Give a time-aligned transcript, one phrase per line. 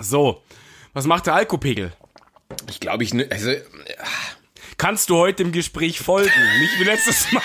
[0.00, 0.42] So,
[0.92, 1.92] was macht der Alkopegel?
[2.68, 3.12] Ich glaube, ich.
[3.30, 3.52] Also,
[4.80, 6.32] Kannst du heute dem Gespräch folgen?
[6.60, 7.42] Nicht wie letztes Mal.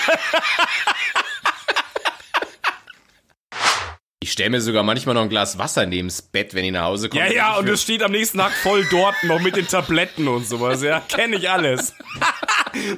[4.22, 6.86] ich stelle mir sogar manchmal noch ein Glas Wasser neben das Bett, wenn ich nach
[6.86, 7.28] Hause komme.
[7.28, 10.48] Ja, ja, und es steht am nächsten Tag voll dort noch mit den Tabletten und
[10.48, 10.82] sowas.
[10.82, 11.94] Ja, kenne ich alles.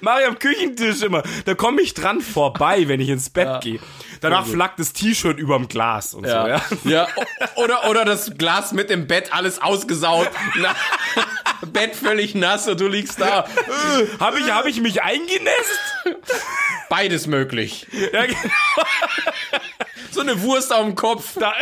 [0.02, 1.24] Mach ich am Küchentisch immer.
[1.46, 3.80] Da komme ich dran vorbei, wenn ich ins Bett gehe.
[4.22, 6.48] Danach flackt das T-Shirt überm Glas und so, Ja.
[6.48, 6.62] ja.
[6.86, 7.08] ja.
[7.56, 10.30] o- Oder, oder das Glas mit dem Bett, alles ausgesaut.
[11.72, 13.48] Bett völlig nass und du liegst da.
[14.20, 15.80] Habe ich, hab ich mich eingenässt?
[16.90, 17.86] Beides möglich.
[18.14, 18.40] Ja, genau.
[20.12, 21.34] So eine Wurst auf dem Kopf.
[21.40, 21.54] Da,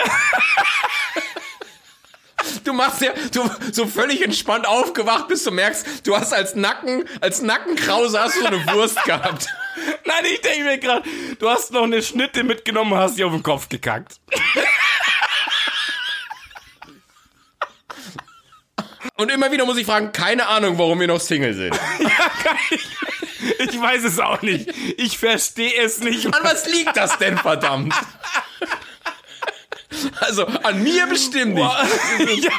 [2.64, 7.06] Du machst ja, du so völlig entspannt aufgewacht bist, du merkst, du hast als Nacken,
[7.22, 9.48] als Nackenkrause hast du eine Wurst gehabt.
[10.06, 11.08] nein, ich denke mir gerade,
[11.40, 14.20] du hast noch eine Schnitte mitgenommen und hast die auf den Kopf gekackt.
[19.18, 21.80] Und immer wieder muss ich fragen, keine Ahnung, warum wir noch Single sind.
[23.60, 24.70] Ich weiß es auch nicht.
[24.98, 26.26] Ich verstehe es nicht.
[26.26, 27.94] An was liegt das denn, verdammt?
[30.20, 31.66] Also, an mir bestimmt nicht.
[32.44, 32.52] ja,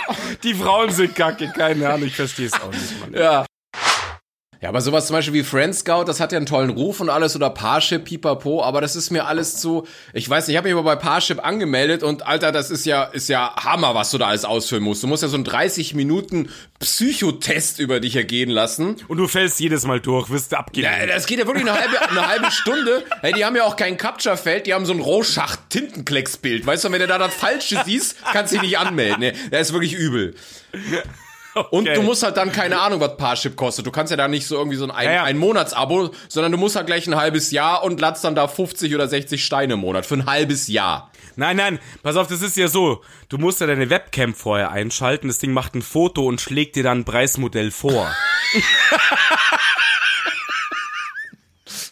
[0.43, 3.13] die Frauen sind kacke, keine Ahnung, ich verstehe es auch nicht, Mann.
[3.15, 3.46] Ja.
[4.63, 7.11] Ja, aber sowas zum Beispiel wie Friend Scout, das hat ja einen tollen Ruf und
[7.11, 10.69] alles oder Parship, pipapo, aber das ist mir alles zu, ich weiß nicht, ich habe
[10.69, 14.19] mich aber bei Parship angemeldet und Alter, das ist ja, ist ja Hammer, was du
[14.19, 15.03] da alles ausfüllen musst.
[15.03, 16.49] Du musst ja so einen 30 Minuten
[16.81, 18.97] Psychotest über dich ergehen lassen.
[19.09, 20.95] Und du fällst jedes Mal durch, wirst Ja, abgelehnt.
[21.09, 23.05] das geht ja wirklich eine halbe, eine halbe Stunde.
[23.21, 26.67] Hey, die haben ja auch kein Capture-Feld, die haben so ein Rohschacht-Tintenklecksbild.
[26.67, 29.21] Weißt du, wenn du da das Falsche siehst, kannst du dich nicht anmelden.
[29.21, 30.35] Nee, das ist wirklich übel.
[31.71, 31.95] Und Okay.
[31.95, 33.87] du musst halt dann keine Ahnung, was Parship kostet.
[33.87, 35.23] Du kannst ja da nicht so irgendwie so ein, ein, Ja, ja.
[35.25, 38.95] ein Monatsabo, sondern du musst halt gleich ein halbes Jahr und latzt dann da 50
[38.95, 41.11] oder 60 Steine im Monat für ein halbes Jahr.
[41.39, 43.03] Nein, nein, pass auf, das ist ja so.
[43.29, 46.83] Du musst ja deine Webcam vorher einschalten, das Ding macht ein Foto und schlägt dir
[46.83, 48.11] dann ein Preismodell vor.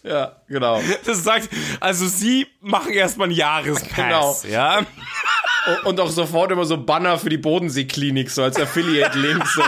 [0.03, 0.83] Ja, genau.
[1.07, 1.49] Das sagt,
[1.81, 4.37] also sie machen erstmal einen Jahrespass, Genau.
[4.49, 4.85] ja?
[5.85, 9.63] Und auch sofort immer so Banner für die Bodensee-Klinik, so als Affiliate-Link, so.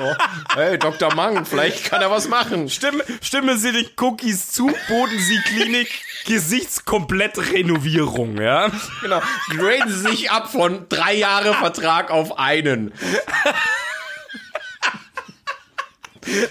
[0.55, 1.15] Hey, Dr.
[1.15, 2.69] Mang, vielleicht kann er was machen.
[2.69, 5.89] Stimme, stimme sie den Cookies zu, Bodensee-Klinik,
[6.27, 8.71] Gesichtskomplett-Renovierung, ja?
[9.01, 9.23] Genau.
[9.51, 12.93] Graden Sie sich ab von drei Jahre Vertrag auf einen.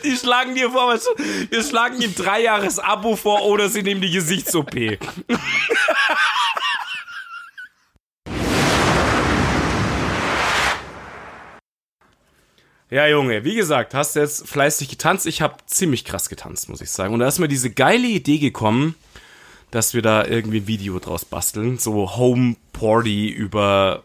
[0.04, 0.98] Die schlagen dir vor,
[1.50, 4.74] wir schlagen ihm drei Jahres Abo vor oder sie nehmen die Gesichts-OP.
[12.92, 15.26] Ja, Junge, wie gesagt, hast du jetzt fleißig getanzt.
[15.26, 17.14] Ich habe ziemlich krass getanzt, muss ich sagen.
[17.14, 18.96] Und da ist mir diese geile Idee gekommen,
[19.72, 21.78] dass wir da irgendwie ein Video draus basteln.
[21.80, 24.04] So Home Party über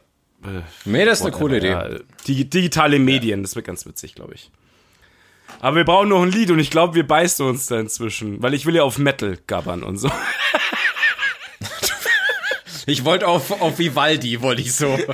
[0.87, 1.69] Nee, das ist eine coole Idee.
[1.69, 1.87] ja,
[2.27, 4.51] digi- digitale Medien, das wird ganz witzig, glaube ich.
[5.61, 8.55] Aber wir brauchen noch ein Lied und ich glaube, wir beißen uns da inzwischen, weil
[8.55, 10.11] ich will ja auf Metal gabbern und so.
[12.87, 14.99] Ich wollte auf, auf Vivaldi, wollte ich so.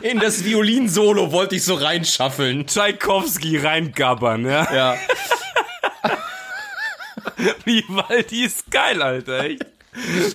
[0.00, 2.66] In das Violinsolo wollte ich so reinschaffeln.
[2.66, 4.74] Tchaikovsky reingabbern, ja.
[4.74, 4.96] Ja.
[7.64, 9.64] Vivaldi ist geil, Alter, echt.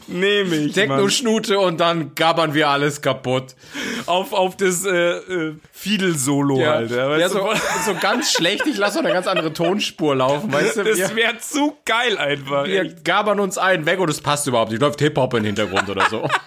[0.08, 0.74] Nehme ich.
[0.74, 3.56] Techno-Schnute und dann gabbern wir alles kaputt.
[4.06, 7.18] Auf, auf das äh, äh, Fiedel-Solo, Ja, Alter.
[7.18, 7.50] Ja so,
[7.86, 8.68] so ganz schlecht.
[8.68, 10.84] Ich lasse eine ganz andere Tonspur laufen, weißt du?
[10.84, 12.66] das wäre zu geil einfach.
[12.66, 13.06] wir echt.
[13.06, 14.82] gabern uns ein weg und es passt überhaupt nicht.
[14.82, 16.28] Läuft Hip-Hop im Hintergrund oder so.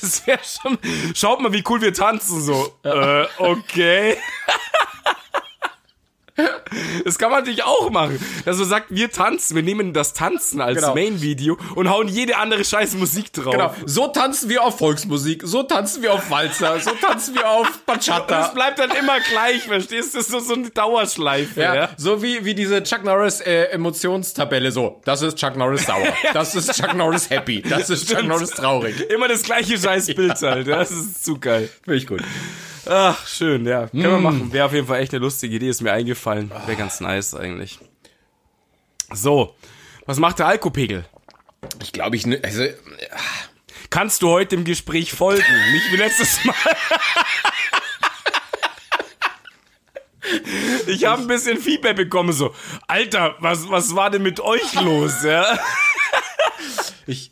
[0.00, 0.78] Das wäre schon.
[1.14, 2.74] Schaut mal, wie cool wir tanzen so.
[2.82, 4.16] Äh, okay.
[7.04, 8.18] Das kann man natürlich auch machen.
[8.44, 10.94] Dass man sagt, wir tanzen, wir nehmen das Tanzen als Genau.
[10.94, 13.52] Main-Video und hauen jede andere scheiß Musik drauf.
[13.52, 13.74] Genau.
[13.86, 18.06] So tanzen wir auf Volksmusik, so tanzen wir auf Walzer, so tanzen wir auf Das
[18.06, 18.48] Bachata.
[18.48, 20.18] bleibt dann immer gleich, verstehst du?
[20.18, 21.60] Das ist so, so eine Dauerschleife.
[21.60, 25.00] Ja, Ja, so wie, wie diese Chuck Norris äh, Emotionstabelle so.
[25.04, 26.06] Das ist Chuck Norris sauer.
[26.32, 27.62] Das ist Chuck Norris happy.
[27.62, 28.24] Das ist Chuck.
[28.24, 29.00] Norris traurig.
[29.10, 30.68] Immer das gleiche scheiß Bild halt.
[30.68, 31.68] Das ist zu geil.
[31.82, 32.22] Finde ich gut.
[32.88, 33.86] Ach, schön, ja.
[33.88, 34.10] Können Mm.
[34.10, 34.52] wir machen.
[34.52, 36.50] Wäre auf jeden Fall echt eine lustige Idee, ist mir eingefallen.
[36.66, 37.78] Wäre ganz nice eigentlich.
[39.12, 39.54] So,
[40.06, 41.04] was macht der Alkopegel?
[41.82, 42.64] Ich glaube, ich, ne- also,
[43.90, 45.42] Kannst du heute dem Gespräch folgen?
[45.72, 46.54] Nicht wie letztes Mal.
[50.86, 52.54] Ich habe ein bisschen Feedback bekommen, so,
[52.86, 55.58] Alter, was, was war denn mit euch los, ja?
[57.06, 57.30] ich,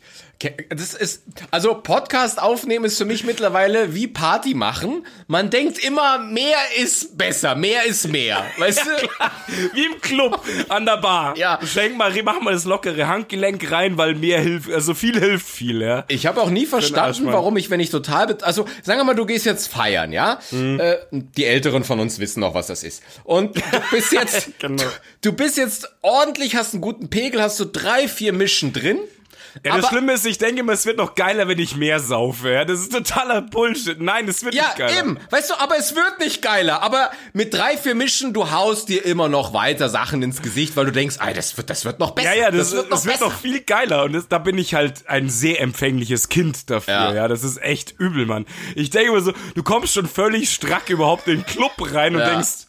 [0.69, 5.05] Das ist, also Podcast aufnehmen ist für mich mittlerweile wie Party machen.
[5.25, 8.45] Man denkt immer, mehr ist besser, mehr ist mehr.
[8.57, 9.73] Weißt du?
[9.73, 10.39] Wie im Club
[10.69, 11.35] an der Bar.
[11.37, 11.59] Ja.
[11.65, 15.81] Schenk mal, mach mal das lockere Handgelenk rein, weil mehr hilft, also viel hilft viel,
[15.81, 16.05] ja.
[16.07, 19.25] Ich habe auch nie verstanden, warum ich, wenn ich total, also sagen wir mal, du
[19.25, 20.39] gehst jetzt feiern, ja?
[20.51, 20.79] Mhm.
[20.79, 23.01] Äh, die Älteren von uns wissen noch, was das ist.
[23.23, 23.61] Und du
[23.91, 24.83] bist jetzt, Genau.
[25.21, 28.99] du bist jetzt ordentlich, hast einen guten Pegel, hast du drei, vier Mischen drin.
[29.63, 31.99] Ja, das Aber- Schlimme ist, ich denke immer, es wird noch geiler, wenn ich mehr
[31.99, 32.51] saufe.
[32.51, 32.65] Ja?
[32.65, 33.99] Das ist totaler Bullshit.
[33.99, 34.99] Nein, es wird Ja, nicht geiler.
[34.99, 35.19] eben.
[35.29, 36.81] Weißt du, aber es wird nicht geiler.
[36.81, 40.85] Aber mit drei, vier Mischen, du haust dir immer noch weiter Sachen ins Gesicht, weil
[40.85, 42.35] du denkst, ey, das wird, das wird noch besser.
[42.35, 44.03] Ja, ja, das, wird das wird noch viel geiler.
[44.03, 46.93] Und das, da bin ich halt ein sehr empfängliches Kind dafür.
[46.93, 47.13] Ja.
[47.13, 47.27] Ja.
[47.27, 48.45] das ist echt übel, Mann.
[48.75, 52.21] Ich denke immer so, du kommst schon völlig strack überhaupt in den Club rein und
[52.21, 52.29] Ja.
[52.31, 52.66] denkst,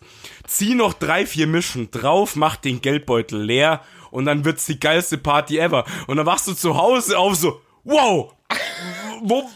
[0.49, 5.19] zieh noch drei, vier Mischen drauf, mach den Geldbeutel leer und dann wird's die geilste
[5.19, 5.85] Party ever.
[6.07, 8.35] Und dann wachst du zu Hause auf so, wow,
[9.23, 9.49] wo,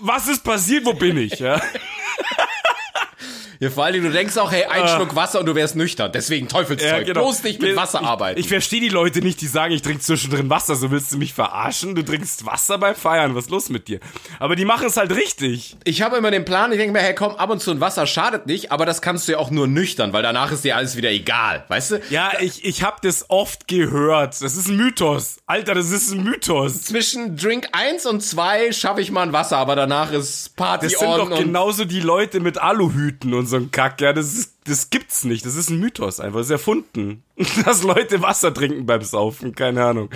[0.00, 1.38] was ist passiert, wo bin ich?
[1.38, 1.60] Ja?
[3.62, 6.10] Ja, vor allem, du denkst auch, hey, ein Schluck Wasser und du wärst nüchtern.
[6.12, 7.06] Deswegen Teufelszeug.
[7.14, 8.40] Bloß nicht mit Wasser ich, arbeiten.
[8.40, 10.74] Ich verstehe die Leute nicht, die sagen, ich trinke zwischendrin Wasser.
[10.74, 11.94] So willst du mich verarschen?
[11.94, 13.36] Du trinkst Wasser beim Feiern.
[13.36, 14.00] Was ist los mit dir?
[14.40, 15.76] Aber die machen es halt richtig.
[15.84, 18.04] Ich habe immer den Plan, ich denke mir, hey, komm, ab und zu ein Wasser
[18.08, 20.96] schadet nicht, aber das kannst du ja auch nur nüchtern, weil danach ist dir alles
[20.96, 22.00] wieder egal, weißt du?
[22.10, 24.42] Ja, ich, ich habe das oft gehört.
[24.42, 25.36] Das ist ein Mythos.
[25.46, 26.82] Alter, das ist ein Mythos.
[26.82, 30.98] Zwischen Drink 1 und 2 schaffe ich mal ein Wasser, aber danach ist Party Das
[30.98, 34.00] sind doch genauso die Leute mit Aluhüten und so ein Kack.
[34.00, 35.44] Ja, das ist, das gibt's nicht.
[35.44, 36.40] Das ist ein Mythos einfach.
[36.40, 37.22] Das ist erfunden.
[37.64, 39.54] Dass Leute Wasser trinken beim Saufen.
[39.54, 40.10] Keine Ahnung.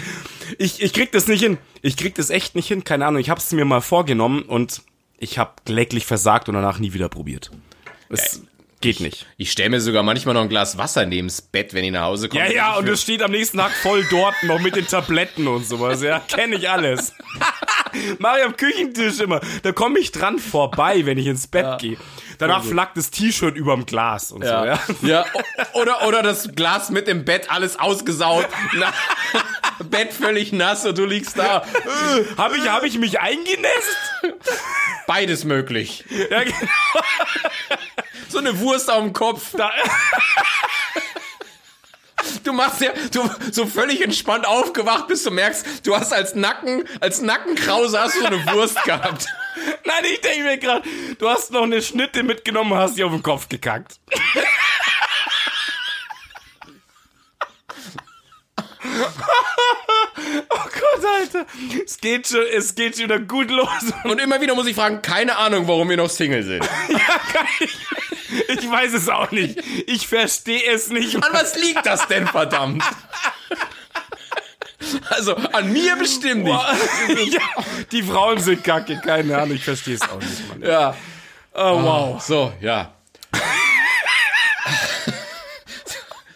[0.59, 1.59] Ich, ich krieg das nicht hin.
[1.83, 2.85] Ich krieg das echt nicht hin.
[2.85, 3.21] Keine Ahnung.
[3.21, 4.83] Ich hab's mir mal vorgenommen und
[5.19, 7.51] ich hab kläglich versagt und danach nie wieder probiert.
[8.09, 8.43] Es
[8.81, 9.27] geht nicht.
[9.37, 12.29] ich stelle mir sogar manchmal noch ein Glas Wasser neben's Bett, wenn ich nach Hause
[12.29, 12.47] komme.
[12.47, 15.67] Ja, ja, und es steht am nächsten Tag voll dort noch mit den Tabletten und
[15.67, 16.03] sowas.
[16.03, 17.13] Ja, kenne ich alles.
[18.19, 19.41] Mach ich am Küchentisch immer.
[19.63, 21.97] Da komme ich dran vorbei, wenn ich ins Bett gehe.
[22.39, 24.79] Danach flackt das T-Shirt überm Glas und so, ja.
[25.03, 25.25] Ja,
[25.73, 28.47] oder, oder das Glas mit im Bett, alles ausgesaut,
[29.91, 31.65] Bett völlig nass und du liegst da.
[32.37, 33.97] Habe ich, hab ich mich eingenässt?
[35.07, 36.05] Beides möglich.
[36.31, 36.57] Ja, genau.
[38.29, 39.53] So eine Wurst auf dem Kopf.
[39.57, 39.71] Da,
[42.45, 46.85] Du machst ja, du so völlig entspannt aufgewacht bist, du merkst, du hast als Nacken,
[47.01, 49.27] als Nackenkrause hast du so eine Wurst gehabt.
[49.85, 50.89] nein, ich denke mir gerade,
[51.19, 54.01] du hast noch eine Schnitte mitgenommen und hast die auf den Kopf gekackt.
[60.49, 61.47] Oh Gott, Alter.
[61.85, 63.69] Es geht schon, es geht schon wieder gut los.
[64.05, 66.69] Und immer wieder muss ich fragen, keine Ahnung, warum wir noch Single sind.
[66.89, 67.77] Ja, ich,
[68.49, 69.59] ich weiß es auch nicht.
[69.87, 71.17] Ich verstehe es nicht.
[71.17, 72.83] An was liegt das denn, verdammt?
[75.11, 76.55] Also, an mir bestimmt nicht.
[77.33, 77.41] ja,
[77.93, 80.63] die Frauen sind kacke, keine Ahnung, ich verstehe es auch nicht, Mann.
[80.63, 80.97] Ja.
[81.55, 82.23] Oh, wow.
[82.23, 82.93] So, ja.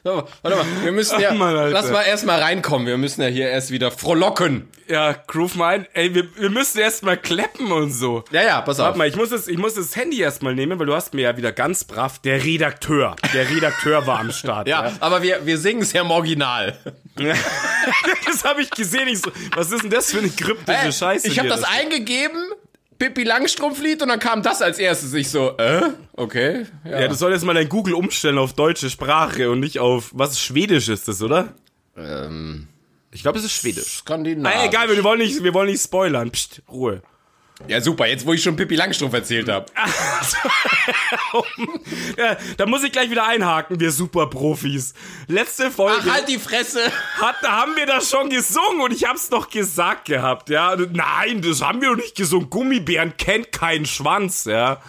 [0.03, 2.87] So, warte mal, wir müssen ja, Mann, lass mal erstmal reinkommen.
[2.87, 4.69] Wir müssen ja hier erst wieder frohlocken.
[4.89, 5.87] Ja, groove mal ein.
[5.93, 8.25] Ey, wir, wir müssen erst mal kleppen und so.
[8.31, 8.87] Ja, ja, pass auf.
[8.87, 11.23] Warte mal, ich muss, das, ich muss das Handy erstmal nehmen, weil du hast mir
[11.23, 14.67] ja wieder ganz brav, der Redakteur, der Redakteur war am Start.
[14.69, 16.79] Ja, aber wir, wir singen es ja im Original.
[18.27, 19.09] Das habe ich gesehen.
[19.09, 21.27] Ich so, was ist denn das für eine kryptische Hey, Scheiße?
[21.29, 22.39] ich habe das eingegeben,
[23.01, 25.13] Pippi Langstrumpflied, und dann kam das als erstes.
[25.15, 25.83] Ich so, äh,
[26.13, 26.67] okay.
[26.85, 30.39] Ja, Ja, du solltest mal dein Google umstellen auf deutsche Sprache und nicht auf, was
[30.41, 31.55] Schwedisch ist das, oder?
[31.97, 32.69] ähm,
[33.11, 33.99] Ich glaube, es ist Schwedisch.
[33.99, 34.57] Skandinavisch.
[34.57, 36.31] Ah, egal, wir wollen nicht, wir wollen nicht spoilern.
[36.31, 37.03] Psst, Ruhe.
[37.69, 39.67] Ja, super, jetzt wo ich schon Pippi Langstrumpf erzählt habe.
[42.17, 44.95] Ja, da muss ich gleich wieder einhaken, wir Superprofis.
[45.29, 46.81] Letzte Folge Ach, halt die Fresse.
[47.21, 50.77] hat, da haben wir das schon gesungen und ich hab's noch gesagt gehabt, ja.
[50.77, 52.51] Nein, das haben wir doch nicht gesungen.
[52.51, 54.81] Gummibären kennt keinen Schwanz, ja.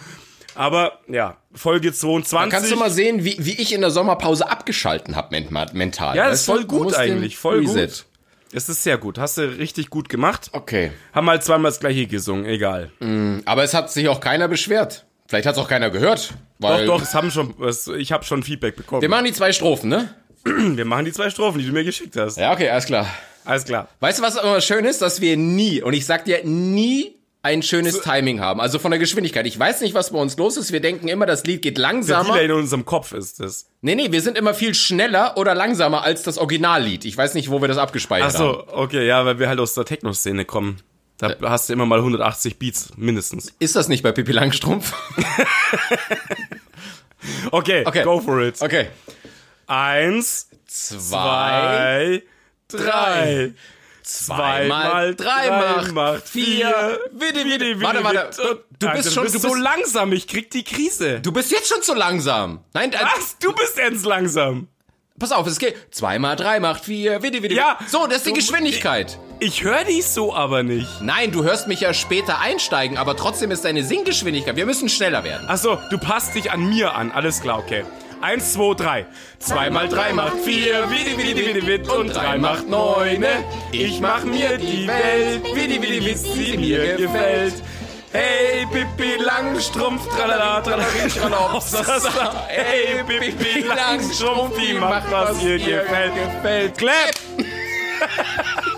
[0.54, 2.50] Aber, ja, Folge 22.
[2.50, 5.40] Kannst du mal sehen, wie, wie ich in der Sommerpause abgeschalten habe
[5.72, 6.16] mental.
[6.16, 7.86] ja, das ist voll gut eigentlich, voll Reset.
[7.86, 8.06] gut.
[8.54, 10.50] Es ist sehr gut, hast du richtig gut gemacht.
[10.52, 10.92] Okay.
[11.12, 12.90] Haben halt zweimal das gleiche gesungen, egal.
[13.46, 15.06] Aber es hat sich auch keiner beschwert.
[15.26, 16.34] Vielleicht hat es auch keiner gehört.
[16.58, 19.00] Weil Doch, doch, es haben schon, es, ich habe schon Feedback bekommen.
[19.00, 20.14] Wir machen die zwei Strophen, ne?
[20.44, 22.36] Wir machen die zwei Strophen, die du mir geschickt hast.
[22.36, 23.06] Ja, okay, alles klar.
[23.44, 23.88] Alles klar.
[24.00, 25.00] Weißt du, was aber schön ist?
[25.00, 28.60] Dass wir nie, und ich sag dir, nie ein schönes Timing haben.
[28.60, 29.46] Also von der Geschwindigkeit.
[29.46, 30.70] Ich weiß nicht, was bei uns los ist.
[30.72, 32.34] Wir denken immer, das Lied geht Der langsamer.
[32.34, 33.66] Delay in unserem Kopf ist das.
[33.80, 37.04] Nee, nee, wir sind immer viel schneller oder langsamer als das Originallied.
[37.04, 38.64] Ich weiß nicht, wo wir das abgespeichert Ach haben.
[38.68, 40.78] so, okay, ja, weil wir halt aus der Techno-Szene kommen.
[41.18, 43.52] Da hast du immer mal 180 Beats, mindestens.
[43.60, 44.92] Ist das nicht bei Pippi Langstrumpf?
[47.52, 48.02] Okay, Okay.
[48.02, 48.60] go for it.
[48.60, 48.88] Okay.
[49.68, 52.22] Eins, Zwei.
[52.68, 53.52] zwei, drei.
[54.02, 56.98] Zwei mal drei macht vier.
[57.12, 58.64] Witte, witte, warte, warte.
[58.78, 61.20] Du bist schon, du so bist, langsam, ich krieg die Krise.
[61.20, 62.60] du bist jetzt schon zu langsam.
[62.74, 63.38] Nein, äh, Was?
[63.38, 64.68] Du bist jetzt langsam.
[65.18, 65.76] pass auf, es geht.
[65.94, 67.22] Zwei mal drei macht vier.
[67.22, 67.78] Witte, witte, Ja.
[67.86, 69.18] So, das ist die Geschwindigkeit.
[69.38, 71.00] Ich höre dich so aber nicht.
[71.00, 74.56] Nein, du hörst mich ja später einsteigen, aber trotzdem ist deine Singgeschwindigkeit.
[74.56, 75.48] Wir müssen schneller werden.
[75.48, 77.12] Achso, du passt dich an mir an.
[77.12, 77.84] Alles klar, okay.
[78.22, 79.06] Eins, zwei, drei.
[79.40, 83.44] Zwei mal drei macht vier, widi, widi, widi, widi, und drei macht neune.
[83.72, 87.54] Ich mach mir die Welt, widi, widi, wie sie mir gefällt.
[88.12, 96.12] Hey, Pippi Langstrumpf, tralala, tralala, tralala, Hey, Pippi Langstrumpf, die macht, was ihr gefällt.
[96.14, 96.78] gefällt.
[96.78, 97.14] Clap!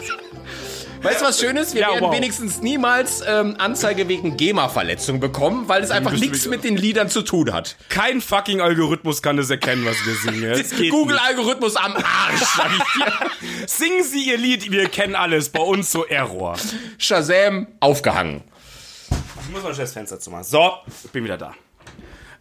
[1.05, 1.75] Weißt du was Schönes?
[1.75, 2.15] Wir Ja, werden wow.
[2.15, 7.23] wenigstens niemals ähm, Anzeige wegen GEMA-Verletzung bekommen, weil es einfach nichts mit den Liedern zu
[7.23, 7.77] tun hat.
[7.91, 10.45] Kein fucking Algorithmus kann das erkennen, was wir singen.
[10.51, 10.71] Es.
[10.91, 13.67] Google-Algorithmus am Arsch, sag ich dir.
[13.69, 15.51] Singen Sie Ihr Lied, wir kennen alles.
[15.51, 16.57] Bei uns so Error.
[16.99, 18.43] Shazam, aufgehangen.
[19.47, 20.45] Ich muss mal schnell das Fenster zu machen.
[20.45, 20.73] So,
[21.05, 21.55] ich bin wieder da.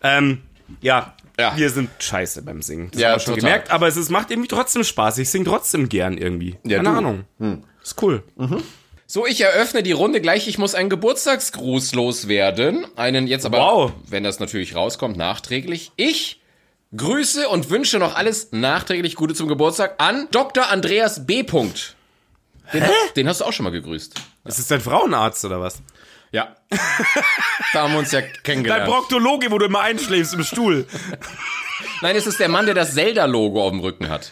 [0.01, 0.41] Ähm,
[0.82, 1.55] ja, Ja.
[1.58, 2.89] wir sind scheiße beim Singen.
[2.91, 3.50] Das Ja, haben wir schon total.
[3.50, 5.17] gemerkt, aber es ist, macht irgendwie trotzdem Spaß.
[5.17, 6.58] Ich singe trotzdem gern irgendwie.
[6.63, 6.98] Ja, Keine du.
[6.98, 7.25] Ahnung.
[7.84, 8.24] Ist cool.
[9.06, 10.48] So, ich eröffne die Runde gleich.
[10.48, 12.88] Ich muss einen Geburtstagsgruß loswerden.
[12.96, 13.92] Einen jetzt aber, Wow.
[14.08, 15.92] wenn das natürlich rauskommt, nachträglich.
[15.98, 16.42] Ich
[16.96, 20.70] grüße und wünsche noch alles nachträglich Gute zum Geburtstag an Dr.
[20.70, 21.44] Andreas B.
[21.44, 21.96] Punkt.
[22.72, 22.84] Den,
[23.16, 24.13] den hast du auch schon mal gegrüßt.
[24.46, 25.82] Ist das dein Frauenarzt oder was?
[26.32, 26.56] Ja.
[27.74, 28.86] da haben wir uns ja Dein kennengelernt.
[28.86, 30.88] Proktologe, wo du immer einschläfst im Stuhl.
[32.02, 34.32] Nein, es ist der Mann, der das Zelda-Logo auf dem Rücken hat.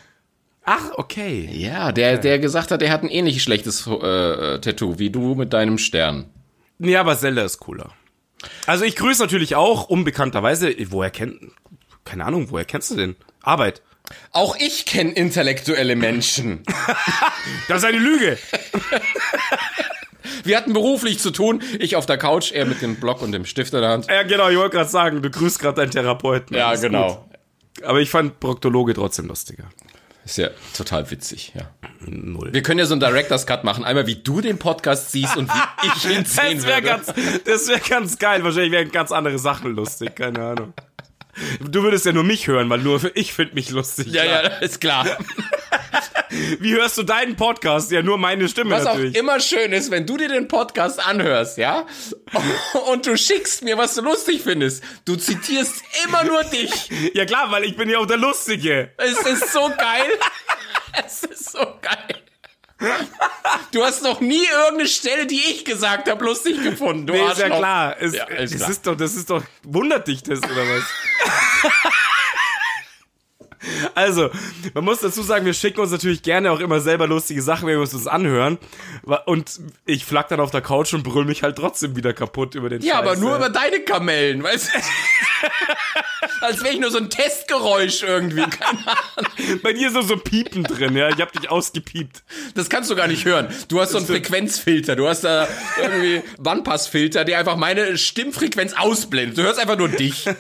[0.64, 1.50] Ach, okay.
[1.52, 5.54] Ja, der, der gesagt hat, er hat ein ähnlich schlechtes äh, Tattoo wie du mit
[5.54, 6.30] deinem Stern.
[6.78, 7.92] Nee, aber Zelda ist cooler.
[8.66, 11.40] Also ich grüße natürlich auch, unbekannterweise, woher kennt,
[12.06, 13.16] keine Ahnung, woher kennst du den?
[13.42, 13.82] Arbeit.
[14.32, 16.64] Auch ich kenne intellektuelle Menschen.
[17.68, 18.38] Das ist eine Lüge.
[20.44, 21.62] Wir hatten beruflich zu tun.
[21.80, 24.08] Ich auf der Couch, er mit dem Block und dem Stift in der Hand.
[24.08, 26.56] Ja, genau, ich wollte gerade sagen, du grüßt gerade deinen Therapeuten.
[26.56, 27.28] Ja, genau.
[27.78, 27.86] gut.
[27.86, 29.66] Aber ich fand Proktologe trotzdem lustiger.
[30.32, 30.48] Ist ja
[30.78, 31.64] total witzig, ja.
[32.08, 32.54] Null.
[32.54, 33.84] Wir können ja so einen Director's Cut machen.
[33.84, 36.82] Einmal wie du den Podcast siehst und wie ich ihn sehen Das wäre würde.
[36.84, 37.08] ganz,
[37.44, 38.42] das wäre ganz geil.
[38.42, 40.74] Wahrscheinlich wären ganz andere Sachen lustig, keine Ahnung.
[41.60, 44.08] Du würdest ja nur mich hören, weil nur ich finde mich lustig.
[44.08, 45.06] ja, ja, ist klar.
[46.60, 47.92] Wie hörst du deinen Podcast?
[47.92, 49.16] Ja, nur meine Stimme Was natürlich.
[49.16, 51.86] auch immer schön ist, wenn du dir den Podcast anhörst, ja,
[52.92, 54.84] und du schickst mir, was du lustig findest.
[55.06, 56.72] Du zitierst immer nur dich.
[57.14, 58.92] Ja klar, weil ich bin ja auch der Lustige.
[58.98, 60.08] Es ist so geil.
[61.06, 62.16] Es ist so geil.
[63.72, 67.06] Du hast noch nie irgendeine Stelle, die ich gesagt habe, lustig gefunden.
[67.08, 67.96] Du Nee, ist ja klar.
[68.00, 68.70] Es, Ja, ist klar.
[68.70, 70.84] ist doch, das ist doch, wundert dich das oder was?
[73.94, 74.30] Also,
[74.74, 77.76] man muss dazu sagen, wir schicken uns natürlich gerne auch immer selber lustige Sachen, wenn
[77.76, 78.58] wir uns das anhören.
[79.26, 82.70] Und ich flack dann auf der Couch und brüll mich halt trotzdem wieder kaputt über
[82.70, 83.38] den Ja, aber Scheiß, nur ja.
[83.38, 84.80] über deine Kamellen, weißt du?
[86.42, 88.42] Als wäre ich nur so ein Testgeräusch irgendwie.
[88.42, 89.60] Keine Ahnung.
[89.62, 91.10] Bei dir ist so so Piepen drin, ja.
[91.10, 92.24] Ich hab dich ausgepiept.
[92.56, 93.48] Das kannst du gar nicht hören.
[93.68, 94.96] Du hast so einen Frequenzfilter.
[94.96, 95.48] Du hast da
[95.80, 99.38] irgendwie Bandpassfilter, der einfach meine Stimmfrequenz ausblendet.
[99.38, 100.26] Du hörst einfach nur dich.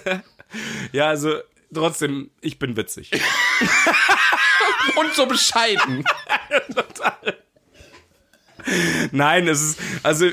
[0.91, 1.35] Ja, also
[1.73, 3.11] trotzdem, ich bin witzig.
[4.95, 6.03] Und so bescheiden.
[9.11, 10.27] Nein, es ist, also,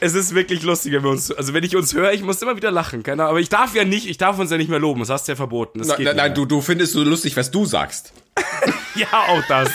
[0.00, 2.56] es ist wirklich lustig, wenn wir uns, also wenn ich uns höre, ich muss immer
[2.56, 3.30] wieder lachen, keine Ahnung.
[3.30, 5.32] Aber ich darf ja nicht, ich darf uns ja nicht mehr loben, das hast du
[5.32, 5.80] ja verboten.
[5.80, 8.12] Nein, geht nein, du, du findest so lustig, was du sagst.
[8.96, 9.70] Ja, auch das.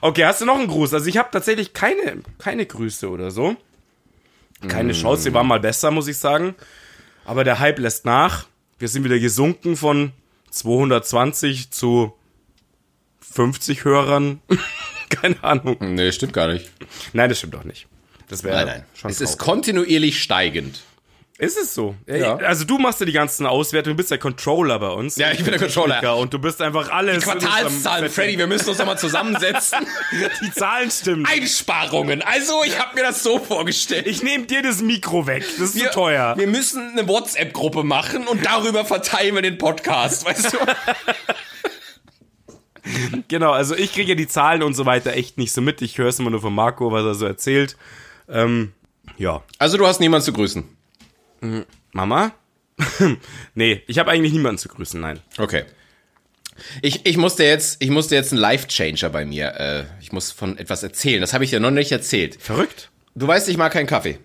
[0.00, 0.92] Okay, hast du noch einen Gruß?
[0.92, 3.54] Also ich habe tatsächlich keine, keine Grüße oder so.
[4.66, 6.56] Keine Chance, die waren mal besser, muss ich sagen.
[7.28, 8.46] Aber der Hype lässt nach.
[8.78, 10.12] Wir sind wieder gesunken von
[10.50, 12.14] 220 zu
[13.20, 14.40] 50 Hörern.
[15.10, 15.76] keine Ahnung.
[15.78, 16.70] Nee, stimmt gar nicht.
[17.12, 17.86] Nein, das stimmt doch nicht.
[18.28, 18.84] Das wäre Nein, nein.
[18.94, 19.44] schon es ist traurig.
[19.44, 20.80] kontinuierlich steigend.
[21.40, 21.94] Ist es so?
[22.08, 22.36] Ja.
[22.38, 25.14] Also du machst ja die ganzen Auswertungen, du bist der Controller bei uns.
[25.14, 26.16] Ja, ich bin der Controller.
[26.16, 27.18] Und du bist einfach alles.
[27.18, 28.10] unserem Quartalszahlen.
[28.10, 29.86] Freddy, wir müssen uns nochmal zusammensetzen.
[30.42, 31.26] Die Zahlen stimmen.
[31.26, 32.22] Einsparungen.
[32.22, 34.08] Also, ich habe mir das so vorgestellt.
[34.08, 35.44] Ich nehme dir das Mikro weg.
[35.58, 36.36] Das ist wir, zu teuer.
[36.36, 40.58] wir müssen eine WhatsApp-Gruppe machen und darüber verteilen wir den Podcast, weißt du?
[43.28, 45.82] Genau, also ich kriege ja die Zahlen und so weiter echt nicht so mit.
[45.82, 47.76] Ich höre es immer nur von Marco, was er so erzählt.
[48.30, 48.72] Ähm,
[49.18, 49.42] ja.
[49.58, 50.64] Also, du hast niemanden zu grüßen.
[51.92, 52.32] Mama?
[53.54, 55.20] nee, ich habe eigentlich niemanden zu grüßen, nein.
[55.38, 55.64] Okay.
[56.82, 59.54] Ich, ich musste jetzt, ich musste jetzt einen Life-Changer bei mir.
[59.58, 61.20] Äh, ich muss von etwas erzählen.
[61.20, 62.36] Das habe ich dir noch nicht erzählt.
[62.40, 62.90] Verrückt?
[63.14, 64.18] Du weißt, ich mag keinen Kaffee.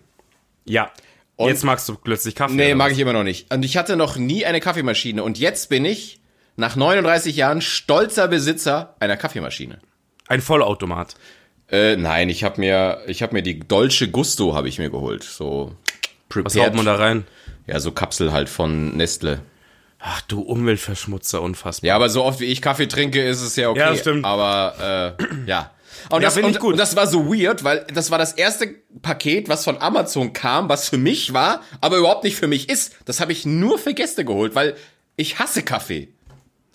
[0.66, 0.92] Ja.
[1.38, 2.54] Jetzt magst du plötzlich Kaffee.
[2.54, 3.52] Nee, mag ich immer noch nicht.
[3.54, 5.24] Und ich hatte noch nie eine Kaffeemaschine.
[5.24, 6.20] Und jetzt bin ich
[6.56, 9.80] nach 39 Jahren stolzer Besitzer einer Kaffeemaschine.
[10.28, 11.16] Ein Vollautomat.
[11.70, 15.24] Äh, nein, ich habe mir, ich habe mir die Dolce Gusto habe ich mir geholt.
[15.24, 15.76] So
[16.44, 17.26] Was haut man da rein?
[17.68, 19.42] Ja, so Kapsel halt von Nestle.
[20.00, 21.88] Ach du Umweltverschmutzer, unfassbar.
[21.88, 23.80] Ja, aber so oft wie ich Kaffee trinke, ist es ja okay.
[23.80, 24.26] Ja, stimmt.
[24.26, 25.72] Aber äh, ja.
[26.10, 26.74] Und, Ja, das, und, gut.
[26.74, 28.68] und das war so weird, weil das war das erste
[29.02, 32.96] Paket, was von Amazon kam, was für mich war, aber überhaupt nicht für mich ist.
[33.06, 34.76] Das habe ich nur für Gäste geholt, weil
[35.16, 36.10] ich hasse Kaffee.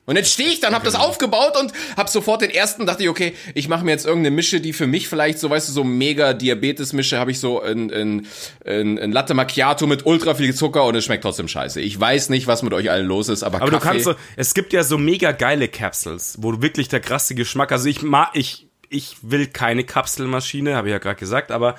[0.09, 3.11] Und jetzt stehe ich dann, habe das aufgebaut und habe sofort den ersten, dachte ich,
[3.11, 5.85] okay, ich mache mir jetzt irgendeine Mische, die für mich vielleicht so, weißt du, so
[5.85, 8.27] mega Diabetes-Mische, habe ich so in, in,
[8.65, 11.83] in, in Latte Macchiato mit ultra viel Zucker und es schmeckt trotzdem scheiße.
[11.83, 14.15] Ich weiß nicht, was mit euch allen los ist, aber, Aber Kaffee, du kannst so,
[14.37, 18.00] es gibt ja so mega geile Capsules, wo du wirklich der krasse Geschmack, also ich
[18.00, 21.75] mag, ich, ich will keine Kapselmaschine, habe ich ja gerade gesagt, aber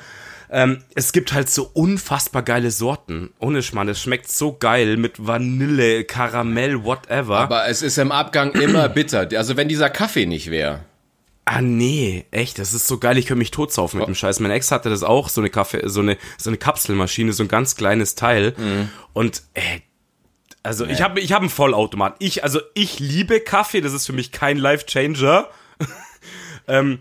[0.52, 3.32] ähm, es gibt halt so unfassbar geile Sorten.
[3.40, 7.38] Ohne Schmarrn, es schmeckt so geil mit Vanille, Karamell, whatever.
[7.38, 9.28] Aber es ist im Abgang immer bitter.
[9.36, 10.82] Also wenn dieser Kaffee nicht wäre.
[11.46, 14.40] ah nee, echt, das ist so geil, ich könnte mich totsaufen mit dem Scheiß.
[14.40, 17.48] Mein Ex hatte das auch, so eine Kaffee, so eine, so eine Kapselmaschine, so ein
[17.48, 18.54] ganz kleines Teil.
[19.14, 19.80] Und äh,
[20.62, 22.18] also ich habe ich hab einen Vollautomat.
[22.20, 25.48] Ich, also ich liebe Kaffee, das ist für mich kein Life-Changer.
[26.68, 27.00] ähm,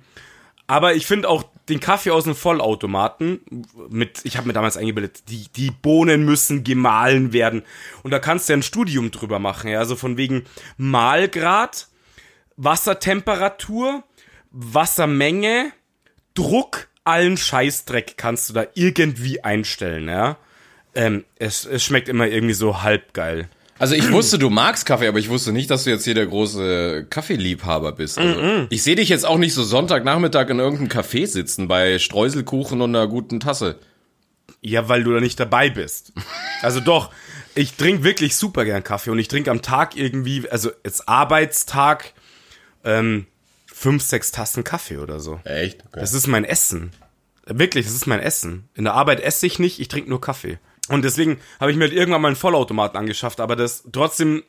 [0.67, 3.41] aber ich finde auch den Kaffee aus einem Vollautomaten
[3.89, 7.63] mit, ich habe mir damals eingebildet, die, die Bohnen müssen gemahlen werden.
[8.03, 9.79] Und da kannst du ja ein Studium drüber machen, ja.
[9.79, 10.45] Also von wegen
[10.77, 11.89] Mahlgrad,
[12.57, 14.03] Wassertemperatur,
[14.51, 15.73] Wassermenge,
[16.35, 20.37] Druck, allen Scheißdreck kannst du da irgendwie einstellen, ja.
[20.95, 23.49] Ähm, es, es schmeckt immer irgendwie so halb geil.
[23.79, 26.27] Also ich wusste, du magst Kaffee, aber ich wusste nicht, dass du jetzt hier der
[26.27, 28.19] große Kaffeeliebhaber bist.
[28.19, 32.81] Also Ich sehe dich jetzt auch nicht so Sonntagnachmittag in irgendeinem Café sitzen bei Streuselkuchen
[32.81, 33.79] und einer guten Tasse.
[34.61, 36.13] Ja, weil du da nicht dabei bist.
[36.63, 37.11] Also doch,
[37.55, 42.15] ich trinke wirklich super gern Kaffee und ich trinke am Tag irgendwie, also jetzt Arbeitstag,
[42.85, 43.27] ähm,
[43.67, 45.41] fünf, sechs Tassen Kaffee oder so.
[45.45, 45.85] Echt?
[45.87, 46.01] Okay.
[46.01, 46.91] Das ist mein Essen.
[47.47, 48.69] Wirklich, das ist mein Essen.
[48.75, 50.59] In der Arbeit esse ich nicht, ich trinke nur Kaffee.
[50.89, 54.43] Und deswegen habe ich mir halt irgendwann mal einen Vollautomaten angeschafft, aber das trotzdem,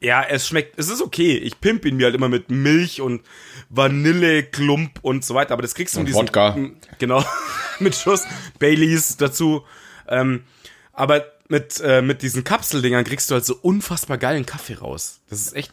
[0.00, 1.36] ja, es schmeckt, es ist okay.
[1.36, 3.22] Ich pimp ihn mir halt immer mit Milch und
[3.68, 6.56] Vanille, Klump und so weiter, aber das kriegst du Und diesem- Wodka.
[6.98, 7.24] Genau,
[7.80, 8.24] mit Schuss,
[8.58, 9.64] Baileys dazu.
[10.08, 10.44] Ähm,
[10.92, 15.20] aber mit, äh, mit diesen Kapseldingern kriegst du halt so unfassbar geilen Kaffee raus.
[15.30, 15.72] Das ist echt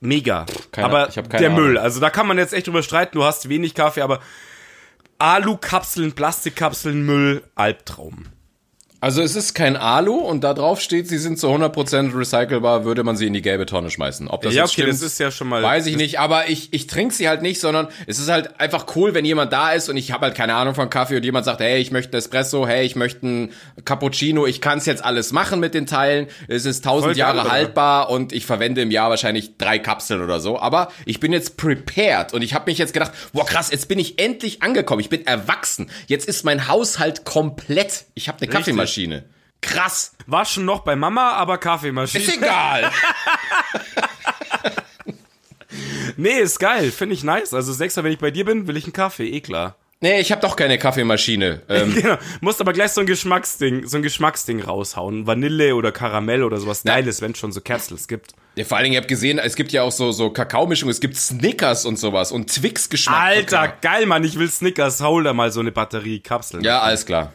[0.00, 0.46] mega.
[0.72, 1.64] Keine- aber ich hab keine der Ahnung.
[1.64, 4.20] Müll, also da kann man jetzt echt drüber streiten, du hast wenig Kaffee, aber
[5.18, 8.26] Alu-Kapseln, Plastikkapseln, Müll, Albtraum.
[9.00, 13.04] Also es ist kein Alu und da drauf steht, sie sind zu 100% recycelbar, würde
[13.04, 14.26] man sie in die gelbe Tonne schmeißen.
[14.28, 16.48] Ob das Ja, jetzt okay, stimmt, das ist ja schon mal- Weiß ich nicht, aber
[16.48, 19.72] ich, ich trinke sie halt nicht, sondern es ist halt einfach cool, wenn jemand da
[19.72, 22.12] ist und ich habe halt keine Ahnung von Kaffee und jemand sagt, hey, ich möchte
[22.14, 23.52] einen Espresso, hey, ich möchte einen
[23.84, 27.50] Cappuccino, ich kann es jetzt alles machen mit den Teilen, es ist tausend Jahre oder?
[27.50, 31.58] haltbar und ich verwende im Jahr wahrscheinlich drei Kapseln oder so, aber ich bin jetzt
[31.58, 35.10] prepared und ich habe mich jetzt gedacht, boah krass, jetzt bin ich endlich angekommen, ich
[35.10, 38.85] bin erwachsen, jetzt ist mein Haushalt komplett, ich habe eine Kaffeemaschine.
[39.60, 40.14] Krass.
[40.26, 42.24] War schon noch bei Mama, aber Kaffeemaschine.
[42.24, 42.90] Ist egal.
[46.16, 47.52] Nee, ist geil, finde ich nice.
[47.52, 49.76] Also Sechser, wenn ich bei dir bin, will ich einen Kaffee, eh klar.
[50.00, 51.62] Nee, ich habe doch keine Kaffeemaschine.
[51.68, 52.16] Ähm, Genau.
[52.40, 55.26] Musst aber gleich so ein Geschmacksding, so ein Geschmacksding raushauen.
[55.26, 58.32] Vanille oder Karamell oder sowas Geiles, wenn es schon so Capsules gibt.
[58.54, 61.00] ja, vor allen Dingen, ihr habt gesehen, es gibt ja auch so, so Kakaomischung, es
[61.00, 63.20] gibt Snickers und sowas und Twix-Geschmack.
[63.20, 66.62] Alter, geil, Mann, ich will Snickers, hol da mal so eine Batterie Kapseln.
[66.62, 67.32] Ja, alles klar.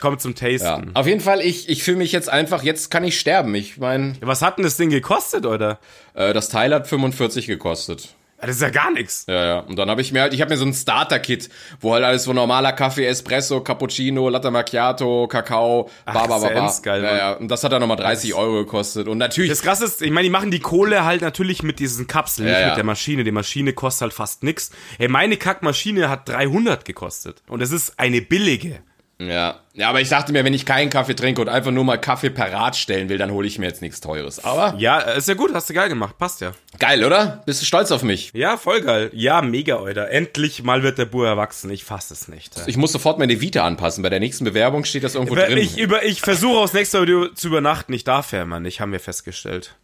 [0.00, 0.48] Komm zum Ja.
[0.58, 0.90] Tasten.
[0.94, 3.54] Auf jeden Fall, ich, ich fühle mich jetzt einfach, jetzt kann ich sterben.
[3.54, 5.78] Ich meine, Was hat denn das Ding gekostet, oder?
[6.14, 8.14] äh, das Teil hat 45 gekostet.
[8.40, 9.24] Das ist ja gar nichts.
[9.26, 9.58] Ja, ja.
[9.60, 11.48] Und dann habe ich mir halt, ich habe mir so ein Starter-Kit,
[11.80, 16.38] wo halt alles so normaler Kaffee, Espresso, Cappuccino, Latte Macchiato, Kakao, ba, ba.
[16.40, 17.32] Senf, geil, ja, ja.
[17.34, 19.08] Und das hat dann nochmal 30 Euro gekostet.
[19.08, 22.06] Und natürlich, Das krasse ist, ich meine, die machen die Kohle halt natürlich mit diesen
[22.06, 22.66] Kapseln, nicht Ja, ja.
[22.68, 23.24] mit der Maschine.
[23.24, 24.72] Die Maschine kostet halt fast nix.
[24.98, 27.42] Ey, meine Kackmaschine hat 300 gekostet.
[27.48, 28.80] Und es ist eine billige.
[29.20, 29.60] Ja.
[29.74, 32.30] ja, aber ich dachte mir, wenn ich keinen Kaffee trinke und einfach nur mal Kaffee
[32.30, 34.44] parat stellen will, dann hole ich mir jetzt nichts Teures.
[34.44, 36.52] Aber Ja, ist ja gut, hast du geil gemacht, passt ja.
[36.78, 37.42] geil, oder?
[37.46, 38.32] Bist du stolz auf mich?
[38.34, 39.10] Ja, voll geil.
[39.12, 40.10] Ja, mega, Alter.
[40.10, 41.70] Endlich mal wird der Bur erwachsen.
[41.70, 42.54] Ich fass es nicht.
[42.66, 44.02] Ich muss sofort meine Vita anpassen.
[44.02, 45.58] Bei der nächsten Bewerbung steht das irgendwo Über, drin.
[45.58, 47.92] ich über, ich versuche aufs nächste Video zu übernachten.
[47.92, 49.76] Ich darf ja immer nicht, haben wir festgestellt.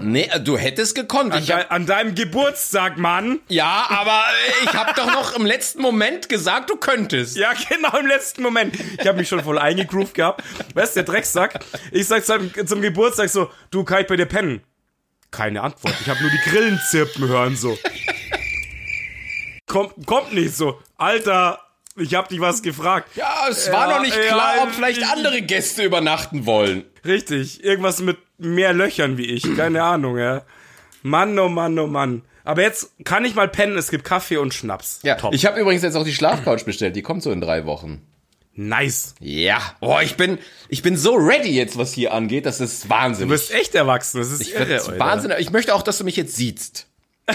[0.00, 1.32] Nee, du hättest gekonnt.
[1.32, 3.40] An, hab, an deinem Geburtstag, Mann.
[3.48, 4.24] ja, aber
[4.64, 7.36] ich habe doch noch im letzten Moment gesagt, du könntest.
[7.36, 8.76] Ja, genau im letzten Moment.
[8.98, 10.42] Ich habe mich schon voll eingegroovt gehabt.
[10.74, 11.64] Weißt du, der Drecksack?
[11.90, 14.62] Ich sag zum, zum Geburtstag so, du, kann ich bei dir pennen?
[15.30, 15.94] Keine Antwort.
[16.00, 17.76] Ich habe nur die Grillen zirpen hören so.
[19.66, 20.80] Kommt, kommt nicht so.
[20.96, 21.58] Alter,
[21.96, 23.08] ich hab dich was gefragt.
[23.16, 26.84] Ja, es war Ja, noch nicht ja, klar, ob vielleicht ich- andere Gäste übernachten wollen.
[27.04, 27.62] Richtig.
[27.62, 29.44] Irgendwas mit mehr Löchern wie ich.
[29.56, 30.42] Keine Ahnung, ja.
[31.02, 32.22] Mann, oh Mann, oh Mann.
[32.44, 35.00] Aber jetzt kann ich mal pennen, es gibt Kaffee und Schnaps.
[35.02, 35.32] Ja, Top.
[35.34, 36.94] ich habe übrigens jetzt auch die Schlafcouch bestellt.
[36.96, 38.02] Die kommt so in drei Wochen.
[38.54, 39.14] nice.
[39.20, 39.58] Ja.
[39.80, 42.44] Boah, ich bin, ich bin so ready jetzt, was hier angeht.
[42.46, 43.28] Das ist Wahnsinn.
[43.28, 44.98] Du bist echt erwachsen, das ist ich irre.
[44.98, 45.32] Wahnsinn.
[45.38, 46.86] Ich möchte auch, dass du mich jetzt siehst.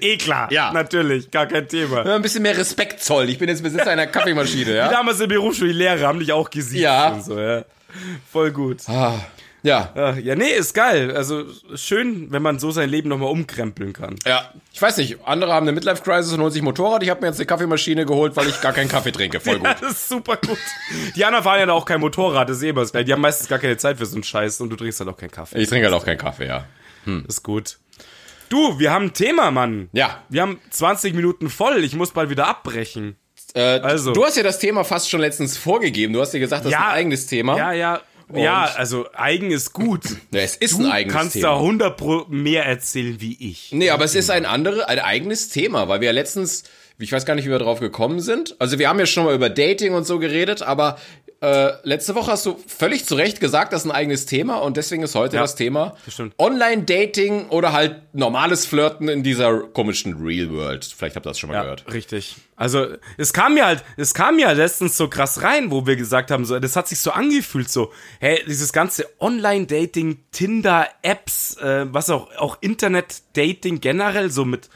[0.00, 0.72] Eh klar, Ja.
[0.72, 2.04] natürlich, gar kein Thema.
[2.06, 3.28] Ein bisschen mehr Respekt zollen.
[3.28, 4.88] Ich bin jetzt Besitzer einer Kaffeemaschine, ja?
[4.88, 7.08] Damals in Berufsschule, die Lehrer haben dich auch gesiezt Ja.
[7.08, 7.64] und so, ja.
[8.32, 8.78] Voll gut.
[8.88, 9.14] Ah,
[9.62, 10.14] ja.
[10.22, 11.16] Ja, nee, ist geil.
[11.16, 11.44] Also
[11.74, 14.16] schön, wenn man so sein Leben nochmal umkrempeln kann.
[14.26, 17.02] Ja, ich weiß nicht, andere haben eine Midlife-Crisis und holen sich Motorrad.
[17.02, 19.40] Ich habe mir jetzt eine Kaffeemaschine geholt, weil ich gar keinen Kaffee trinke.
[19.40, 19.66] Voll gut.
[19.68, 20.58] Ja, das ist super gut.
[21.16, 23.04] Die anderen fahren ja auch kein Motorrad, das ist eh Gleiche.
[23.04, 25.16] Die haben meistens gar keine Zeit für so einen Scheiß und du trinkst halt auch
[25.16, 25.58] keinen Kaffee.
[25.58, 26.64] Ich trinke halt auch keinen Kaffee, ja.
[27.06, 27.78] Das ist gut.
[28.48, 29.88] Du, wir haben ein Thema, Mann.
[29.92, 30.22] Ja.
[30.28, 31.82] Wir haben 20 Minuten voll.
[31.84, 33.16] Ich muss bald wieder abbrechen.
[33.54, 34.12] Äh, Also.
[34.12, 36.12] Du hast ja das Thema fast schon letztens vorgegeben.
[36.12, 37.56] Du hast dir gesagt, das ist ein eigenes Thema.
[37.56, 38.00] Ja, ja.
[38.34, 40.04] Ja, also eigen ist gut.
[40.32, 41.48] Ja, es ist Du ein eigenes kannst Thema.
[41.48, 43.70] da 100 pro mehr erzählen wie ich.
[43.72, 46.64] Nee, aber es ist ein andere, ein eigenes Thema, weil wir ja letztens,
[46.98, 48.56] ich weiß gar nicht, wie wir drauf gekommen sind.
[48.58, 50.98] Also wir haben ja schon mal über Dating und so geredet, aber
[51.44, 54.76] äh, letzte Woche hast du völlig zu Recht gesagt, das ist ein eigenes Thema und
[54.76, 55.94] deswegen ist heute Ja, das Thema.
[56.38, 60.84] Online-Dating oder halt normales Flirten in dieser komischen Real World.
[60.84, 61.84] Vielleicht habt ihr das schon mal Ja, gehört.
[61.92, 62.36] richtig.
[62.56, 62.86] Also,
[63.18, 66.44] es kam mir halt, es kam mir letztens so krass rein, wo wir gesagt haben,
[66.44, 72.08] so, das hat sich so angefühlt, so, hey, dieses ganze Online-Dating, Tinder, Apps, äh, was
[72.10, 74.68] auch, auch Internet-Dating generell, so mit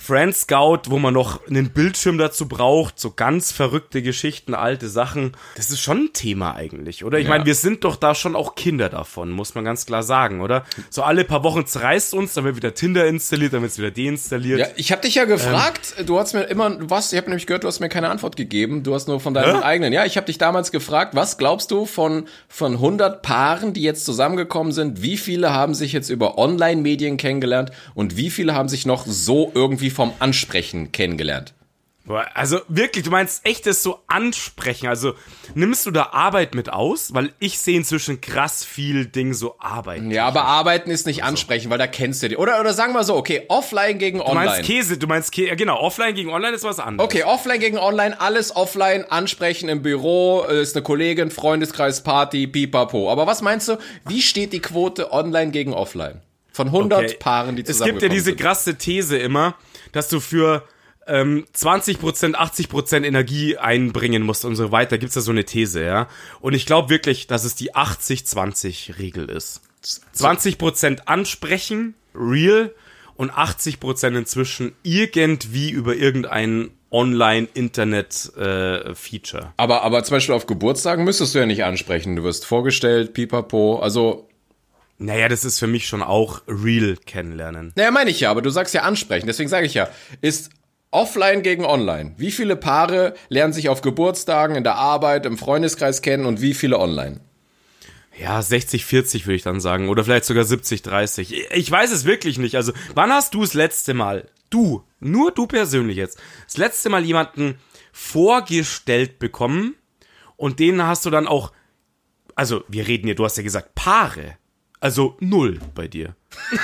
[0.00, 5.32] Friend Scout, wo man noch einen Bildschirm dazu braucht, so ganz verrückte Geschichten, alte Sachen.
[5.56, 7.18] Das ist schon ein Thema eigentlich, oder?
[7.18, 7.30] Ich Ja.
[7.30, 10.64] meine, wir sind doch da schon auch Kinder davon, muss man ganz klar sagen, oder?
[10.88, 13.90] So alle paar Wochen zerreißt uns, dann wird wieder Tinder installiert, dann wird es wieder
[13.90, 14.60] deinstalliert.
[14.60, 17.64] Ja, ich habe dich ja gefragt, du hast mir immer, was, ich habe nämlich gehört,
[17.64, 19.62] du hast mir keine Antwort gegeben, du hast nur von deinen Hä?
[19.64, 19.92] eigenen.
[19.92, 24.04] Ja, ich habe dich damals gefragt, was glaubst du von, von 100 Paaren, die jetzt
[24.04, 28.86] zusammengekommen sind, wie viele haben sich jetzt über Online-Medien kennengelernt und wie viele haben sich
[28.86, 31.54] noch so irgendwie vom Ansprechen kennengelernt?
[32.32, 34.86] Also wirklich, du meinst echt das so ansprechen.
[34.86, 35.12] Also
[35.54, 37.12] nimmst du da Arbeit mit aus?
[37.12, 40.02] Weil ich sehe inzwischen krass viel Ding so Arbeit.
[40.10, 42.38] Ja, aber arbeiten ist nicht ansprechen, weil da kennst du die.
[42.38, 44.46] Oder, oder sagen wir so, okay, offline gegen Du online.
[44.46, 47.04] meinst Käse, du meinst Käse, genau, offline gegen online ist was anderes.
[47.10, 52.46] Okay, offline gegen online, alles offline, ansprechen im Büro, äh, ist eine Kollegin, Freundeskreis, Party,
[52.46, 53.12] pipapo.
[53.12, 56.22] Aber was meinst du, wie steht die Quote online gegen offline?
[56.52, 57.16] Von 100 Okay.
[57.20, 58.40] Paaren, die Es gibt ja zusammengekommen diese sind.
[58.40, 59.54] krasse These immer,
[59.92, 60.64] dass du für
[61.06, 64.98] ähm, 20%, 80% Energie einbringen musst und so weiter.
[64.98, 66.08] Gibt's da so eine These, ja?
[66.40, 69.62] Und ich glaube wirklich, dass es die 80-20-Regel ist.
[70.14, 72.74] 20% ansprechen, real,
[73.16, 79.52] und 80% inzwischen irgendwie über irgendein Online-Internet-Feature.
[79.56, 82.16] Aber, aber zum Beispiel auf Geburtstagen müsstest du ja nicht ansprechen.
[82.16, 83.80] Du wirst vorgestellt, pipapo.
[83.80, 84.27] Also,
[84.98, 87.72] naja, das ist für mich schon auch real kennenlernen.
[87.76, 89.26] naja, meine ich ja, aber du sagst ja ansprechen.
[89.26, 89.88] Deswegen sage ich ja,
[90.20, 90.50] ist
[90.90, 92.14] offline gegen online.
[92.16, 96.54] Wie viele Paare lernen sich auf Geburtstagen, in der Arbeit, im Freundeskreis kennen und wie
[96.54, 97.20] viele online?
[98.18, 99.88] Ja, 60, 40 würde ich dann sagen.
[99.88, 101.52] Oder vielleicht sogar 70, 30.
[101.52, 102.56] Ich weiß es wirklich nicht.
[102.56, 107.04] Also, wann hast du das letzte Mal, du, nur du persönlich jetzt, das letzte Mal
[107.04, 107.58] jemanden
[107.92, 109.76] vorgestellt bekommen
[110.36, 111.52] und denen hast du dann auch,
[112.34, 114.37] also, wir reden hier, du hast ja gesagt, Paare.
[114.80, 116.14] Also, null bei dir.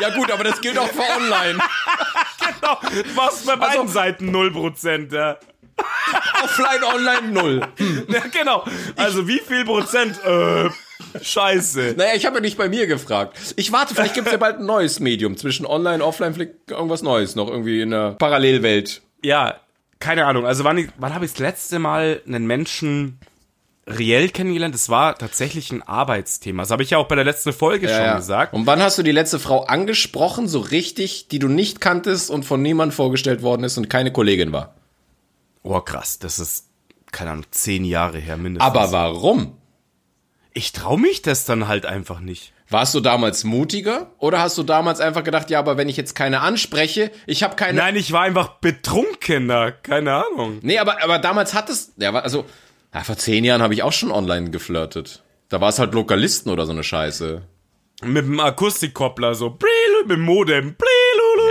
[0.00, 1.58] Ja gut, aber das gilt auch für online.
[2.60, 5.36] Genau, du machst bei beiden Seiten 0%, ja.
[6.44, 7.60] offline, online, null.
[8.08, 8.20] ja.
[8.32, 8.64] Genau.
[8.96, 10.20] Also, wie viel Prozent?
[10.24, 10.70] Äh,
[11.20, 11.94] scheiße.
[11.96, 13.36] Naja, ich habe ja nicht bei mir gefragt.
[13.56, 15.36] Ich warte, vielleicht gibt es ja bald ein neues Medium.
[15.36, 19.02] Zwischen online, offline, vielleicht irgendwas Neues noch irgendwie in der Parallelwelt.
[19.22, 19.56] ja,
[19.98, 20.44] keine Ahnung.
[20.46, 23.20] Also wann, wann habe ich das letzte Mal einen Menschen
[23.86, 24.74] reell kennengelernt?
[24.74, 26.62] Das war tatsächlich ein Arbeitsthema.
[26.62, 28.54] Das habe ich ja auch bei der letzten Folge schon gesagt.
[28.54, 32.44] Und wann hast du die letzte Frau angesprochen, so richtig, die du nicht kanntest und
[32.44, 34.74] von niemandem vorgestellt worden ist und keine Kollegin war?
[35.62, 36.18] Oh, krass.
[36.18, 36.68] Das ist,
[37.10, 38.74] keine Ahnung, zehn Jahre her mindestens.
[38.74, 39.56] Aber warum?
[40.54, 42.52] ich traue mich das dann halt einfach nicht.
[42.68, 46.14] Warst du damals mutiger oder hast du damals einfach gedacht, ja, aber wenn ich jetzt
[46.14, 47.78] keine anspreche, ich habe keine.
[47.78, 49.72] Nein, ich war einfach betrunkener.
[49.72, 50.58] Keine Ahnung.
[50.62, 51.92] Nee, aber, aber damals hattest.
[51.98, 52.46] Ja, also,
[52.94, 55.22] ja, vor zehn Jahren habe ich auch schon online geflirtet.
[55.48, 57.42] Da war es halt Lokalisten oder so eine Scheiße.
[58.04, 59.58] Mit dem Akustikkoppler so.
[60.02, 60.74] Mit dem Modem.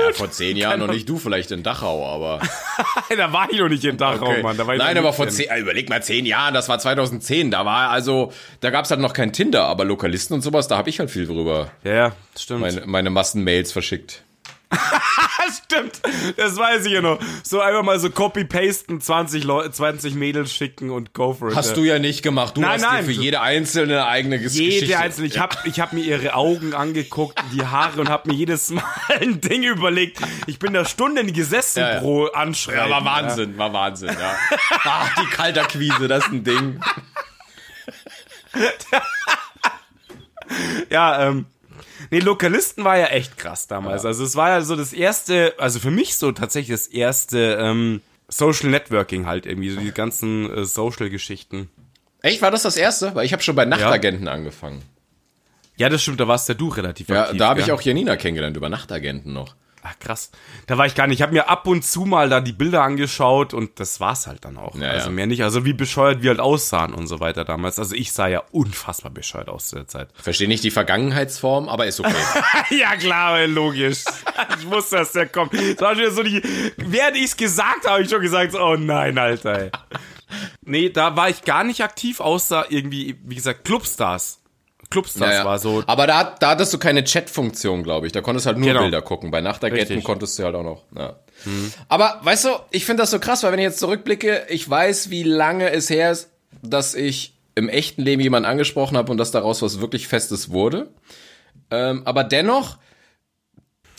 [0.07, 2.41] Ja, vor zehn Jahren noch nicht du vielleicht in Dachau, aber.
[3.15, 4.43] da war ich noch nicht in Dachau, Okay.
[4.43, 4.57] Mann.
[4.57, 7.51] Da war ich Nein, aber vor zehn, äh, überleg mal, zehn Jahren, das war 2010,
[7.51, 10.89] da war also, da gab's halt noch kein Tinder, aber Lokalisten und sowas, da habe
[10.89, 12.61] ich halt viel drüber Ja, ja, stimmt.
[12.61, 14.23] meine, meine Massenmails verschickt.
[15.65, 16.01] Stimmt,
[16.37, 17.19] das weiß ich ja noch.
[17.43, 21.55] So einfach mal so copy-pasten, 20, Leu 20 Mädels schicken und go for it.
[21.55, 22.55] Hast du ja nicht gemacht.
[22.55, 24.85] Du Nein, hast nein, dir für jede einzelne eine eigene Ges- Geschichte.
[24.85, 25.27] Jede einzelne.
[25.27, 28.83] Ich hab, ich hab mir ihre Augen angeguckt, die Haare und hab mir jedes Mal
[29.19, 30.19] ein Ding überlegt.
[30.47, 31.99] Ich bin da Stunden gesessen Ja, ja.
[31.99, 32.89] pro Anschreiben.
[32.89, 34.35] Ja, war Wahnsinn, war Wahnsinn, ja.
[34.83, 36.79] Ach, die Kalterquise, das ist ein Ding.
[40.89, 41.45] Ja, ähm.
[42.09, 44.05] Nee, Lokalisten war ja echt krass damals.
[44.05, 48.01] Also es war ja so das erste, also für mich so tatsächlich das erste ähm,
[48.27, 51.69] Social Networking halt irgendwie, so die ganzen äh, Social-Geschichten.
[52.21, 53.13] Echt, war das das erste?
[53.15, 54.81] Weil ich habe schon bei Nachtagenten angefangen.
[55.77, 57.39] Ja, das stimmt, da warst ja du relativ Ja, aktiv.
[57.39, 59.55] da habe ich auch Janina kennengelernt, über Nachtagenten noch.
[59.83, 60.31] Ach krass.
[60.67, 61.17] Da war ich gar nicht.
[61.17, 64.45] Ich habe mir ab und zu mal da die Bilder angeschaut und das war's halt
[64.45, 64.75] dann auch.
[64.75, 65.11] Ja, also ja.
[65.11, 65.43] mehr nicht.
[65.43, 67.79] Also wie bescheuert wir halt aussahen und so weiter damals.
[67.79, 70.09] Also ich sah ja unfassbar bescheuert aus zu der Zeit.
[70.13, 72.13] Verstehe nicht die Vergangenheitsform, aber ist okay.
[72.69, 74.03] ja klar, logisch.
[74.59, 75.53] ich wusste, dass der kommt.
[75.53, 76.41] Das war schon wieder so die.
[76.77, 79.63] Während ich's gesagt habe, habe ich schon gesagt, oh nein, Alter.
[79.63, 79.71] Ey.
[80.63, 84.40] Nee, da war ich gar nicht aktiv, außer irgendwie, wie gesagt, Clubstars.
[84.91, 85.45] Clubstars Ja, ja.
[85.45, 85.83] war so.
[85.87, 88.13] Aber da, da hattest du keine Chat-Funktion, glaube ich.
[88.13, 88.81] Da konntest halt nur Genau.
[88.81, 89.31] Bilder gucken.
[89.31, 90.03] Bei Nachtagenten Richtig.
[90.03, 90.83] konntest du halt auch noch.
[90.95, 91.15] Ja.
[91.87, 95.09] Aber weißt du, ich finde das so krass, weil wenn ich jetzt zurückblicke, ich weiß,
[95.09, 96.29] wie lange es her ist,
[96.61, 100.89] dass ich im echten Leben jemanden angesprochen habe und dass daraus was wirklich Festes wurde.
[101.71, 102.77] Ähm, aber dennoch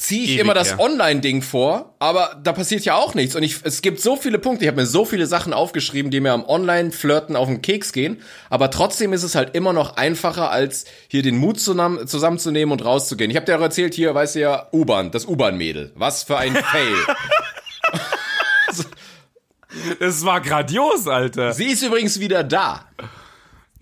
[0.02, 0.80] ziehe ich Ewig immer das her.
[0.80, 3.36] Online-Ding vor, aber da passiert ja auch nichts.
[3.36, 6.20] Und ich, es gibt so viele Punkte, ich habe mir so viele Sachen aufgeschrieben, die
[6.20, 10.50] mir am Online-Flirten auf den Keks gehen, aber trotzdem ist es halt immer noch einfacher,
[10.50, 13.30] als hier den Mut zusammen, zusammenzunehmen und rauszugehen.
[13.30, 15.92] Ich habe dir auch erzählt, hier, weißt du ja, U-Bahn, das U-Bahn-Mädel.
[15.94, 16.96] Was für ein Fail.
[20.00, 21.52] Es war grandios, Alter.
[21.52, 22.86] Sie ist übrigens wieder da.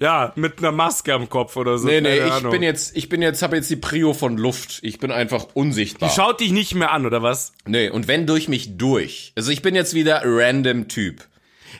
[0.00, 1.86] Ja, mit einer Maske am Kopf oder so.
[1.86, 2.52] Nee, nee, keine ich Ahnung.
[2.52, 4.80] bin jetzt, ich bin jetzt, habe jetzt die Prio von Luft.
[4.82, 6.08] Ich bin einfach unsichtbar.
[6.08, 7.52] Schaut dich nicht mehr an, oder was?
[7.66, 9.32] Nee, und wenn durch mich durch.
[9.36, 11.26] Also ich bin jetzt wieder random Typ.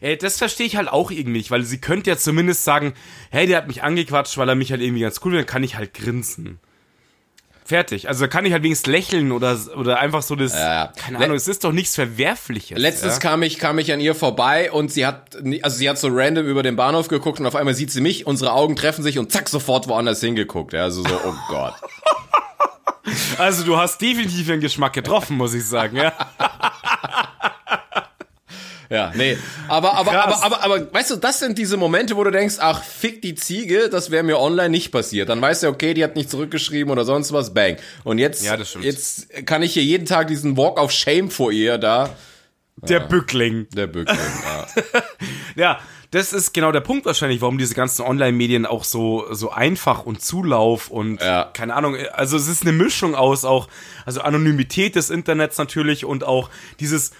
[0.02, 2.92] Ey, das verstehe ich halt auch irgendwie nicht, weil sie könnte ja zumindest sagen,
[3.30, 5.64] hey, der hat mich angequatscht, weil er mich halt irgendwie ganz cool findet, dann kann
[5.64, 6.60] ich halt grinsen.
[7.70, 8.08] Fertig.
[8.08, 10.92] Also kann ich halt wenigstens lächeln oder, oder einfach so das, Ja.
[10.96, 12.76] keine Ahnung, es ist doch nichts Verwerfliches.
[12.76, 13.18] Letztens ja?
[13.20, 16.46] kam ich, kam ich an ihr vorbei und sie hat, also sie hat so random
[16.48, 19.30] über den Bahnhof geguckt und auf einmal sieht sie mich, unsere Augen treffen sich und
[19.30, 20.72] zack, sofort woanders hingeguckt.
[20.72, 21.74] Ja, also so, oh Gott.
[23.38, 26.12] Also du hast definitiv den Geschmack getroffen, muss ich sagen, ja.
[28.90, 29.38] Ja, nee.
[29.68, 32.82] Aber, aber, aber, aber, aber, weißt du, das sind diese Momente, wo du denkst, ach,
[32.82, 35.28] fick die Ziege, das wäre mir online nicht passiert.
[35.28, 37.76] Dann weißt du, okay, die hat nicht zurückgeschrieben oder sonst was, bang.
[38.02, 41.78] Und jetzt, Ja, jetzt kann ich hier jeden Tag diesen Walk of Shame vor ihr
[41.78, 42.10] da.
[42.82, 43.68] Der Bückling.
[43.76, 44.66] Der Bückling, ja.
[45.56, 50.04] Ja, das ist genau der Punkt wahrscheinlich, warum diese ganzen Online-Medien auch so, so einfach
[50.04, 51.50] und Zulauf und Ja.
[51.52, 53.68] keine Ahnung, also es ist eine Mischung aus auch,
[54.04, 56.50] also Anonymität des Internets natürlich und auch
[56.80, 57.12] dieses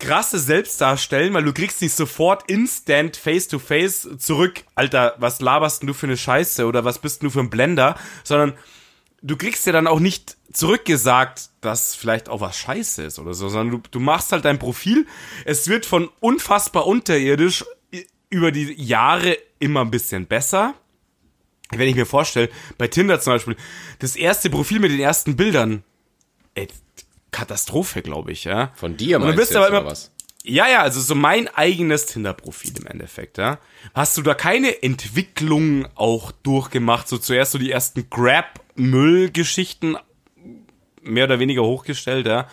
[0.00, 5.94] krasse Selbstdarstellen, weil du kriegst nicht sofort instant face-to-face zurück, Alter, was laberst denn du
[5.94, 8.54] für eine Scheiße oder was bist denn du für ein Blender, sondern
[9.22, 13.48] du kriegst ja dann auch nicht zurückgesagt, dass vielleicht auch was scheiße ist oder so,
[13.48, 15.06] sondern du, du machst halt dein Profil.
[15.44, 17.64] Es wird von unfassbar unterirdisch
[18.30, 20.74] über die Jahre immer ein bisschen besser.
[21.70, 23.56] Wenn ich mir vorstelle, bei Tinder zum Beispiel,
[23.98, 25.84] das erste Profil mit den ersten Bildern,
[26.54, 26.68] ey,
[27.30, 28.72] Katastrophe, glaube ich, ja.
[28.74, 30.10] Von dir Und meinst bist du jetzt, aber immer, was?
[30.42, 33.58] ja, ja, also so mein eigenes Tinder-Profil im Endeffekt, ja.
[33.94, 37.08] Hast du da keine Entwicklung auch durchgemacht?
[37.08, 39.96] So zuerst so die ersten Grab-Müll-Geschichten
[41.02, 42.48] mehr oder weniger hochgestellt, ja.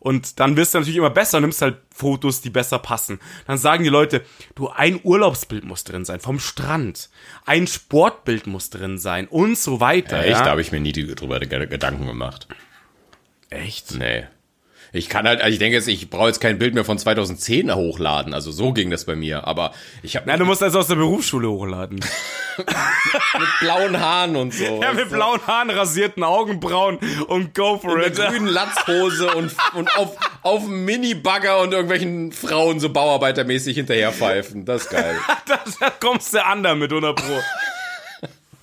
[0.00, 3.20] Und dann wirst du natürlich immer besser, nimmst halt Fotos, die besser passen.
[3.46, 4.22] Dann sagen die Leute,
[4.54, 7.08] du, ein Urlaubsbild muss drin sein, vom Strand.
[7.46, 10.18] Ein Sportbild muss drin sein und so weiter.
[10.22, 10.40] Echt?
[10.40, 10.50] Da ja.
[10.50, 12.48] habe ich mir nie drüber Ge- Gedanken gemacht.
[13.50, 13.94] Echt?
[13.98, 14.24] Nee.
[14.96, 17.74] Ich kann halt, also ich denke jetzt, ich brauche jetzt kein Bild mehr von 2010
[17.74, 18.32] hochladen.
[18.32, 19.44] Also so ging das bei mir.
[19.44, 19.72] Aber
[20.04, 21.98] ich habe Na, du musst also aus der Berufsschule hochladen.
[22.58, 24.80] mit blauen Haaren und so.
[24.80, 28.20] Ja, mit blauen Haaren, rasierten Augenbrauen und go for Mit it.
[28.20, 34.64] einer grünen Latzhose und, und auf, auf Mini-Bagger und irgendwelchen Frauen so bauarbeitermäßig hinterherpfeifen.
[34.64, 35.16] Das ist geil.
[35.48, 37.40] da, da kommst du an damit, 100 Pro.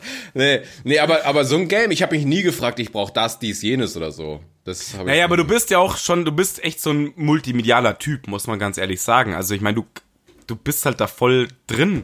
[0.34, 3.40] Nee, nee aber, aber so ein Game, ich habe mich nie gefragt, ich brauche das,
[3.40, 4.42] dies, jenes oder so.
[4.64, 5.08] Das habe ich.
[5.08, 8.48] Naja, aber du bist ja auch schon, du bist echt so ein multimedialer Typ, muss
[8.48, 9.34] man ganz ehrlich sagen.
[9.34, 9.86] Also ich meine, du,
[10.48, 12.04] du bist halt da voll drin.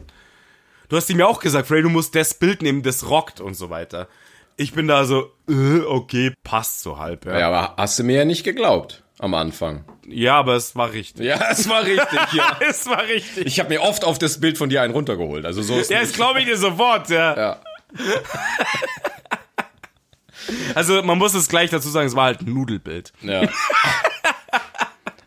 [0.88, 3.54] Du hast ihm ja auch gesagt, Frey, du musst das Bild nehmen, das rockt und
[3.54, 4.08] so weiter.
[4.56, 7.26] Ich bin da so, äh, okay, passt so halb.
[7.26, 7.38] Ja, ja.
[7.38, 9.84] ja, aber hast du mir ja nicht geglaubt am Anfang.
[10.28, 11.26] aber es war richtig.
[11.26, 12.58] Ja, es war richtig, ja.
[12.68, 13.46] es war richtig.
[13.46, 15.44] Ich habe mir oft auf das Bild von dir einen runtergeholt.
[15.44, 17.36] Also so ist Ja, das glaube ich dir sofort, ja.
[17.36, 17.60] Ja.
[20.74, 23.12] Also man muss es gleich dazu sagen, es war halt ein Nudelbild.
[23.22, 23.48] Ja.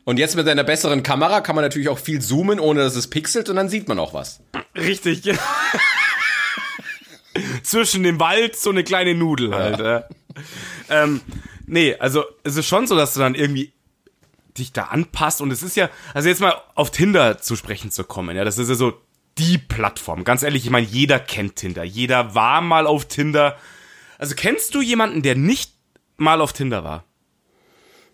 [0.04, 3.08] Und jetzt mit einer besseren Kamera kann man natürlich auch viel zoomen, ohne dass es
[3.08, 4.41] pixelt und dann sieht man auch was.
[4.76, 5.21] Richtig.
[7.63, 9.80] Zwischen dem Wald so eine kleine Nudel halt.
[9.80, 10.04] Ja.
[10.89, 11.21] Ähm,
[11.65, 13.74] nee, also es ist schon so, dass du dann irgendwie
[14.58, 18.04] dich da anpasst und es ist ja, also jetzt mal auf Tinder zu sprechen zu
[18.04, 19.00] kommen, ja, das ist ja so
[19.38, 20.24] die Plattform.
[20.24, 23.58] Ganz ehrlich, ich meine, jeder kennt Tinder, jeder war mal auf Tinder.
[24.17, 25.74] Also kennst du jemanden, der nicht
[26.17, 27.06] mal auf Tinder war?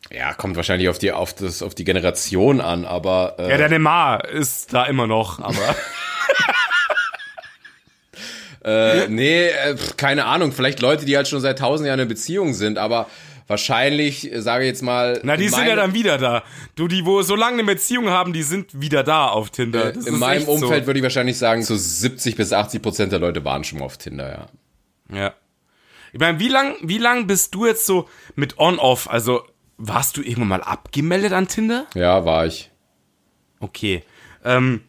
[0.09, 3.35] Ja, kommt wahrscheinlich auf die, auf das, auf die Generation an, aber.
[3.39, 5.75] Äh ja, der Neymar ist da immer noch, aber.
[8.63, 10.53] äh, nee, äh, keine Ahnung.
[10.53, 13.07] Vielleicht Leute, die halt schon seit tausend Jahren in Beziehung sind, aber
[13.47, 15.19] wahrscheinlich, äh, sage ich jetzt mal.
[15.23, 16.43] Na, die sind ja dann wieder da.
[16.75, 19.95] Du, die, wo so lange eine Beziehung haben, die sind wieder da auf Tinder.
[19.95, 20.87] Äh, in meinem Umfeld so.
[20.87, 23.97] würde ich wahrscheinlich sagen, so 70 bis 80 Prozent der Leute waren schon mal auf
[23.97, 24.49] Tinder,
[25.09, 25.17] ja.
[25.17, 25.33] Ja.
[26.13, 29.09] Ich meine, wie lang, wie lang bist du jetzt so mit On-Off?
[29.09, 29.43] Also,
[29.77, 31.85] warst du irgendwann mal abgemeldet an Tinder?
[31.93, 32.71] Ja, war ich.
[33.59, 34.03] Okay.
[34.43, 34.81] Ähm,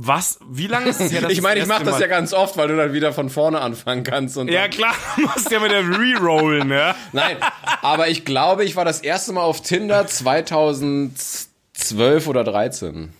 [0.00, 1.28] was, wie lange ist es her?
[1.28, 4.04] ich meine, ich mache das ja ganz oft, weil du dann wieder von vorne anfangen
[4.04, 4.36] kannst.
[4.36, 6.94] Und ja, klar, du musst ja mit der Rerollen, ja.
[7.12, 7.38] Nein,
[7.82, 13.12] aber ich glaube, ich war das erste Mal auf Tinder 2012 oder 13.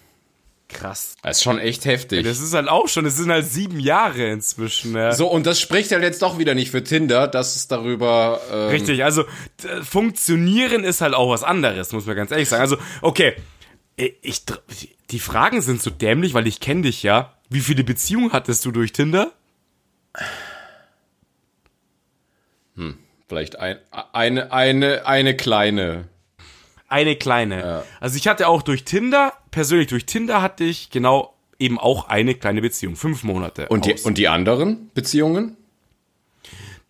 [0.69, 1.17] Krass.
[1.23, 2.25] Das ist schon echt heftig.
[2.25, 4.95] das ist halt auch schon, es sind halt sieben Jahre inzwischen.
[4.95, 5.12] Ja.
[5.12, 8.43] So, und das spricht halt jetzt doch wieder nicht für Tinder, dass es darüber.
[8.53, 9.25] Ähm Richtig, also
[9.83, 12.61] funktionieren ist halt auch was anderes, muss man ganz ehrlich sagen.
[12.61, 13.35] Also, okay,
[13.97, 14.43] ich,
[15.11, 17.35] die Fragen sind so dämlich, weil ich kenne dich ja.
[17.49, 19.33] Wie viele Beziehungen hattest du durch Tinder?
[22.77, 23.79] Hm, vielleicht ein,
[24.12, 26.09] eine, eine, eine kleine.
[26.88, 27.61] Eine kleine.
[27.61, 27.85] Ja.
[28.01, 32.35] Also ich hatte auch durch Tinder, persönlich durch Tinder hatte ich genau eben auch eine
[32.35, 32.97] kleine Beziehung.
[32.97, 33.68] Fünf Monate.
[33.68, 35.57] Und die, und die anderen Beziehungen?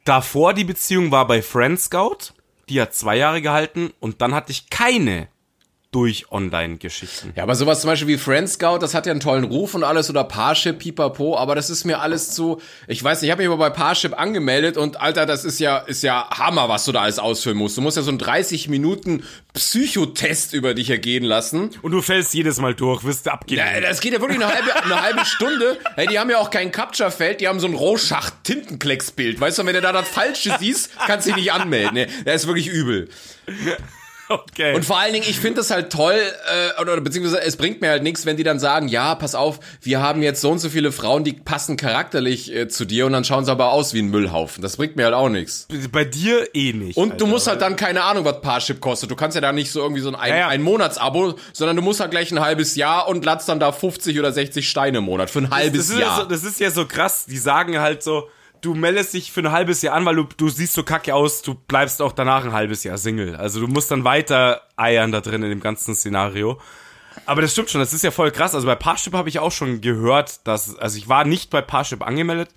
[0.04, 2.32] Davor die Beziehung war bei Friend Scout.
[2.68, 5.28] Die hat zwei Jahre gehalten und dann hatte ich keine
[5.90, 7.32] durch Online-Geschichten.
[7.34, 9.84] Ja, aber sowas zum Beispiel wie Friend Scout, das hat ja einen tollen Ruf und
[9.84, 13.42] alles oder Parship, pipapo, aber das ist mir alles zu, ich weiß nicht, ich habe
[13.42, 16.92] mich aber bei Parship angemeldet und Alter, das ist ja, ist ja Hammer, was du
[16.92, 17.78] da alles ausfüllen musst.
[17.78, 19.24] Du musst ja so einen 30 Minuten
[19.54, 21.70] Psychotest über dich ergehen lassen.
[21.80, 23.58] Und du fällst jedes Mal durch, wirst du abgehen.
[23.58, 25.78] Ja, das geht ja wirklich eine halbe, eine halbe Stunde.
[25.94, 29.40] Hey, die haben ja auch kein Capture-Feld, die haben so ein Rorschach-Tintenklecksbild.
[29.40, 31.94] Weißt du, wenn du da das Falsche siehst, kannst du dich nicht anmelden.
[31.94, 33.08] Nee, der ist wirklich übel.
[34.48, 34.74] Okay.
[34.74, 37.90] Und vor allen Dingen, ich finde das halt toll, äh, oder, beziehungsweise es bringt mir
[37.90, 40.68] halt nichts, wenn die dann sagen, ja, pass auf, wir haben jetzt so und so
[40.68, 44.00] viele Frauen, die passen charakterlich äh, zu dir und dann schauen sie aber aus wie
[44.00, 44.62] ein Müllhaufen.
[44.62, 45.66] Das bringt mir halt auch nichts.
[45.92, 46.96] Bei dir eh nicht.
[46.96, 49.10] Und Alter, du musst halt dann keine Ahnung, was Parship kostet.
[49.10, 50.48] Du kannst ja da nicht so irgendwie so ein, ein, ja, ja.
[50.48, 54.18] ein Monatsabo, sondern du musst halt gleich ein halbes Jahr und latzt dann da 50
[54.18, 56.20] oder 60 Steine im Monat für ein halbes das, das Jahr.
[56.20, 57.26] So, das ist ja so krass.
[57.26, 58.28] Die sagen halt so,
[58.60, 61.42] du meldest dich für ein halbes Jahr an, weil du, du siehst so kacke aus,
[61.42, 63.36] du bleibst auch danach ein halbes Jahr Single.
[63.36, 66.60] Also du musst dann weiter eiern da drin in dem ganzen Szenario.
[67.26, 68.54] Aber das stimmt schon, das ist ja voll krass.
[68.54, 72.06] Also bei Parship habe ich auch schon gehört, dass, also ich war nicht bei Parship
[72.06, 72.50] angemeldet,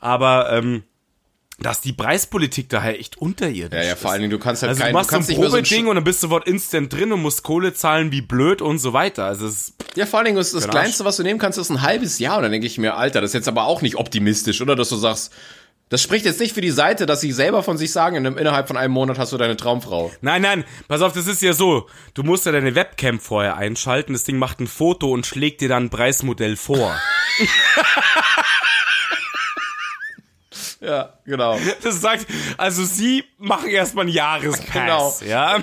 [0.00, 0.84] aber ähm,
[1.58, 3.84] dass die Preispolitik daher echt unterirdisch ist.
[3.84, 5.34] Ja, ja, vor allen Dingen, du kannst halt also kein, du machst du kannst so
[5.34, 8.20] ein Probeding so und dann bist du sofort instant drin und musst Kohle zahlen wie
[8.20, 9.24] blöd und so weiter.
[9.24, 11.80] Also es ja, vor allen Dingen ist das Kleinste, was du nehmen kannst, ist ein
[11.80, 12.36] halbes Jahr.
[12.36, 14.76] Und dann denke ich mir, Alter, das ist jetzt aber auch nicht optimistisch, oder?
[14.76, 15.32] Dass du sagst,
[15.88, 18.76] das spricht jetzt nicht für die Seite, dass sie selber von sich sagen, innerhalb von
[18.76, 20.10] einem Monat hast du deine Traumfrau.
[20.20, 21.86] Nein, nein, pass auf, das ist ja so.
[22.12, 25.68] Du musst ja deine Webcam vorher einschalten, das Ding macht ein Foto und schlägt dir
[25.68, 26.94] dann ein Preismodell vor.
[30.86, 31.58] ja, genau.
[31.82, 35.16] Das sagt, also sie machen erstmal einen Jahrespass, genau.
[35.26, 35.58] ja.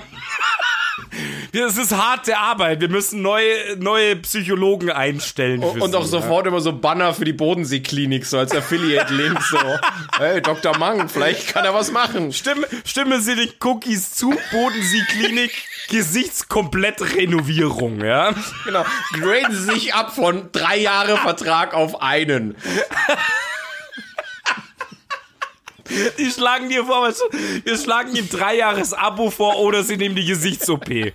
[1.52, 2.80] Das ist harte Arbeit.
[2.80, 5.62] Wir müssen neue, neue Psychologen einstellen.
[5.62, 9.58] und, und auch sofort immer so Banner für die Bodensee-Klinik, so als Affiliate-Link, so.
[10.18, 10.76] Hey, Dr.
[10.78, 12.32] Mang, vielleicht kann er was machen.
[12.32, 15.52] Stimme, stimme Sie den Cookies zu, Bodensee-Klinik,
[15.90, 18.32] Gesichtskomplett Renovierung, ja?
[18.64, 18.84] Genau.
[19.12, 22.56] Graden Sie sich ab von drei Jahre Vertrag auf einen.
[26.18, 27.12] Die schlagen dir vor,
[27.64, 30.88] wir schlagen ihm drei Jahres Abo vor oder sie nehmen die Gesichts-OP.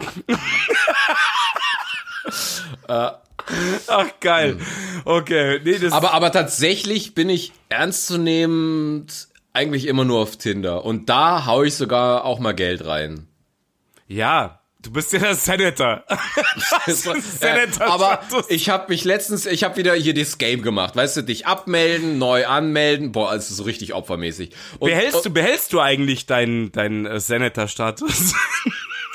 [2.88, 4.60] Ach, geil.
[5.05, 5.62] Okay.
[5.63, 10.86] Nee, das aber, aber tatsächlich bin ich ernstzunehmend eigentlich immer nur auf Tinder.
[10.86, 13.27] Und da hau ich sogar auch mal Geld rein.
[14.08, 16.06] Ja, Du bist ja der Senator.
[16.88, 20.96] Senator aber ich habe mich letztens, ich habe wieder hier das Game gemacht.
[20.96, 23.12] Weißt du, dich abmelden, neu anmelden.
[23.12, 24.52] Boah, also so richtig opfermäßig.
[24.80, 28.34] Und, behältst du, behältst du eigentlich deinen deinen äh, Senator-Status?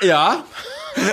[0.01, 0.43] ja.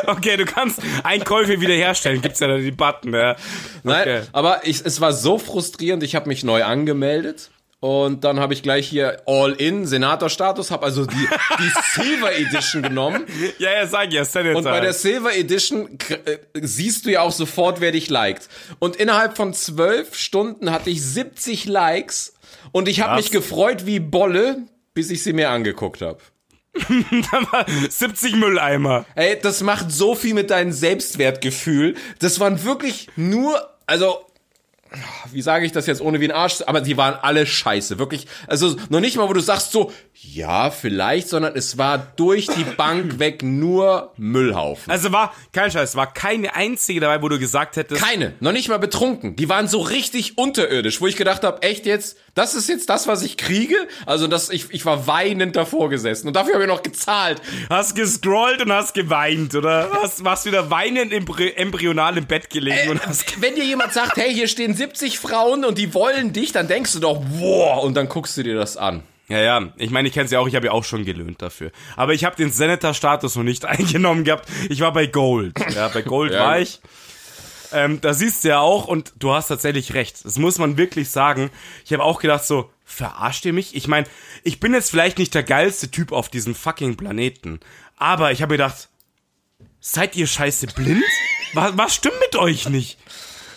[0.06, 2.22] Okay, du kannst Einkäufe wiederherstellen.
[2.22, 3.14] Gibt's ja da die Button.
[3.14, 3.32] Ja.
[3.32, 3.38] Okay.
[3.82, 6.04] Nein, aber ich, es war so frustrierend.
[6.04, 7.50] Ich habe mich neu angemeldet
[7.82, 11.28] Und dann habe ich gleich hier All-In, Senator-Status, habe also die,
[11.58, 11.70] die
[12.00, 13.24] Silver Edition genommen.
[13.58, 14.58] Ja, ja, sag ja, Senator.
[14.58, 18.48] Und bei der Silver Edition äh, siehst du ja auch sofort, wer dich liked.
[18.78, 22.34] Und innerhalb von zwölf Stunden hatte ich 70 Likes
[22.70, 24.58] und ich habe mich gefreut wie Bolle,
[24.94, 26.20] bis ich sie mir angeguckt habe.
[27.90, 29.06] 70 Mülleimer.
[29.16, 31.96] Ey, das macht so viel mit deinem Selbstwertgefühl.
[32.20, 34.24] Das waren wirklich nur, also
[35.30, 38.26] wie sage ich das jetzt ohne wie ein Arsch, aber sie waren alle scheiße, wirklich.
[38.46, 39.92] Also noch nicht mal, wo du sagst so,
[40.24, 44.90] ja, vielleicht, sondern es war durch die Bank weg nur Müllhaufen.
[44.90, 48.00] Also war, kein Scheiß, war keine einzige dabei, wo du gesagt hättest.
[48.00, 49.34] Keine, noch nicht mal betrunken.
[49.34, 53.08] Die waren so richtig unterirdisch, wo ich gedacht habe, echt jetzt, das ist jetzt das,
[53.08, 53.74] was ich kriege?
[54.06, 57.42] Also das, ich, ich war weinend davor gesessen und dafür habe ich noch gezahlt.
[57.68, 59.90] Hast gescrollt und hast geweint, oder?
[59.90, 64.16] Hast, warst wieder weinend embryonal im Bett gelegen äh, und hast Wenn dir jemand sagt,
[64.16, 67.94] hey, hier stehen 70 Frauen und die wollen dich, dann denkst du doch, wow, und
[67.94, 69.02] dann guckst du dir das an.
[69.28, 71.70] Ja, ja, ich meine, ich kenne ja auch, ich habe ja auch schon gelöhnt dafür.
[71.96, 74.48] Aber ich habe den Senator-Status noch nicht eingenommen gehabt.
[74.68, 75.54] Ich war bei Gold.
[75.74, 76.40] Ja, bei Gold Ja.
[76.40, 76.80] war ich.
[77.72, 80.24] Ähm, da siehst du ja auch, und du hast tatsächlich recht.
[80.24, 81.50] Das muss man wirklich sagen.
[81.86, 83.74] Ich habe auch gedacht so, verarscht ihr mich?
[83.74, 84.06] Ich meine,
[84.42, 87.60] ich bin jetzt vielleicht nicht der geilste Typ auf diesem fucking Planeten.
[87.96, 88.88] Aber ich habe gedacht,
[89.80, 91.02] seid ihr scheiße blind?
[91.54, 92.98] Was, was stimmt mit euch nicht?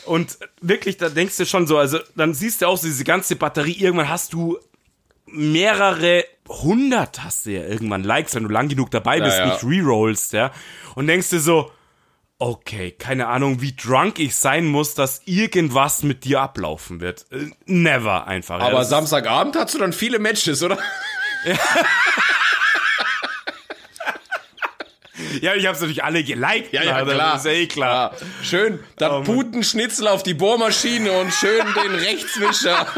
[0.05, 3.35] Und wirklich, da denkst du schon so, also dann siehst du auch so diese ganze
[3.35, 4.57] Batterie, irgendwann hast du
[5.27, 9.45] mehrere hundert hast du ja irgendwann Likes, wenn du lang genug dabei bist, ja.
[9.47, 10.51] nicht rerollst, ja.
[10.95, 11.71] Und denkst du so,
[12.37, 17.25] okay, keine Ahnung, wie drunk ich sein muss, dass irgendwas mit dir ablaufen wird.
[17.31, 18.59] Äh, Never einfach.
[18.59, 18.65] ja.
[18.67, 20.77] Aber Das- Samstagabend hast du dann viele Matches, oder?
[25.41, 26.73] ja, ich hab's natürlich alle geliked.
[26.73, 28.11] na, Das ist ja eh klar.
[28.13, 29.21] Ja, schön, dann Oh.
[29.23, 32.87] Putenschnitzel auf die Bohrmaschine und schön den Rechtswischer.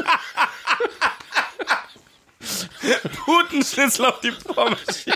[3.26, 5.16] Guten Schnitzel auf die Bohrmaschine.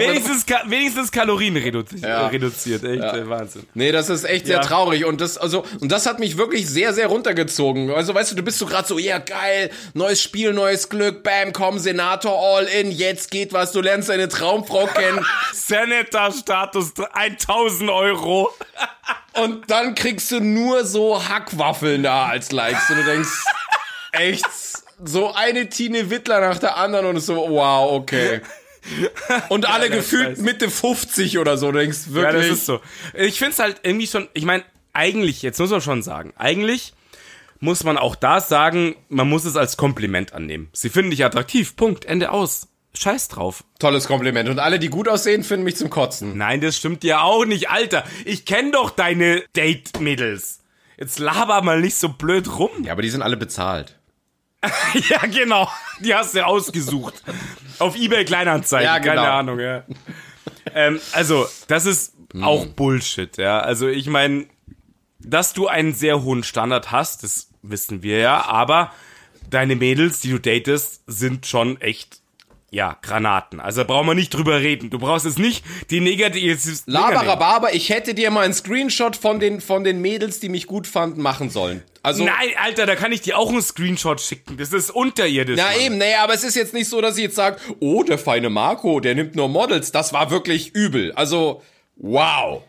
[0.00, 2.26] wenigstens, Ka wenigstens Kalorien reduzi Ja.
[2.28, 2.84] reduziert.
[2.84, 3.66] Echt äh, Wahnsinn.
[3.74, 4.62] Nee, das ist echt sehr Ja.
[4.62, 7.90] traurig und das also und das hat mich wirklich sehr sehr runtergezogen.
[7.92, 11.52] Also weißt du, du bist so gerade so, ja geil, neues Spiel, neues Glück, bam,
[11.52, 18.50] komm Senator all in, jetzt geht was, du lernst deine Traumfrau kennen Senator-Status 1000 Euro.
[19.34, 23.28] und dann kriegst du nur so Hackwaffeln da als Likes und du denkst
[24.12, 24.44] echt
[25.04, 28.40] so eine Tine Wittler nach der anderen und so wow, okay.
[29.48, 30.38] Und alle das gefühlt.
[30.38, 32.48] Mitte 50 oder so, du denkst Ja, wirklich.
[32.48, 32.80] das ist so.
[33.14, 36.92] Ich find's halt irgendwie schon, ich meine, eigentlich, jetzt muss man schon sagen, eigentlich
[37.60, 40.68] muss man auch da sagen, man muss es als Kompliment annehmen.
[40.74, 42.68] Sie finden dich attraktiv, Punkt, Ende aus.
[42.96, 43.64] Scheiß drauf.
[43.80, 44.48] Tolles Kompliment.
[44.48, 46.36] Und alle, die gut aussehen, finden mich zum Kotzen.
[46.36, 48.04] Nein, das stimmt ja auch nicht, Alter.
[48.24, 50.60] Ich kenn doch deine Date-Mädels.
[50.96, 52.70] Jetzt laber mal nicht so blöd rum.
[52.84, 53.98] Ja, aber die sind alle bezahlt.
[55.08, 55.68] Ja, genau.
[56.00, 57.22] Die hast du ausgesucht.
[57.78, 58.86] Auf eBay Kleinanzeigen.
[58.86, 59.14] Ja, genau.
[59.14, 59.84] Keine Ahnung, ja.
[60.74, 63.60] ähm, also, das ist auch Bullshit, ja.
[63.60, 64.46] Also, ich meine,
[65.20, 68.92] dass du einen sehr hohen Standard hast, das wissen wir ja, aber
[69.50, 72.20] deine Mädels, die du datest, sind schon echt,
[72.74, 73.60] ja, Granaten.
[73.60, 74.90] Also, brauchen wir nicht drüber reden.
[74.90, 76.58] Du brauchst jetzt nicht die negative...
[76.86, 80.88] Laberababa, ich hätte dir mal einen Screenshot von den, von den Mädels, die mich gut
[80.88, 81.82] fanden, machen sollen.
[82.02, 84.56] Also, Nein, Alter, da kann ich dir auch einen Screenshot schicken.
[84.56, 85.56] Das ist unterirdisch.
[85.56, 85.80] na Mann.
[85.80, 88.50] eben, nee, aber es ist jetzt nicht so, dass ich jetzt sage, oh, der feine
[88.50, 89.92] Marco, der nimmt nur Models.
[89.92, 91.12] Das war wirklich übel.
[91.12, 91.62] Also,
[91.94, 92.64] wow.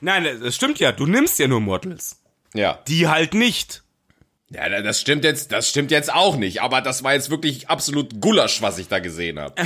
[0.00, 0.92] Nein, das stimmt ja.
[0.92, 2.22] Du nimmst ja nur Models.
[2.54, 2.78] Ja.
[2.86, 3.82] Die halt nicht.
[4.52, 8.20] Ja, das stimmt jetzt, das stimmt jetzt auch nicht, aber das war jetzt wirklich absolut
[8.20, 9.54] Gulasch, was ich da gesehen habe.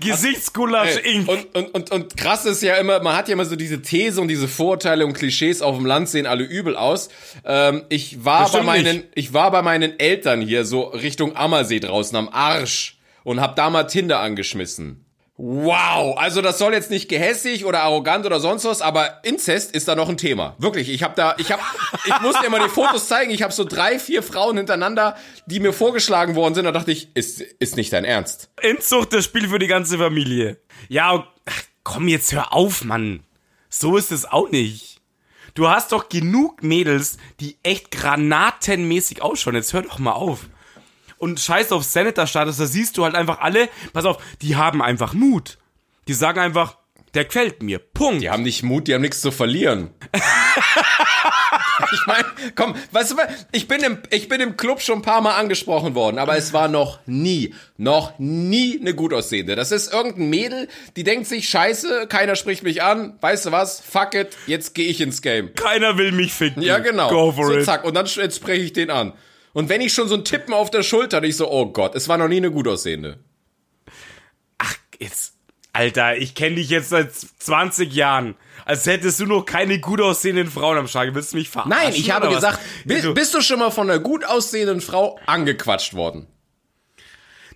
[0.00, 1.28] Gesichtsgulasch Inc.
[1.28, 4.18] Und, und, und, und krass ist ja immer, man hat ja immer so diese These
[4.18, 7.10] und diese Vorurteile und Klischees auf dem Land sehen alle übel aus.
[7.44, 9.08] Ähm, ich war Das bei meinen, nicht.
[9.14, 13.68] ich war bei meinen Eltern hier so Richtung Ammersee draußen am Arsch und hab da
[13.68, 15.03] mal Tinder angeschmissen.
[15.36, 19.88] Wow, also das soll jetzt nicht gehässig oder arrogant oder sonst was, aber Inzest ist
[19.88, 20.54] da noch ein Thema.
[20.58, 21.60] Wirklich, ich habe da, ich habe,
[22.04, 23.32] ich muss dir mal die Fotos zeigen.
[23.32, 25.16] Ich habe so drei, vier Frauen hintereinander,
[25.46, 26.66] die mir vorgeschlagen worden sind.
[26.66, 28.48] Da dachte ich, ist, ist nicht dein Ernst.
[28.62, 30.60] Inzucht, das Spiel für die ganze Familie.
[30.88, 33.24] Ja, ach, komm jetzt hör auf, Mann.
[33.68, 35.00] So ist es auch nicht.
[35.54, 39.56] Du hast doch genug Mädels, die echt granatenmäßig ausschauen.
[39.56, 40.48] Jetzt hör doch mal auf.
[41.24, 45.14] Und scheiß auf Senator-Status, da siehst du halt einfach alle, pass auf, die haben einfach
[45.14, 45.56] Mut.
[46.06, 46.76] Die sagen einfach,
[47.14, 47.78] der gefällt mir.
[47.78, 48.20] Punkt.
[48.20, 49.88] Die haben nicht Mut, die haben nichts zu verlieren.
[51.92, 53.46] ich meine, komm, weißt du, was?
[53.52, 56.52] ich bin, im, ich bin im Club schon ein paar Mal angesprochen worden, aber es
[56.52, 59.56] war noch nie, noch nie eine gut aussehende.
[59.56, 63.80] Das ist irgendein Mädel, die denkt sich, scheiße, keiner spricht mich an, weißt du was,
[63.80, 65.54] fuck it, jetzt gehe ich ins Game.
[65.54, 66.62] Keiner will mich ficken.
[66.62, 67.08] Ja, genau.
[67.08, 67.64] Go for so, it.
[67.64, 69.14] zack, und dann jetzt spreche ich den an.
[69.54, 72.08] Und wenn ich schon so ein Tippen auf der Schulter, ich so, oh Gott, es
[72.08, 73.18] war noch nie eine gut aussehende.
[74.58, 75.34] Ach, jetzt,
[75.72, 78.34] Alter, ich kenne dich jetzt seit 20 Jahren.
[78.66, 81.14] Als hättest du noch keine gut aussehenden Frauen am Schlag.
[81.14, 81.70] Willst du mich verarschen?
[81.70, 85.94] Nein, ich habe gesagt, bist, bist du schon mal von einer gut aussehenden Frau angequatscht
[85.94, 86.26] worden?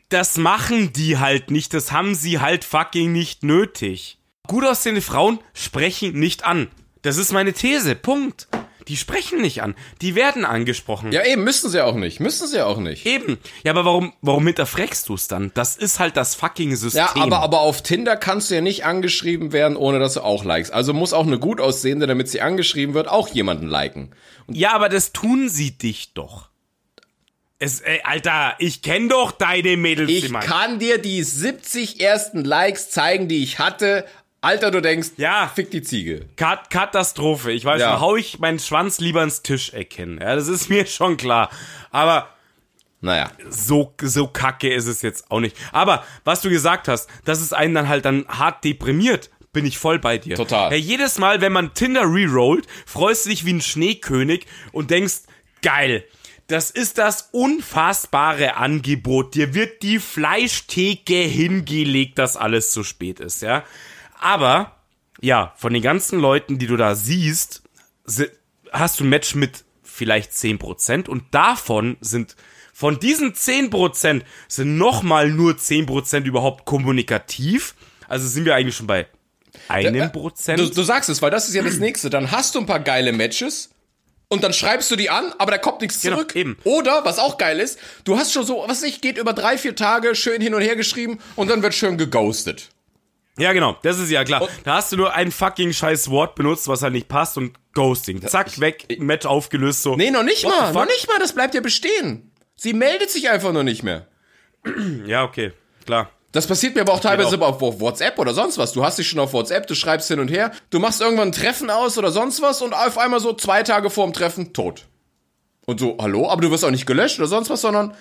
[0.09, 1.75] das machen die halt nicht.
[1.75, 4.19] Das haben sie halt fucking nicht nötig.
[4.47, 6.71] Gut aussehende Frauen sprechen nicht an.
[7.03, 7.95] Das ist meine These.
[7.95, 8.49] Punkt.
[8.89, 9.75] Die sprechen nicht an.
[10.01, 11.13] Die werden angesprochen.
[11.13, 12.21] Ja, eben, müssen sie auch nicht.
[12.21, 13.05] Müssen sie auch nicht.
[13.05, 13.39] Eben.
[13.63, 15.51] Ja, aber warum, warum hinterfragst du es dann?
[15.55, 17.03] Das ist halt das fucking System.
[17.03, 20.45] Ja, aber, aber auf Tinder kannst du ja nicht angeschrieben werden, ohne dass du auch
[20.45, 20.73] likest.
[20.73, 24.11] Also muss auch eine gut aussehende, damit sie angeschrieben wird, auch jemanden liken.
[24.49, 26.49] ja, aber das tun sie dich doch.
[27.61, 30.09] Es, ey, Alter, ich kenn doch deine Mädels.
[30.11, 34.07] Ich kann dir die 70 ersten Likes zeigen, die ich hatte.
[34.41, 35.51] Alter, du denkst, Ja.
[35.53, 36.27] fick die Ziege.
[36.37, 37.51] Kat Katastrophe.
[37.53, 37.93] Ich weiß Ja.
[37.93, 40.19] schon, hau ich meinen Schwanz lieber ins Tischeck hin.
[40.21, 41.51] Ja, das ist mir schon klar.
[41.91, 42.29] Aber
[43.01, 43.31] Naja.
[43.49, 45.57] so, so kacke ist es jetzt auch nicht.
[45.73, 49.79] Aber was du gesagt hast, dass es einen dann halt dann hart deprimiert, bin ich
[49.79, 50.37] voll bei dir.
[50.37, 50.71] Total.
[50.71, 55.23] Ja, jedes Mal, wenn man Tinder rerollt, freust du dich wie ein Schneekönig und denkst,
[55.63, 56.05] geil.
[56.47, 59.35] Das ist das unfassbare Angebot.
[59.35, 63.65] Dir wird die Fleischtheke hingelegt, dass alles zu spät ist, ja.
[64.21, 64.77] Aber,
[65.21, 67.63] ja, von den ganzen Leuten, die du da siehst,
[68.05, 68.29] si-
[68.73, 72.37] hast du ein Match mit vielleicht 10% und davon sind
[72.73, 77.75] von diesen 10% sind nochmal nur 10% überhaupt kommunikativ.
[78.07, 79.07] Also sind wir eigentlich schon bei
[79.69, 80.61] einem Prozent.
[80.61, 82.09] Du, du sagst es, weil das ist ja das nächste.
[82.11, 83.71] Dann hast du ein paar geile Matches
[84.29, 86.37] und dann schreibst du die an, aber da kommt nichts Genau, zurück.
[86.37, 86.57] eben.
[86.63, 89.75] Oder, was auch geil ist, du hast schon so, was ich, geht über drei, vier
[89.75, 92.69] Tage schön hin und her geschrieben und dann wird schön geghostet.
[93.39, 94.47] Ja, genau, das ist ja klar.
[94.65, 98.21] Da hast du nur ein fucking scheiß Wort benutzt, was halt nicht passt und Ghosting.
[98.27, 99.97] Zack, weg, Match aufgelöst, so.
[99.97, 102.33] Nee, noch nicht What mal, noch nicht mal, das bleibt ja bestehen.
[102.57, 104.07] Sie meldet sich einfach noch nicht mehr.
[105.07, 105.53] Ja, okay,
[105.87, 106.11] klar.
[106.33, 107.47] Das passiert mir aber auch teilweise Genau.
[107.47, 108.73] auf auf WhatsApp oder sonst was.
[108.73, 111.33] Du hast dich schon auf WhatsApp, du schreibst hin und her, du machst irgendwann ein
[111.33, 114.85] Treffen aus oder sonst was und auf einmal so zwei Tage vor dem Treffen tot.
[115.65, 117.95] Und so, hallo, aber du wirst auch nicht gelöscht oder sonst was, sondern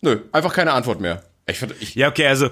[0.00, 1.22] nö, einfach keine Antwort mehr.
[1.46, 2.48] Ich, find- ich, Ja, okay, also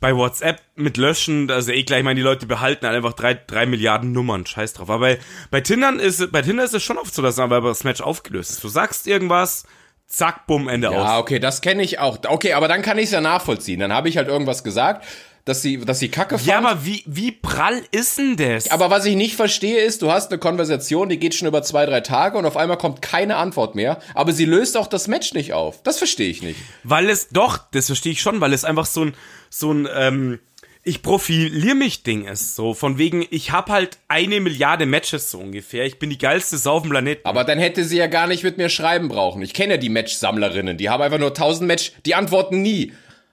[0.00, 3.34] bei WhatsApp mit Löschen, also eh gleich, ich meine, die Leute behalten halt einfach drei,
[3.34, 4.90] drei Milliarden Nummern, scheiß drauf.
[4.90, 5.18] Aber bei,
[5.50, 8.50] bei Tindern ist, bei Tinder ist es schon oft so, dass aber das Match aufgelöst
[8.50, 8.64] ist.
[8.64, 9.64] Du sagst irgendwas,
[10.06, 11.20] zack, bumm, Ende ja, aus.
[11.20, 12.18] okay, das kenne ich auch.
[12.26, 13.80] Okay, aber dann kann ich es ja nachvollziehen.
[13.80, 15.04] Dann habe ich halt irgendwas gesagt,
[15.44, 16.46] dass sie, dass sie Kacke fand.
[16.46, 18.70] Ja, aber wie, wie prall ist denn das?
[18.70, 21.84] Aber was ich nicht verstehe ist, du hast eine Konversation, die geht schon über zwei,
[21.84, 25.34] drei Tage und auf einmal kommt keine Antwort mehr, aber sie löst auch das Match
[25.34, 25.82] nicht auf.
[25.82, 26.60] Das verstehe ich nicht.
[26.84, 29.14] Weil es, doch, das verstehe ich schon, weil es einfach so ein,
[29.50, 30.38] so ein, ähm,
[30.84, 32.56] ich profiliere mich Ding ist.
[32.56, 35.84] So, von wegen, ich hab halt eine Milliarde Matches so ungefähr.
[35.84, 37.24] Ich bin die geilste Sau auf dem Planeten.
[37.24, 39.42] Aber dann hätte sie ja gar nicht mit mir schreiben brauchen.
[39.42, 42.92] Ich kenne ja die Match-Sammlerinnen, die haben einfach nur 1000 Match, die antworten nie.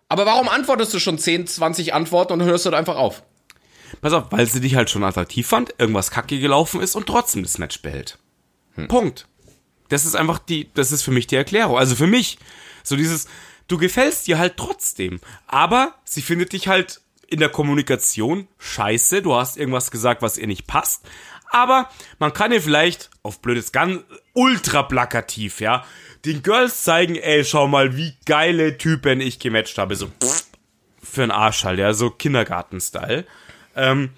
[0.09, 3.23] Aber warum antwortest du schon 10, 20 Antworten und hörst du einfach auf?
[4.01, 7.43] Pass auf, weil sie dich halt schon attraktiv fand, irgendwas kacke gelaufen ist und trotzdem
[7.43, 8.17] das Match behält.
[8.87, 9.27] Punkt.
[9.89, 11.77] Das ist einfach die, das ist für mich die Erklärung.
[11.77, 12.37] Also für mich,
[12.83, 13.27] so dieses,
[13.67, 19.35] du gefällst dir halt trotzdem, aber sie findet dich halt in der Kommunikation scheiße, du
[19.35, 21.03] hast irgendwas gesagt, was ihr nicht passt,
[21.51, 21.89] aber
[22.19, 24.03] man kann ihr vielleicht, auf blödes, ganz
[24.39, 25.85] ultra plakativ, ja,
[26.25, 30.45] den Girls zeigen, ey, schau mal, wie geile Typen ich gematcht habe, so, pff,
[31.01, 33.25] für einen Arsch halt, ja, so Kindergarten-Style.
[33.75, 34.09] Ähm,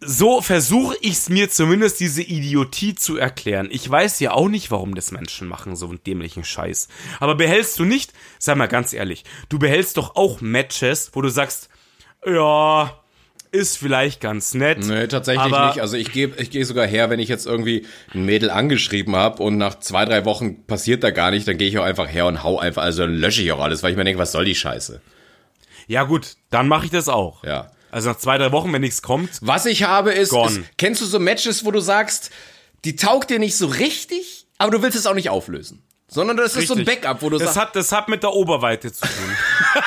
[0.00, 3.68] so versuche ich es mir zumindest diese Idiotie zu erklären.
[3.70, 6.88] Ich weiß ja auch nicht, warum das Menschen machen, so einen dämlichen Scheiß.
[7.20, 11.28] Aber behältst du nicht, sag mal ganz ehrlich, du behältst doch auch Matches, wo du
[11.28, 11.70] sagst,
[12.26, 13.03] ja,
[13.54, 14.80] ist vielleicht ganz nett.
[14.80, 15.80] Nee, tatsächlich nicht.
[15.80, 19.42] Also ich gehe ich geh sogar her, wenn ich jetzt irgendwie ein Mädel angeschrieben habe
[19.42, 22.26] und nach zwei, drei Wochen passiert da gar nicht, dann gehe ich auch einfach her
[22.26, 24.56] und hau einfach, also lösche ich auch alles, weil ich mir denke, was soll die
[24.56, 25.00] Scheiße?
[25.86, 27.44] Ja gut, dann mache ich das auch.
[27.44, 27.70] Ja.
[27.92, 31.06] Also nach zwei, drei Wochen, wenn nichts kommt, Was ich habe ist, ist, kennst du
[31.06, 32.30] so Matches, wo du sagst,
[32.84, 35.84] die taugt dir nicht so richtig, aber du willst es auch nicht auflösen.
[36.08, 37.02] Sondern das ist so ein Richtig.
[37.02, 39.36] Backup, wo du das sagst, hat, das hat mit der Oberweite zu tun.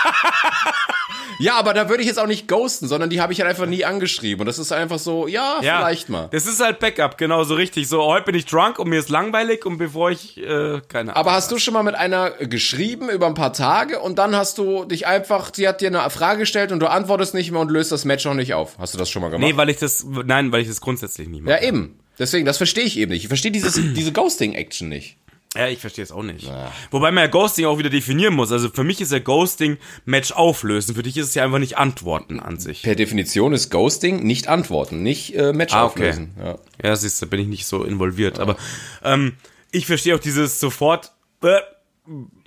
[1.39, 3.65] ja, aber da würde ich jetzt auch nicht ghosten, sondern die habe ich halt einfach
[3.65, 4.41] nie angeschrieben.
[4.41, 6.27] Und das ist einfach so, ja, Ja, vielleicht mal.
[6.31, 7.87] Das ist halt Backup, genau so richtig.
[7.87, 11.15] So, heute bin ich drunk und mir ist langweilig und bevor ich, äh, keine Ahnung.
[11.15, 14.57] Aber hast du schon mal mit einer geschrieben über ein paar Tage und dann hast
[14.57, 17.71] du dich einfach, sie hat dir eine Frage gestellt und du antwortest nicht mehr und
[17.71, 18.77] löst das Match noch nicht auf.
[18.79, 19.47] Hast du das schon mal gemacht?
[19.47, 21.55] Nee, weil ich das, nein, weil ich das grundsätzlich nicht mache.
[21.55, 21.99] ja, eben.
[22.19, 23.21] Deswegen, das verstehe ich eben nicht.
[23.23, 25.17] Ich verstehe dieses, diese Ghosting-Action nicht.
[25.55, 26.51] Ja, ich verstehe es auch nicht.
[26.91, 28.51] Wobei man ja Ghosting auch wieder definieren muss.
[28.51, 30.93] Also für mich ist ja Ghosting Match auflösen.
[30.93, 32.83] Für dich ist es ja einfach nicht antworten an sich.
[32.83, 36.09] Per Definition ist Ghosting nicht antworten, nicht äh, Match Ah, okay.
[36.09, 36.35] auflösen.
[36.37, 36.59] Ja.
[36.83, 38.39] Ja, siehst du, bin ich nicht so involviert.
[38.39, 38.55] Aber
[39.03, 39.35] ähm,
[39.71, 41.59] ich verstehe auch dieses sofort, äh,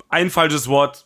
[0.09, 1.05] ein falsches Wort,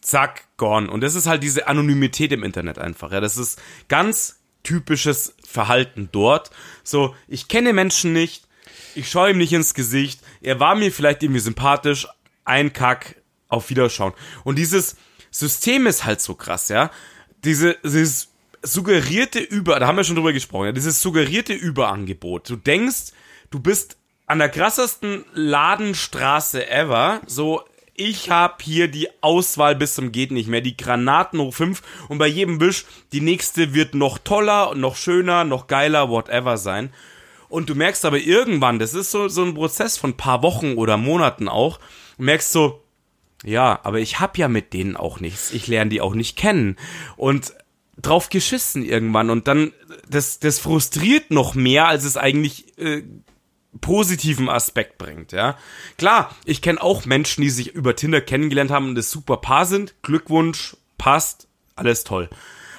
[0.00, 0.90] zack, gone.
[0.90, 3.10] Und das ist halt diese Anonymität im Internet einfach.
[3.10, 6.50] Ja, das ist ganz typisches Verhalten dort.
[6.84, 8.46] So, ich kenne Menschen nicht,
[8.94, 12.06] ich schaue ihm nicht ins Gesicht, er war mir vielleicht irgendwie sympathisch,
[12.44, 13.16] ein Kack,
[13.52, 14.14] auf Wiederschauen.
[14.44, 14.96] Und dieses
[15.30, 16.90] System ist halt so krass, ja.
[17.44, 18.28] Diese, dieses
[18.62, 22.48] suggerierte Über, da haben wir schon drüber gesprochen, ja, dieses suggerierte Überangebot.
[22.48, 23.12] Du denkst,
[23.50, 27.62] du bist an der krassesten Ladenstraße ever, so
[27.94, 32.18] ich habe hier die Auswahl bis zum geht nicht mehr, die Granaten hoch 5 und
[32.18, 36.90] bei jedem Wisch die nächste wird noch toller und noch schöner, noch geiler, whatever sein.
[37.52, 40.96] Und du merkst aber irgendwann, das ist so so ein Prozess von paar Wochen oder
[40.96, 41.80] Monaten auch,
[42.16, 42.82] merkst so,
[43.44, 45.52] ja, aber ich hab ja mit denen auch nichts.
[45.52, 46.76] Ich lerne die auch nicht kennen
[47.18, 47.52] und
[48.00, 49.74] drauf geschissen irgendwann und dann
[50.08, 53.02] das das frustriert noch mehr, als es eigentlich äh,
[53.82, 55.58] positiven Aspekt bringt, ja.
[55.98, 59.66] Klar, ich kenne auch Menschen, die sich über Tinder kennengelernt haben und das super Paar
[59.66, 59.94] sind.
[60.00, 62.30] Glückwunsch, passt, alles toll.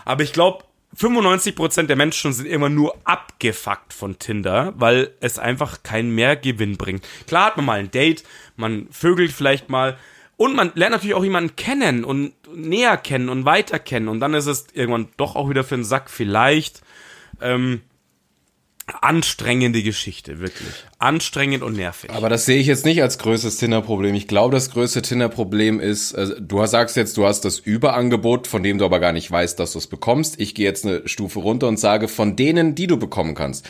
[0.03, 0.63] Aber ich glaube,
[0.97, 7.05] 95% der Menschen sind immer nur abgefuckt von Tinder, weil es einfach keinen Mehrgewinn bringt.
[7.27, 8.23] Klar hat man mal ein Date,
[8.55, 9.97] man vögelt vielleicht mal
[10.37, 14.33] und man lernt natürlich auch jemanden kennen und näher kennen und weiter kennen und dann
[14.33, 16.81] ist es irgendwann doch auch wieder für den Sack vielleicht.
[17.41, 17.81] Ähm,
[19.01, 20.67] anstrengende Geschichte, wirklich.
[20.99, 22.09] Anstrengend und nervig.
[22.11, 24.13] Aber das sehe ich jetzt nicht als größtes Tinder-Problem.
[24.15, 28.61] Ich glaube, das größte Tinder-Problem ist, also, du sagst jetzt, du hast das Überangebot, von
[28.63, 30.39] dem du aber gar nicht weißt, dass du es bekommst.
[30.39, 33.65] Ich gehe jetzt eine Stufe runter und sage, von denen, die du bekommen kannst.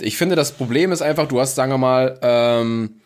[0.00, 3.00] Ich finde, das Problem ist einfach, du hast, sagen wir mal, ähm,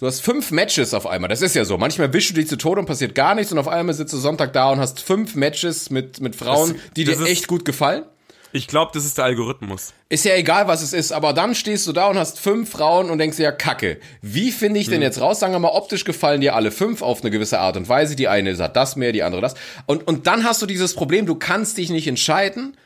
[0.00, 1.26] Du hast fünf Matches auf einmal.
[1.28, 1.76] Das ist ja so.
[1.76, 4.16] Manchmal wischst du dich zu Tode und passiert gar nichts und auf einmal sitzt du
[4.18, 7.48] Sonntag da und hast fünf Matches mit, mit Frauen, Das- die das dir ist- echt
[7.48, 8.04] gut gefallen.
[8.52, 9.92] Ich glaube, das ist der Algorithmus.
[10.08, 13.10] Ist ja egal, was es ist, aber dann stehst du da und hast fünf Frauen
[13.10, 13.98] und denkst dir, ja, kacke.
[14.22, 14.92] Wie finde ich Hm.
[14.94, 15.40] denn jetzt raus?
[15.40, 18.16] Sagen wir mal, optisch gefallen dir alle fünf auf eine gewisse Art und Weise.
[18.16, 19.54] Die eine hat das mehr, die andere das.
[19.86, 22.76] Und, und dann hast du dieses Problem, du kannst dich nicht entscheiden,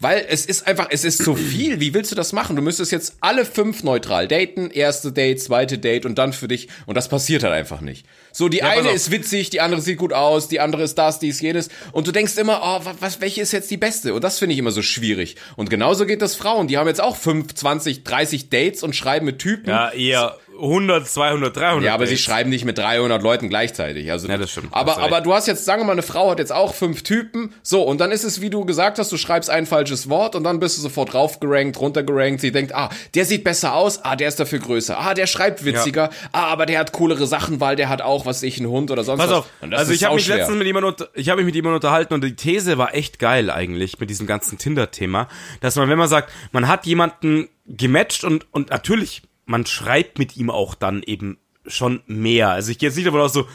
[0.00, 1.80] weil es ist einfach, es ist zu viel.
[1.80, 2.54] Wie willst du das machen?
[2.56, 4.70] Du müsstest jetzt alle fünf neutral daten.
[4.70, 6.68] Erste Date, zweite Date und dann für dich.
[6.86, 8.06] Und das passiert halt einfach nicht.
[8.32, 11.18] So, die pass eine ist witzig, die andere sieht gut aus, die andere ist das,
[11.18, 11.68] dies, jenes.
[11.92, 14.14] Und du denkst immer, oh, wa- was, welche ist jetzt die beste?
[14.14, 15.34] Und das finde ich immer so schwierig.
[15.56, 16.68] Und genauso geht das Frauen.
[16.68, 19.68] Die haben jetzt auch 5, 20, 30 Dates und schreiben mit Typen.
[19.70, 21.84] Ja, eher 100, 200, 300.
[21.84, 22.24] Ja, aber sie Dates.
[22.24, 24.10] schreiben nicht mit 300 Leuten gleichzeitig.
[24.10, 24.68] Also, Ja, das stimmt.
[24.72, 27.52] Aber, aber du hast jetzt, sagen wir mal, eine Frau hat jetzt auch fünf Typen.
[27.62, 30.44] So, und dann ist es, wie du gesagt hast, du schreibst ein falsches Wort und
[30.44, 32.40] dann bist du sofort raufgerankt, runtergerankt.
[32.40, 35.64] Sie denkt, ah, der sieht besser aus, ah, der ist dafür größer, ah, der schreibt
[35.64, 38.90] witziger, ah, aber der hat coolere Sachen, weil der hat auch, was ich, einen Hund
[38.90, 39.38] oder sonst Pass was.
[39.38, 40.38] auf, Und das also ich habe mich sauschwer.
[40.38, 43.50] letztens mit jemandem, ich habe mich mit jemandem unterhalten und die These war echt geil
[43.50, 45.28] eigentlich mit diesem ganzen Tinder-Thema,
[45.60, 50.36] dass man, wenn man sagt, man hat jemanden gematcht und und natürlich, man schreibt mit
[50.36, 52.50] ihm auch dann eben schon mehr.
[52.50, 53.48] Also ich gehe jetzt nicht davon aus so,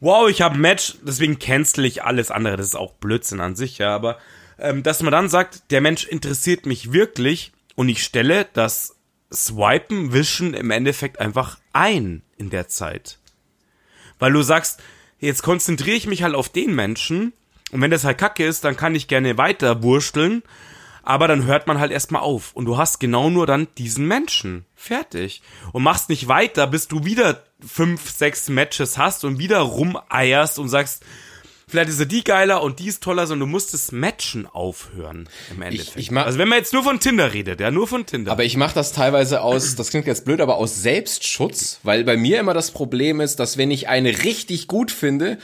[0.00, 2.56] wow, ich habe ein Match, deswegen cancel ich alles andere.
[2.56, 4.18] Das ist auch Blödsinn an sich, ja, aber
[4.58, 8.96] ähm, dass man dann sagt, der Mensch interessiert mich wirklich und ich stelle das
[9.32, 13.18] Swipen, Wischen im Endeffekt einfach ein in der Zeit
[14.18, 14.80] weil du sagst,
[15.18, 17.32] jetzt konzentriere ich mich halt auf den Menschen
[17.70, 20.42] und wenn das halt kacke ist, dann kann ich gerne weiter wursteln,
[21.08, 24.66] aber dann hört man halt erstmal auf und du hast genau nur dann diesen Menschen.
[24.74, 25.40] Fertig.
[25.72, 30.68] Und machst nicht weiter, bis du wieder fünf, sechs Matches hast und wieder rumeierst und
[30.68, 31.02] sagst,
[31.66, 35.28] vielleicht ist er die geiler und die ist toller, sondern du musst das Matchen aufhören
[35.54, 35.96] im Endeffekt.
[35.98, 38.30] ich mach- also wenn man jetzt nur von Tinder redet, ja, nur von Tinder.
[38.30, 42.16] Aber ich mache das teilweise aus, das klingt jetzt blöd, aber aus Selbstschutz, weil bei
[42.18, 45.38] mir immer das Problem ist, dass wenn ich eine richtig gut finde,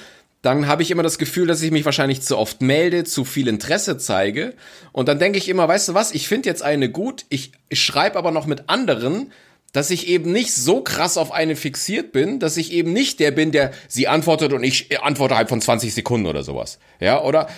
[0.45, 3.49] dann habe ich immer das Gefühl, dass ich mich wahrscheinlich zu oft melde, zu viel
[3.49, 4.53] Interesse zeige.
[4.93, 8.19] Und dann denke ich immer, weißt du was, ich finde jetzt eine gut, ich, schreibe
[8.19, 9.33] aber noch mit anderen,
[9.75, 13.31] dass ich eben nicht so krass auf eine fixiert bin, dass ich eben nicht der
[13.33, 16.79] bin, der sie antwortet und ich antworte halt von 20 Sekunden oder sowas.
[17.01, 17.49] Ja, oder?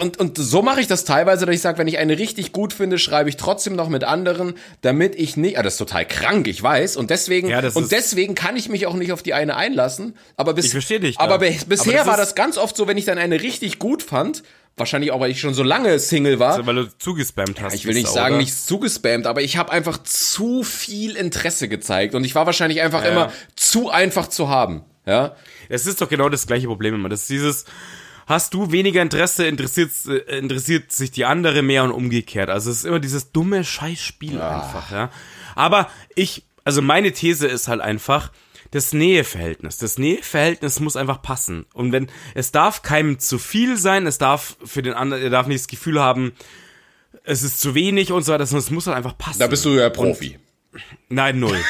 [0.00, 2.72] Und, und so mache ich das teilweise, dass ich sage, wenn ich eine richtig gut
[2.72, 6.48] finde, schreibe ich trotzdem noch mit anderen, damit ich nicht, ah, das ist total krank,
[6.48, 9.54] ich weiß, und deswegen, Ja, und deswegen kann ich mich auch nicht auf die eine
[9.56, 12.76] einlassen, aber bis, Ich versteh dich aber be- Aber bisher das war das ganz oft
[12.76, 14.42] so, wenn ich dann eine richtig gut fand,
[14.76, 17.74] wahrscheinlich auch, weil ich schon so lange Single war, weil du zugespammt hast.
[17.74, 18.42] ich will nicht sagen, oder?
[18.42, 23.04] nicht zugespammt, aber ich habe einfach zu viel Interesse gezeigt und ich war wahrscheinlich einfach
[23.04, 23.10] Ja.
[23.10, 24.82] immer zu einfach zu haben.
[25.06, 25.36] Ja,
[25.68, 27.08] Es ist doch genau das gleiche Problem immer.
[27.10, 27.64] Das ist dieses,
[28.26, 32.48] hast du weniger Interesse, interessiert, äh, interessiert sich die andere mehr und umgekehrt.
[32.48, 35.10] Also es ist immer dieses dumme Scheißspiel einfach, ja.
[35.54, 38.30] Aber ich, also meine These ist halt einfach,
[38.74, 39.78] das Näheverhältnis.
[39.78, 41.64] Das Näheverhältnis muss einfach passen.
[41.74, 45.46] Und wenn, es darf keinem zu viel sein, es darf für den anderen, er darf
[45.46, 46.32] nicht das Gefühl haben,
[47.22, 49.38] es ist zu wenig und so weiter, sondern es muss halt einfach passen.
[49.38, 50.40] da bist du ja Profi.
[51.08, 51.56] Nein, null.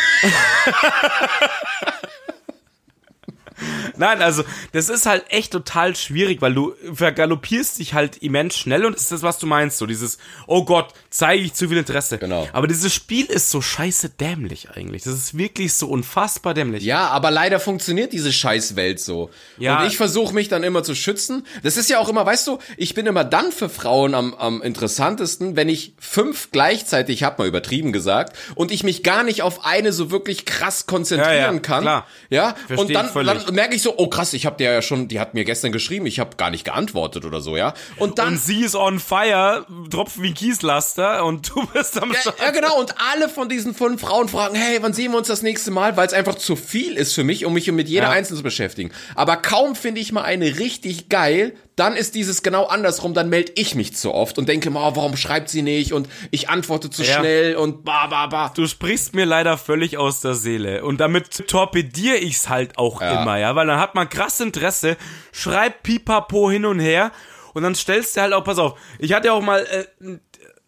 [3.96, 8.84] Nein, also das ist halt echt total schwierig, weil du vergaloppierst dich halt immens schnell
[8.84, 11.78] und das ist das, was du meinst, so dieses, oh Gott, zeige ich zu viel
[11.78, 12.18] Interesse.
[12.18, 12.48] Genau.
[12.52, 15.04] Aber dieses Spiel ist so scheiße dämlich eigentlich.
[15.04, 16.82] Das ist wirklich so unfassbar dämlich.
[16.84, 19.30] Ja, aber leider funktioniert diese Scheißwelt so.
[19.58, 19.80] Ja.
[19.80, 21.46] Und ich versuche mich dann immer zu schützen.
[21.62, 24.62] Das ist ja auch immer, weißt du, ich bin immer dann für Frauen am, am
[24.62, 29.64] interessantesten, wenn ich fünf gleichzeitig hab, mal übertrieben gesagt, und ich mich gar nicht auf
[29.64, 31.82] eine so wirklich krass konzentrieren Ja, ja, kann.
[31.82, 32.06] klar.
[32.30, 33.43] Ja, Versteh und dann, völlig.
[33.46, 35.72] Dann merke ich so, oh krass, ich habe der ja schon, die hat mir gestern
[35.72, 37.74] geschrieben, ich habe gar nicht geantwortet oder so, ja.
[37.98, 42.20] Und dann Und sie ist on fire, tropft wie Kieslaster und du bist am Ja,
[42.20, 42.40] Start.
[42.40, 42.78] ja, genau.
[42.78, 45.96] Und alle von diesen fünf Frauen fragen, hey, wann sehen wir uns das nächste Mal?
[45.96, 48.10] Weil es einfach zu viel ist für mich, um mich mit jeder Ja.
[48.10, 48.90] einzeln zu beschäftigen.
[49.14, 53.14] Aber kaum finde ich mal eine richtig geil, dann ist dieses genau andersrum.
[53.14, 55.92] Dann melde ich mich zu oft und denke mal, oh, warum schreibt sie nicht?
[55.92, 57.18] Und ich antworte zu Ja.
[57.18, 58.52] schnell und ba, ba, ba.
[58.54, 60.84] Du sprichst mir leider völlig aus der Seele.
[60.84, 63.20] Und damit torpediere ich's halt auch Ja.
[63.22, 64.96] immer, ja, weil dann hat man krass Interesse,
[65.32, 67.10] schreibt pipapo hin und her
[67.54, 70.16] und dann stellst du halt auch, pass auf, ich hatte auch mal, äh,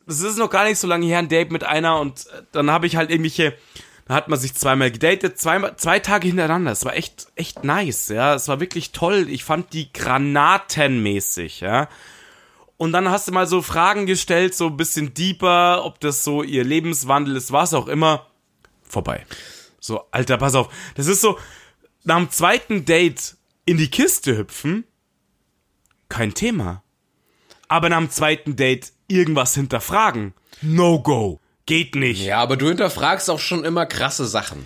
[0.07, 2.71] das ist noch gar nicht so lange her, ein Date mit einer und äh, dann
[2.71, 3.55] habe ich halt irgendwelche,
[4.07, 6.71] da hat man sich zweimal gedatet, zweimal, zwei Tage hintereinander.
[6.71, 8.35] Es war echt, echt nice, ja.
[8.35, 9.29] Es war wirklich toll.
[9.29, 11.89] Ich fand die granatenmäßig, ja.
[12.77, 16.45] Und dann hast du mal so Fragen gestellt, so ein bisschen deeper, ob das so
[16.45, 18.27] ihr Lebenswandel ist, was auch immer.
[18.83, 19.27] Vorbei.
[19.81, 20.73] So, Alter, pass auf.
[20.95, 21.39] Das ist so,
[22.05, 24.85] nach dem zweiten Date in die Kiste hüpfen,
[26.09, 26.85] kein Thema.
[27.67, 30.33] Aber nach dem zweiten Date irgendwas hinterfragen,
[30.63, 31.41] no go.
[31.67, 32.25] Geht nicht.
[32.25, 34.65] Ja, aber du hinterfragst auch schon immer krasse Sachen.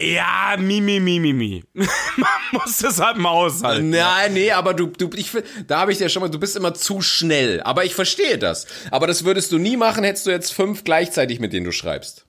[0.00, 1.64] Ja, mi, mi, mi, mi, mi.
[1.74, 3.90] Man muss das halt mal aushalten.
[3.90, 5.32] Nein, nee, aber du, du, ich,
[5.66, 7.60] da habe ich dir schon mal, du bist immer zu schnell.
[7.62, 8.68] Aber ich verstehe das.
[8.92, 12.26] Aber das würdest du nie machen, hättest du jetzt fünf gleichzeitig, mit denen du schreibst.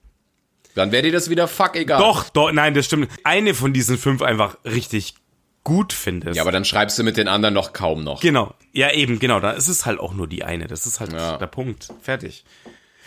[0.74, 2.00] Dann wäre dir das wieder fuck egal.
[2.00, 3.08] Doch, doch, nein, das stimmt.
[3.22, 5.14] Eine von diesen fünf einfach richtig
[5.62, 6.36] gut findest.
[6.36, 8.20] Ja, aber dann schreibst du mit den anderen noch kaum noch.
[8.20, 8.54] Genau.
[8.72, 9.38] Ja, eben, genau.
[9.38, 10.66] Da ist es halt auch nur die eine.
[10.66, 11.36] Das ist halt Ja.
[11.36, 11.88] der Punkt.
[12.02, 12.44] Fertig.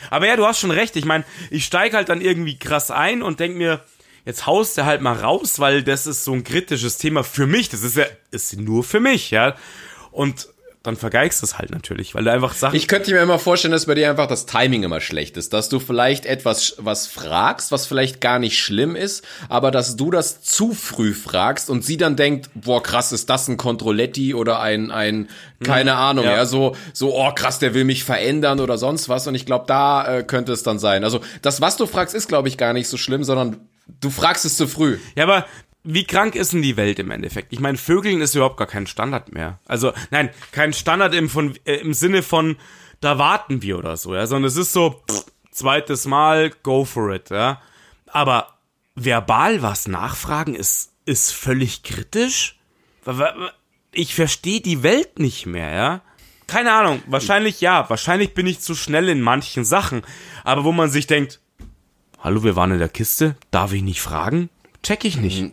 [0.09, 0.95] Aber ja, du hast schon recht.
[0.95, 3.81] Ich meine, ich steig halt dann irgendwie krass ein und denk mir,
[4.25, 7.69] jetzt haust du halt mal raus, weil das ist so ein kritisches Thema für mich.
[7.69, 9.55] Das ist ja, ist nur für mich, ja.
[10.11, 10.47] Und
[10.83, 12.75] dann vergeigst du es halt natürlich, weil du einfach Sachen.
[12.75, 15.69] Ich könnte mir immer vorstellen, dass bei dir einfach das Timing immer schlecht ist, dass
[15.69, 20.41] du vielleicht etwas was fragst, was vielleicht gar nicht schlimm ist, aber dass du das
[20.41, 24.91] zu früh fragst und sie dann denkt, boah krass, ist das ein Controletti oder ein
[24.91, 25.29] ein
[25.63, 26.35] keine Ahnung, ja.
[26.35, 26.45] ja.
[26.45, 30.17] so so oh krass, der will mich verändern oder sonst was und ich glaube, da
[30.17, 31.05] äh, könnte es dann sein.
[31.05, 33.69] Also, das was du fragst ist glaube ich gar nicht so schlimm, sondern
[34.01, 34.97] du fragst es zu früh.
[35.15, 35.45] Ja, aber
[35.83, 37.51] wie krank ist denn die Welt im Endeffekt?
[37.51, 39.59] Ich meine, Vögeln ist überhaupt gar kein Standard mehr.
[39.65, 42.57] Also, nein, kein Standard im, von, äh, im Sinne von,
[43.01, 47.13] da warten wir oder so, ja, sondern es ist so, pff, zweites Mal, go for
[47.13, 47.61] it, ja.
[48.07, 48.59] Aber
[48.95, 52.59] verbal was nachfragen ist, ist völlig kritisch?
[53.91, 56.01] Ich verstehe die Welt nicht mehr, ja.
[56.47, 60.03] Keine Ahnung, wahrscheinlich ja, wahrscheinlich bin ich zu schnell in manchen Sachen,
[60.43, 61.39] aber wo man sich denkt,
[62.19, 64.49] hallo, wir waren in der Kiste, darf ich nicht fragen?
[64.83, 65.51] Check ich nicht.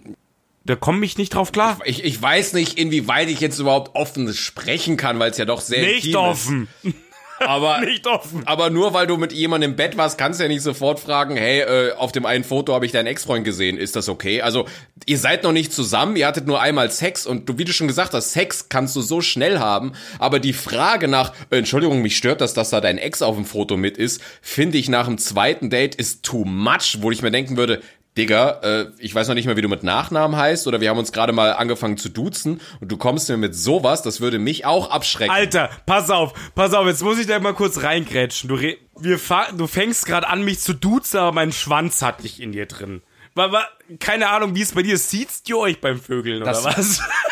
[0.71, 1.81] Da komme ich nicht drauf klar.
[1.85, 5.61] Ich, ich weiß nicht, inwieweit ich jetzt überhaupt offen sprechen kann, weil es ja doch
[5.61, 6.69] sehr Nicht offen.
[6.85, 6.95] ist.
[7.41, 8.43] Aber Nicht offen.
[8.47, 11.37] Aber nur weil du mit jemandem im Bett warst, kannst du ja nicht sofort fragen,
[11.37, 14.43] hey, äh, auf dem einen Foto habe ich deinen Ex-Freund gesehen, ist das okay?
[14.43, 14.67] Also,
[15.07, 17.89] ihr seid noch nicht zusammen, ihr hattet nur einmal Sex und du, wie du schon
[17.89, 22.17] gesagt hast, Sex kannst du so schnell haben, aber die Frage nach, äh, Entschuldigung, mich
[22.17, 25.19] stört das, dass da dein Ex auf dem Foto mit ist, finde ich nach dem
[25.19, 27.81] zweiten Date ist too much, wo ich mir denken würde,
[28.19, 30.99] Digga, äh, ich weiß noch nicht mehr, wie du mit Nachnamen heißt, oder wir haben
[30.99, 34.65] uns gerade mal angefangen zu duzen und du kommst mir mit sowas, das würde mich
[34.67, 35.33] auch abschrecken.
[35.33, 38.49] Alter, pass auf, pass auf, jetzt muss ich da mal kurz reingrätschen.
[38.49, 42.23] Du, re wir fa du fängst gerade an, mich zu duzen, aber mein Schwanz hat
[42.25, 43.01] dich in dir drin.
[43.37, 43.69] Wa- wa-
[44.01, 45.09] Keine Ahnung, wie es bei dir ist.
[45.09, 47.01] Sieht's ihr euch beim Vögeln Das- oder was?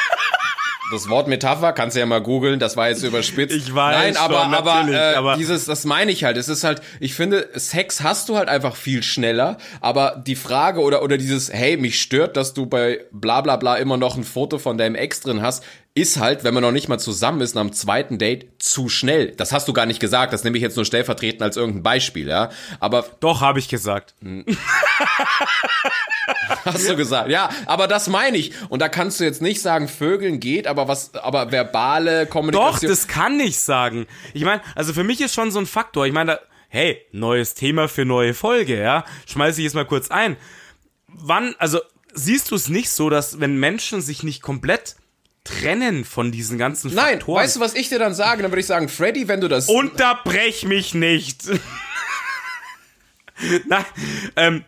[0.90, 3.54] Das Wort Metapher kannst du ja mal googeln, das war jetzt überspitzt.
[3.54, 6.36] Ich weiß Nein, aber, schon, aber, äh, aber- dieses, das meine ich halt.
[6.36, 10.80] Es ist halt, ich finde, Sex hast du halt einfach viel schneller, aber die Frage
[10.80, 14.24] oder, oder dieses, hey, mich stört, dass du bei bla bla bla immer noch ein
[14.24, 15.62] Foto von deinem Ex drin hast,
[15.94, 19.32] ist halt, wenn man noch nicht mal zusammen ist, nach dem zweiten Date zu schnell.
[19.32, 22.28] Das hast du gar nicht gesagt, das nehme ich jetzt nur stellvertretend als irgendein Beispiel,
[22.28, 22.50] ja.
[22.78, 24.14] Aber Doch, habe ich gesagt.
[26.64, 28.52] Hast du gesagt, ja, aber das meine ich.
[28.68, 32.90] Und da kannst du jetzt nicht sagen, Vögeln geht, aber was, aber verbale Doch, Kommunikation.
[32.90, 34.06] das kann ich sagen.
[34.34, 36.06] Ich meine, also für mich ist schon so ein Faktor.
[36.06, 39.04] Ich meine, da, hey, neues Thema für neue Folge, ja.
[39.26, 40.36] Schmeiß ich jetzt mal kurz ein.
[41.06, 41.80] Wann, also
[42.12, 44.96] siehst du es nicht so, dass wenn Menschen sich nicht komplett
[45.48, 47.42] trennen von diesen ganzen Nein, Faktoren.
[47.42, 48.42] weißt du, was ich dir dann sage?
[48.42, 49.68] Dann würde ich sagen, Freddy, wenn du das.
[49.68, 51.42] Unterbrech mich nicht.
[53.66, 53.84] Nein,
[54.36, 54.64] ähm,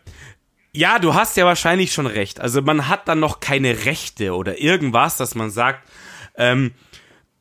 [0.72, 2.40] Ja, du hast ja wahrscheinlich schon recht.
[2.40, 5.88] Also man hat dann noch keine Rechte oder irgendwas, dass man sagt,
[6.36, 6.72] ähm,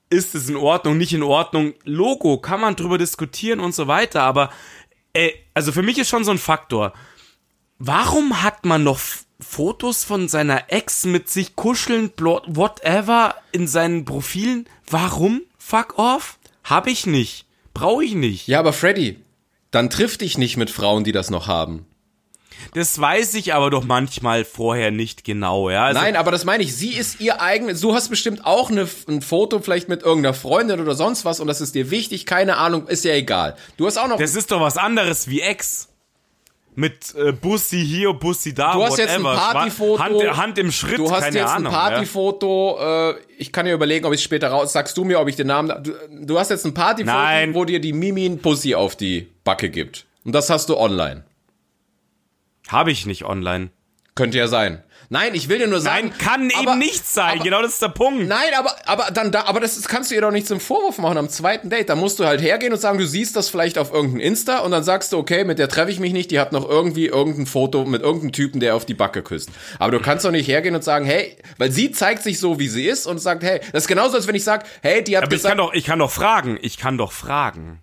[0.10, 1.76] ist es in Ordnung, nicht in Ordnung.
[1.84, 4.52] Logo kann man drüber diskutieren und so weiter, aber
[5.14, 6.94] äh, also für mich ist schon so ein Faktor.
[7.78, 9.00] Warum hat man noch
[9.40, 14.68] Fotos von seiner Ex mit sich kuscheln, whatever in seinen Profilen?
[14.90, 15.42] Warum?
[15.58, 16.40] Fuck off?
[16.64, 17.46] Hab ich nicht.
[17.74, 18.48] Brauche ich nicht.
[18.48, 19.20] Ja, aber Freddy,
[19.72, 21.86] dann triff dich nicht mit Frauen, die das noch haben.
[22.74, 25.86] Das weiß ich aber doch manchmal vorher nicht genau, ja.
[25.86, 26.76] Also Nein, aber das meine ich.
[26.76, 27.80] Sie ist ihr eigenes.
[27.82, 31.48] Du hast bestimmt auch eine, ein Foto vielleicht mit irgendeiner Freundin oder sonst was und
[31.48, 32.26] das ist dir wichtig.
[32.26, 33.56] Keine Ahnung, ist ja egal.
[33.78, 34.18] Du hast auch noch.
[34.18, 35.89] Das ist doch was anderes wie Ex.
[36.80, 38.72] Mit äh, Bussi hier, Bussi da.
[38.72, 39.12] Du hast whatever.
[39.12, 40.00] jetzt ein Partyfoto.
[40.02, 40.98] Hand, Hand, im Schritt.
[40.98, 42.78] Du hast jetzt Ahnung, ein Partyfoto.
[42.80, 43.10] Ja.
[43.10, 44.72] Äh, ich kann ja überlegen, ob ich später raus.
[44.72, 45.84] Sagst du mir, ob ich den Namen.
[45.84, 47.54] Du, du hast jetzt ein Partyfoto, Nein.
[47.54, 50.06] wo dir die Mimi ein Pussy auf die Backe gibt.
[50.24, 51.26] Und das hast du online.
[52.70, 53.72] Habe ich nicht online.
[54.16, 54.82] Könnte ja sein.
[55.12, 56.10] Nein, ich will dir nur sagen.
[56.10, 57.36] Nein, kann aber, eben nicht sein.
[57.36, 58.28] Aber, genau das ist der Punkt.
[58.28, 61.00] Nein, aber, aber dann da, aber das ist, kannst du ihr doch nicht zum Vorwurf
[61.00, 61.90] machen am zweiten Date.
[61.90, 64.70] Da musst du halt hergehen und sagen, du siehst das vielleicht auf irgendeinem Insta und
[64.70, 67.48] dann sagst du, okay, mit der treffe ich mich nicht, die hat noch irgendwie irgendein
[67.48, 69.50] Foto mit irgendeinem Typen, der auf die Backe küsst.
[69.80, 72.68] Aber du kannst doch nicht hergehen und sagen, hey, weil sie zeigt sich so, wie
[72.68, 75.24] sie ist und sagt, hey, das ist genauso, als wenn ich sage, hey, die hat
[75.24, 77.82] aber gesagt, ich kann doch, ich kann doch fragen, ich kann doch fragen.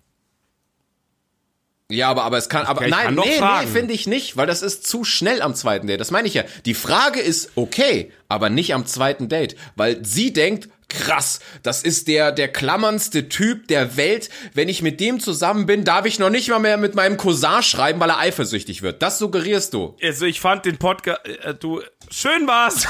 [1.89, 4.45] Ja, aber, aber es kann, aber ich nein, kann nee, nee, finde ich nicht, weil
[4.45, 6.01] das ist zu schnell am zweiten Date.
[6.01, 6.43] Das meine ich ja.
[6.65, 12.09] Die Frage ist okay, aber nicht am zweiten Date, weil sie denkt, krass, das ist
[12.09, 14.29] der, der klammerndste Typ der Welt.
[14.53, 17.63] Wenn ich mit dem zusammen bin, darf ich noch nicht mal mehr mit meinem Cousin
[17.63, 19.01] schreiben, weil er eifersüchtig wird.
[19.01, 19.95] Das suggerierst du.
[20.03, 21.81] Also ich fand den Podcast, äh, du,
[22.11, 22.85] schön war's.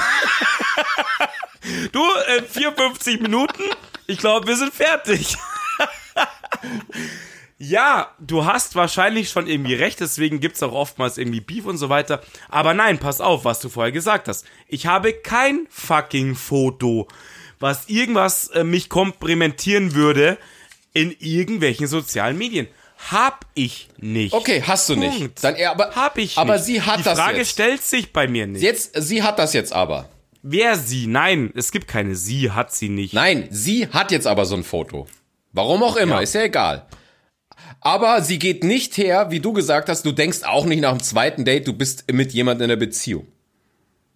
[1.91, 2.01] du,
[2.35, 3.63] äh, 54 Minuten.
[4.07, 5.37] Ich glaube, wir sind fertig.
[7.59, 11.89] Ja, du hast wahrscheinlich schon irgendwie recht, deswegen gibt's auch oftmals irgendwie Beef und so
[11.89, 12.21] weiter.
[12.49, 14.45] Aber nein, pass auf, was du vorher gesagt hast.
[14.67, 17.07] Ich habe kein fucking Foto,
[17.59, 20.37] was irgendwas äh, mich komplimentieren würde
[20.93, 22.67] in irgendwelchen sozialen Medien.
[23.11, 24.33] Hab ich nicht.
[24.33, 25.19] Okay, hast du Punkt.
[25.19, 25.43] nicht.
[25.43, 26.65] Dann eher, aber, Hab ich aber nicht.
[26.65, 27.49] sie hat Die das Frage jetzt.
[27.51, 28.61] stellt sich bei mir nicht.
[28.61, 30.09] Jetzt, sie hat das jetzt aber.
[30.43, 31.07] Wer sie?
[31.07, 33.13] Nein, es gibt keine sie, hat sie nicht.
[33.13, 35.07] Nein, sie hat jetzt aber so ein Foto.
[35.53, 36.21] Warum auch immer, Ja.
[36.21, 36.85] ist ja egal.
[37.87, 41.01] Aber sie geht nicht her, wie du gesagt hast, du denkst auch nicht nach dem
[41.01, 43.27] zweiten Date, du bist mit jemandem in einer Beziehung.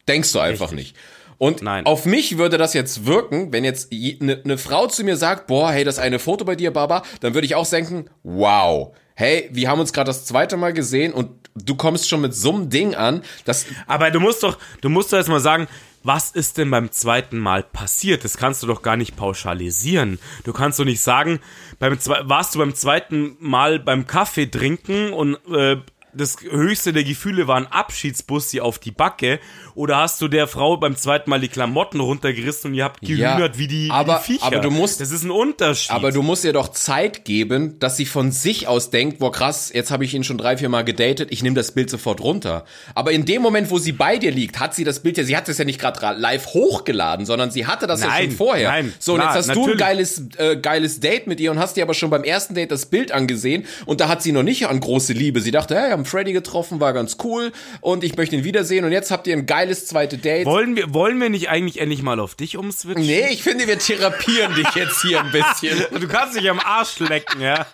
[0.09, 0.97] Denkst du einfach nicht.
[1.37, 1.85] Und Nein.
[1.85, 5.71] auf mich würde das jetzt wirken, wenn jetzt eine ne Frau zu mir sagt, boah,
[5.71, 9.69] hey, das eine Foto bei dir, Baba, dann würde ich auch denken, wow, hey, wir
[9.69, 12.95] haben uns gerade das zweite Mal gesehen und du kommst schon mit so einem Ding
[12.95, 15.67] an, das Aber du musst doch, du musst doch jetzt mal sagen,
[16.03, 18.23] was ist denn beim zweiten Mal passiert?
[18.23, 20.19] Das kannst du doch gar nicht pauschalisieren.
[20.43, 21.39] Du kannst doch nicht sagen,
[21.79, 25.77] beim warst du beim zweiten Mal beim Kaffee trinken und äh,
[26.13, 29.39] das höchste der Gefühle war ein Abschiedsbussi auf die Backe
[29.81, 33.57] oder hast du der Frau beim zweiten Mal die Klamotten runtergerissen und ihr habt gehühnert
[33.57, 34.45] wie, die, aber- wie die Viecher.
[34.45, 35.89] aber du musst- das ist ein Unterschied.
[35.91, 39.71] Aber du musst ihr doch Zeit geben, dass sie von sich aus denkt, boah krass,
[39.73, 42.63] jetzt habe ich ihn schon drei, vier Mal gedatet, ich nehme das Bild sofort runter.
[42.93, 45.35] Aber in dem Moment, wo sie bei dir liegt, hat sie das Bild ja, sie
[45.35, 48.69] hat es ja nicht gerade live hochgeladen, sondern sie hatte das ja Nein, schon vorher.
[48.69, 49.79] nein, so, und klar, jetzt hast du ein natürlich.
[49.79, 52.85] geiles, äh, geiles Date mit ihr und hast dir aber schon beim ersten Date das
[52.85, 55.41] Bild angesehen und da hat sie noch nicht an große Liebe.
[55.41, 58.85] Sie dachte, hey, wir haben Freddy getroffen, war ganz cool und ich möchte ihn wiedersehen
[58.85, 60.45] und jetzt habt ihr ein geiles zweites Date.
[60.45, 63.05] wollen wir, wollen wir nicht eigentlich endlich mal auf dich umswitchen?
[63.05, 65.85] Nee, ich finde, wir therapieren dich jetzt hier ein bisschen.
[66.01, 67.65] Du kannst dich am Arsch lecken, ja.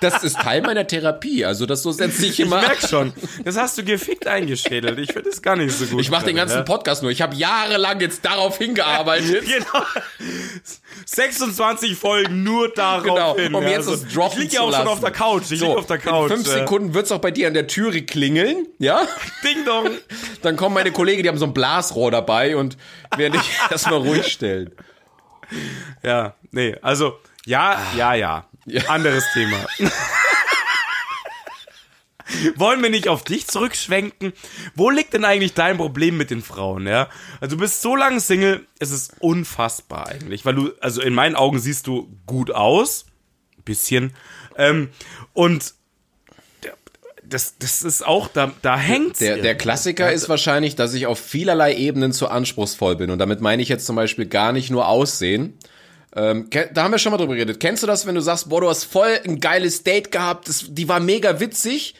[0.00, 1.44] Das ist Teil meiner Therapie.
[1.44, 2.60] Also das so setze ich Ich immer.
[2.60, 3.12] merk schon.
[3.44, 4.98] Das hast du gefickt eingeschädelt.
[4.98, 6.00] Ich finde es gar nicht so gut.
[6.00, 6.62] Ich mache den ganzen ja.
[6.62, 7.10] Podcast nur.
[7.10, 9.44] Ich habe jahrelang jetzt darauf hingearbeitet.
[9.54, 9.84] Genau.
[11.06, 13.54] 26 Folgen nur darauf Genau, hin.
[13.54, 15.50] um jetzt Also, das droppen Ich liege zu ja auch schon auf der Couch.
[15.50, 16.30] Ich So, liege auf der Couch.
[16.30, 16.52] In fünf ja.
[16.54, 19.06] Sekunden wird's auch bei dir an der Türe klingeln, ja?
[19.42, 19.90] Ding dong.
[20.42, 22.76] Dann kommen meine Kollegen, die haben so ein Blasrohr dabei und
[23.16, 24.72] werden dich erstmal ruhig stellen.
[26.02, 28.44] Ja, nee, also, ja, ja, ja.
[28.88, 29.56] Anderes Thema.
[32.56, 34.32] Wollen wir nicht auf dich zurückschwenken?
[34.74, 37.08] Wo liegt denn eigentlich dein Problem mit den Frauen, ja?
[37.40, 41.36] Also du bist so lange Single, es ist unfassbar eigentlich, weil du, also in meinen
[41.36, 43.06] Augen siehst du gut aus,
[43.64, 44.14] bisschen,
[44.56, 44.90] ähm,
[45.32, 45.74] und
[47.26, 49.18] das, das ist auch, da, da hängt's.
[49.18, 53.10] Der, der Klassiker ist wahrscheinlich, dass ich auf vielerlei Ebenen zu anspruchsvoll bin.
[53.10, 55.58] Und damit meine ich jetzt zum Beispiel gar nicht nur Aussehen.
[56.14, 57.60] Ähm, da haben wir schon mal drüber geredet.
[57.60, 60.66] Kennst du das, wenn du sagst, boah, du hast voll ein geiles Date gehabt, das,
[60.68, 61.94] die war mega witzig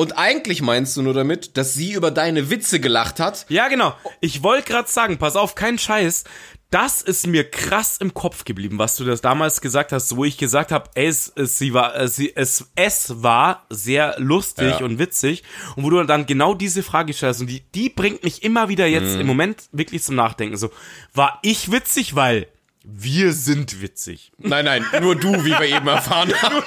[0.00, 3.44] Und eigentlich meinst du nur damit, dass sie über deine Witze gelacht hat.
[3.50, 3.94] Ja, genau.
[4.22, 6.24] Ich wollte gerade sagen, pass auf, kein Scheiß.
[6.70, 10.38] Das ist mir krass im Kopf geblieben, was du das damals gesagt hast, wo ich
[10.38, 14.86] gesagt habe, es, es, sie war, es, sie, es, es war sehr lustig Ja.
[14.86, 15.42] und witzig
[15.76, 18.86] und wo du dann genau diese Frage stellst und die, die bringt mich immer wieder
[18.86, 19.20] jetzt Mhm.
[19.20, 20.56] im Moment wirklich zum Nachdenken.
[20.56, 20.70] So,
[21.12, 22.46] war ich witzig, weil
[22.84, 24.32] wir sind witzig.
[24.38, 26.64] Nein, nein, nur du, wie wir eben erfahren haben.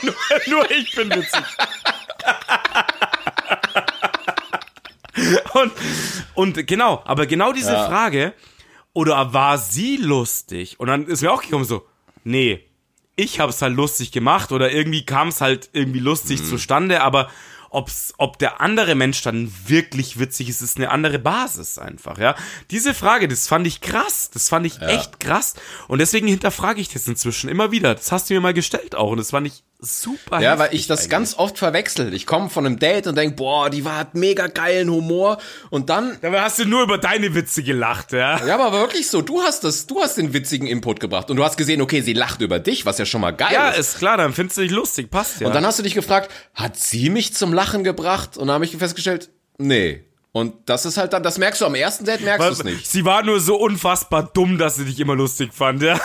[0.51, 1.41] Nur ich bin witzig.
[5.53, 5.71] und,
[6.35, 7.87] und genau, aber genau diese Ja.
[7.87, 8.33] Frage,
[8.93, 10.79] oder war sie lustig?
[10.79, 11.85] Und dann ist mir auch gekommen so,
[12.23, 12.63] nee,
[13.15, 16.45] ich hab's halt lustig gemacht oder irgendwie kam es halt irgendwie lustig Mhm.
[16.45, 17.29] zustande, aber
[17.69, 22.35] ob's, ob der andere Mensch dann wirklich witzig ist, ist eine andere Basis einfach, ja.
[22.69, 25.55] Diese Frage, das fand ich krass, das fand ich echt krass
[25.87, 27.95] und deswegen hinterfrage ich das inzwischen immer wieder.
[27.95, 30.87] Das hast du mir mal gestellt auch und das fand ich super Ja, weil ich
[30.87, 31.09] das eigentlich.
[31.11, 32.13] ganz oft verwechsel.
[32.13, 35.37] Ich komme von einem Date und denk, boah, die war, hat mega geilen Humor.
[35.69, 38.43] Und dann, Dabei hast du nur über deine Witze gelacht, ja.
[38.45, 41.29] ja, aber wirklich so, du hast das, du hast den witzigen Input gebracht.
[41.29, 43.69] Und du hast gesehen, okay, sie lacht über dich, was ja schon mal geil Ja,
[43.69, 43.79] ist.
[43.93, 45.47] ist klar, dann findest du dich lustig, passt ja.
[45.47, 48.37] Und dann hast du dich gefragt, hat sie mich zum Lachen gebracht?
[48.37, 50.03] Und dann habe ich festgestellt, nee.
[50.31, 52.89] Und das ist halt dann, das merkst du am ersten Date, merkst du es nicht.
[52.89, 55.99] Sie war nur so unfassbar dumm, dass sie dich immer lustig fand, ja.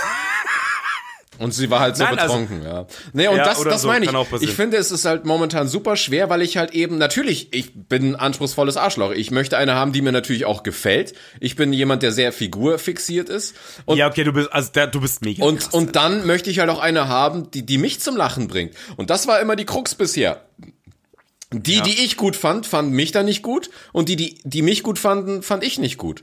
[1.38, 2.86] Und sie war halt so Nein, also- betrunken, ja.
[3.12, 4.42] Nee, und Ja, das, das so, meine ich.
[4.42, 8.10] Ich finde, es ist halt momentan super schwer, weil ich halt eben, natürlich, ich bin
[8.12, 9.12] ein anspruchsvolles Arschloch.
[9.12, 11.14] Ich möchte eine haben, die mir natürlich auch gefällt.
[11.40, 13.54] Ich bin jemand, der sehr figurfixiert ist.
[13.84, 15.72] Und, ja, okay, du bist, also der, du bist mega und, krass.
[15.72, 18.74] und dann möchte ich halt auch eine haben, die, die mich zum Lachen bringt.
[18.96, 20.42] Und das war immer die Krux bisher.
[21.50, 23.70] Die, die ich gut fand, fanden mich dann nicht gut.
[23.92, 26.22] Und die, die, die mich gut fanden, fand ich nicht gut.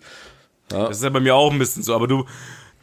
[0.68, 2.26] Das ist ja bei mir auch ein bisschen so, aber du,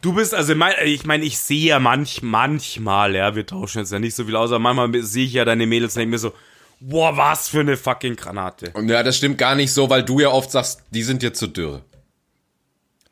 [0.03, 3.91] du bist, also mein, ich meine, ich sehe ja manch, manchmal, ja, wir tauschen jetzt
[3.91, 6.19] ja nicht so viel aus, aber manchmal sehe ich ja deine Mädels und denke mir
[6.19, 6.33] so,
[6.79, 8.71] boah, was für eine fucking Granate.
[8.75, 11.33] Und ja, das stimmt gar nicht so, weil du ja oft sagst, die sind dir
[11.33, 11.81] zu dürr.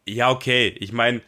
[0.06, 1.22] Ja, okay, ich meine,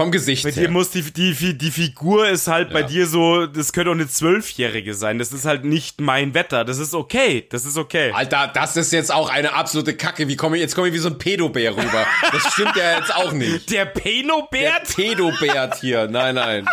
[0.00, 0.62] Vom Gesicht bei her.
[0.62, 4.08] dir muss die, die, die Figur ist halt bei dir so, das könnte auch eine
[4.08, 8.10] Zwölfjährige sein, das ist halt nicht mein Wetter, das ist okay, das ist okay.
[8.14, 10.26] Alter, das ist jetzt auch eine absolute Kacke.
[10.26, 12.06] Wie komme ich, jetzt komme ich wie so ein Pedobär rüber.
[12.32, 13.70] Das stimmt ja jetzt auch nicht.
[13.70, 14.96] Der Der Penobert?
[14.96, 16.08] Pedobert hier.
[16.08, 16.66] Nein, nein.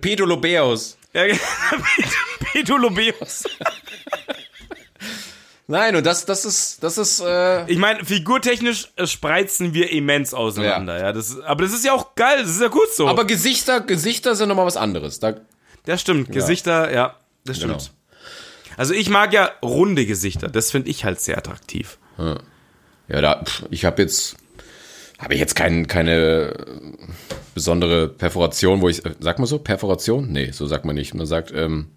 [0.00, 0.98] Pedolobeus.
[1.12, 1.24] Ja,
[2.52, 3.42] Pedolobeus.
[5.70, 10.34] Nein, und das, das ist, das ist, äh, Ich meine, figurtechnisch äh, spreizen wir immens
[10.34, 11.12] auseinander, ja.
[11.12, 13.06] das, ist- aber das ist ja auch geil, das ist ja gut so.
[13.08, 15.20] aber Gesichter, Gesichter sind nochmal was anderes.
[15.20, 15.34] Da,
[15.86, 17.78] das stimmt, Gesichter, ja, das stimmt.
[17.78, 17.90] Genau.
[18.76, 21.98] Also ich mag ja runde Gesichter, das finde ich halt sehr attraktiv.
[22.18, 24.36] ja, da, pff, ich habe jetzt,
[25.18, 26.64] habe ich jetzt kein, keine äh,
[27.54, 30.32] besondere Perforation, wo ich, äh, sagt man so, Perforation?
[30.32, 31.14] Nee, so sagt man nicht.
[31.14, 31.88] Man sagt, ähm,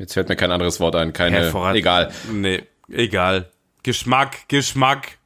[0.00, 2.10] jetzt fällt mir kein anderes Wort ein, keine, Perforat- egal.
[2.32, 3.50] Nee, egal.
[3.84, 5.18] Geschmack, Geschmack,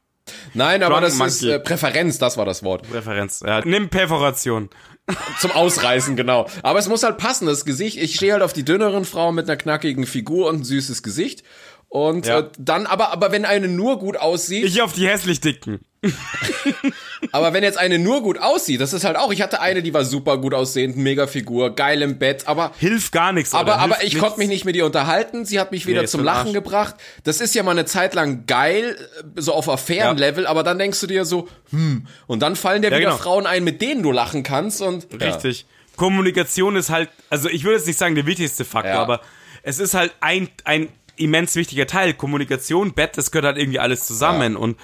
[0.54, 1.54] Nein, aber Drunk das ist Monkey.
[1.56, 2.88] äh, Präferenz, das war das Wort.
[2.90, 3.42] Präferenz.
[3.46, 4.70] Ja, nimm Perforation.
[5.38, 6.46] Zum Ausreißen, genau.
[6.62, 7.98] Aber es muss halt passen, das Gesicht.
[7.98, 11.42] Ich stehe halt auf die dünneren Frauen mit einer knackigen Figur und ein süßes Gesicht.
[11.88, 12.38] Und Ja.
[12.40, 15.80] äh, dann, aber, aber wenn eine nur gut aussieht, Ich auf die hässlich dicken.
[17.32, 19.94] aber wenn jetzt eine nur gut aussieht, das ist halt auch, ich hatte eine, die
[19.94, 23.54] war super gut aussehend, mega Figur, geil im Bett, aber Hilft gar nichts.
[23.54, 24.20] aber, aber ich nichts.
[24.20, 25.44] konnte mich nicht mit ihr unterhalten.
[25.44, 26.96] Sie hat mich wieder Nee, zum Lachen gebracht.
[27.24, 28.96] Das ist ja mal eine Zeit lang geil,
[29.36, 32.82] äh, so auf affären Level, aber dann denkst du dir so, hm, und dann fallen
[32.82, 33.22] dir Ja, wieder genau.
[33.22, 35.28] Frauen ein, mit denen du lachen kannst und ja.
[35.28, 35.66] Richtig.
[35.96, 39.02] Kommunikation ist halt, also ich würde jetzt nicht sagen der wichtigste Faktor, Ja.
[39.02, 39.20] aber
[39.62, 42.12] es ist halt ein, ein immens wichtiger Teil.
[42.14, 44.56] Kommunikation, Bett, das gehört halt irgendwie alles zusammen.
[44.56, 44.76] Und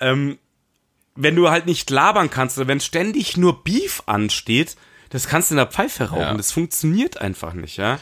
[0.00, 0.38] ähm,
[1.14, 4.76] wenn du halt nicht labern kannst oder wenn ständig nur Beef ansteht,
[5.10, 6.20] das kannst du in der Pfeife rauchen.
[6.20, 6.34] Ja.
[6.34, 7.98] Das funktioniert einfach nicht, ja.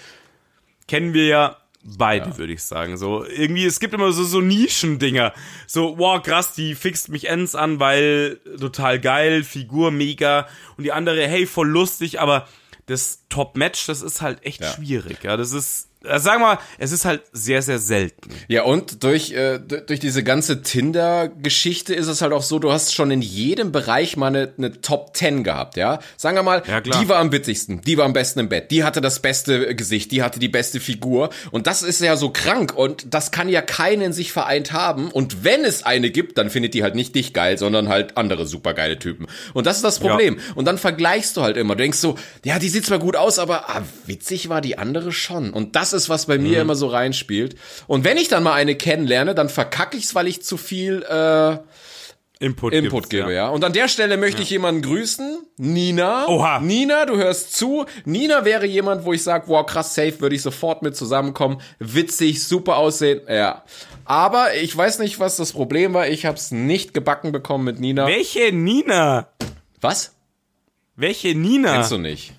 [0.86, 2.96] Kennen wir ja beide, würde ich sagen.
[2.98, 5.32] So, irgendwie, es gibt immer so, so Nischendinger.
[5.66, 10.46] So, wow, krass, die fixt mich ends an, weil total geil, Figur mega.
[10.76, 12.46] Und die andere, hey, voll lustig, aber
[12.86, 14.72] das Top-Match, das ist halt echt Ja.
[14.72, 15.36] schwierig, ja.
[15.36, 18.30] Das ist, also sagen wir mal, es ist halt sehr, sehr selten.
[18.48, 22.94] Ja, und durch, äh, durch diese ganze Tinder-Geschichte ist es halt auch so, du hast
[22.94, 25.98] schon in jedem Bereich mal eine, eine Top 10 gehabt, ja?
[26.16, 28.84] Sagen wir mal, Ja, die war am witzigsten, die war am besten im Bett, die
[28.84, 31.30] hatte das beste Gesicht, die hatte die beste Figur.
[31.50, 35.10] Und das ist ja so krank und das kann ja keinen in sich vereint haben.
[35.10, 38.46] Und wenn es eine gibt, dann findet die halt nicht dich geil, sondern halt andere
[38.46, 39.26] supergeile Typen.
[39.52, 40.38] Und das ist das Problem.
[40.54, 41.74] Und dann vergleichst du halt immer.
[41.74, 45.12] Du denkst so, ja, die sieht zwar gut aus, aber ah, witzig war die andere
[45.12, 45.50] schon.
[45.50, 46.62] Und das ist, was bei mir Mhm.
[46.62, 47.56] immer so reinspielt.
[47.86, 51.58] Und wenn ich dann mal eine kennenlerne, dann verkacke ich's, weil ich zu viel, äh,
[52.42, 53.48] Input, Input gebe, ja.
[53.50, 55.40] Und an der Stelle möchte ich jemanden grüßen.
[55.58, 56.26] Nina.
[56.26, 56.58] Oha.
[56.60, 57.84] Nina, du hörst zu.
[58.06, 61.60] Nina wäre jemand, wo ich sage, wow, krass, safe, würde ich sofort mit zusammenkommen.
[61.80, 63.20] Witzig, super aussehen.
[63.28, 63.62] Ja.
[64.06, 66.08] Aber ich weiß nicht, was das Problem war.
[66.08, 68.06] Ich habe es nicht gebacken bekommen mit Nina.
[68.06, 69.28] Welche Nina?
[69.82, 70.14] Was?
[70.96, 71.74] Welche Nina?
[71.74, 72.32] Kennst du nicht.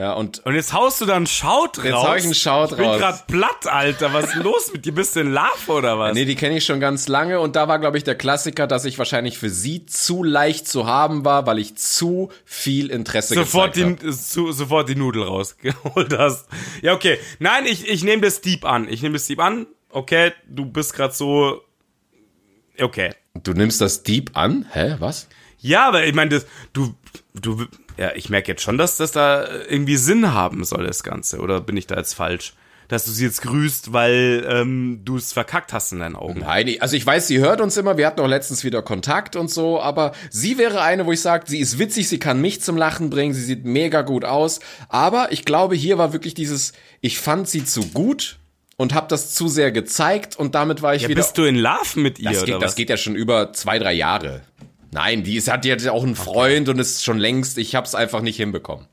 [0.00, 1.84] Ja, und Und jetzt haust du dann Shout raus.
[1.84, 2.98] Jetzt hau ich einen Shout ich bin raus.
[2.98, 4.14] grad platt, Alter.
[4.14, 4.94] Was ist los mit dir?
[4.94, 6.14] Bist du in Love oder was?
[6.14, 8.86] Nee, die kenne ich schon ganz lange und da war, glaube ich, der Klassiker, dass
[8.86, 13.74] ich wahrscheinlich für sie zu leicht zu haben war, weil ich zu viel Interesse sofort
[13.74, 14.52] gezeigt die, habe.
[14.54, 16.46] sofort die Nudel rausgeholt hast.
[16.80, 17.18] Ja, okay.
[17.38, 18.88] Nein, ich, ich nehme das Deep an.
[18.88, 19.66] Ich nehme das Deep an.
[19.90, 21.60] Okay, du bist gerade so.
[22.80, 23.10] Okay.
[23.42, 24.64] Du nimmst das Deep an?
[24.72, 25.28] Hä, was?
[25.60, 26.94] Ja, aber ich meine, das, du,
[27.34, 31.38] du, ja, ich merke jetzt schon, dass das da irgendwie Sinn haben soll, das Ganze.
[31.40, 32.54] Oder bin ich da jetzt falsch?
[32.88, 36.40] Dass du sie jetzt grüßt, weil ähm, du es verkackt hast in deinen Augen.
[36.40, 39.48] Nein, also ich weiß, sie hört uns immer, wir hatten auch letztens wieder Kontakt und
[39.48, 42.76] so, aber sie wäre eine, wo ich sage, sie ist witzig, sie kann mich zum
[42.76, 44.58] Lachen bringen, sie sieht mega gut aus,
[44.88, 48.40] aber ich glaube, hier war wirklich dieses, ich fand sie zu gut
[48.76, 51.20] und habe das zu sehr gezeigt und damit war ich Ja, wieder...
[51.20, 53.92] bist du in Love mit ihr das, geht, das geht ja schon über zwei, drei
[53.92, 54.40] Jahre.
[54.90, 58.20] Nein, die ist, hat ja auch einen Freund und ist schon längst, ich hab's einfach
[58.22, 58.86] nicht hinbekommen.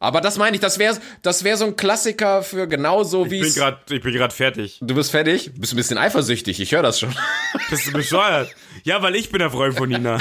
[0.00, 3.54] Aber das meine ich, das wäre das wär so ein Klassiker für genauso wie ich
[3.54, 4.78] bin grad, ich bin gerade fertig.
[4.82, 5.52] Du bist fertig?
[5.54, 7.14] Bist ein bisschen eifersüchtig, ich höre das schon.
[7.70, 8.54] Bist du bescheuert?
[8.82, 10.18] Ja, weil ich bin der Freund von Nina.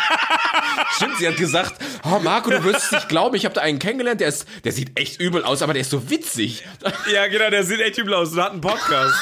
[0.96, 3.78] Stimmt, sie hat gesagt, oh Marco, du wirst es nicht glauben, ich habe da einen
[3.78, 6.64] kennengelernt, der ist, der sieht echt übel aus, aber der ist so witzig.
[7.12, 9.14] ja, genau, der sieht echt übel aus und hat einen Podcast.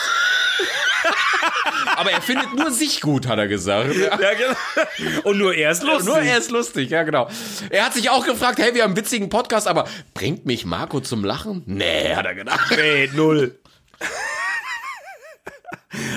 [1.96, 3.94] Aber er findet nur sich gut, hat er gesagt.
[3.96, 4.16] Ja.
[4.16, 5.20] Genau.
[5.24, 6.06] Und nur er ist lustig.
[6.06, 7.28] Nur er ist lustig, ja genau.
[7.70, 11.00] Er hat sich auch gefragt, hey, wir haben einen witzigen Podcast, aber bringt mich Marco
[11.00, 11.62] zum Lachen?
[11.66, 12.74] Nee, hat er gedacht.
[12.76, 13.58] Nee, null.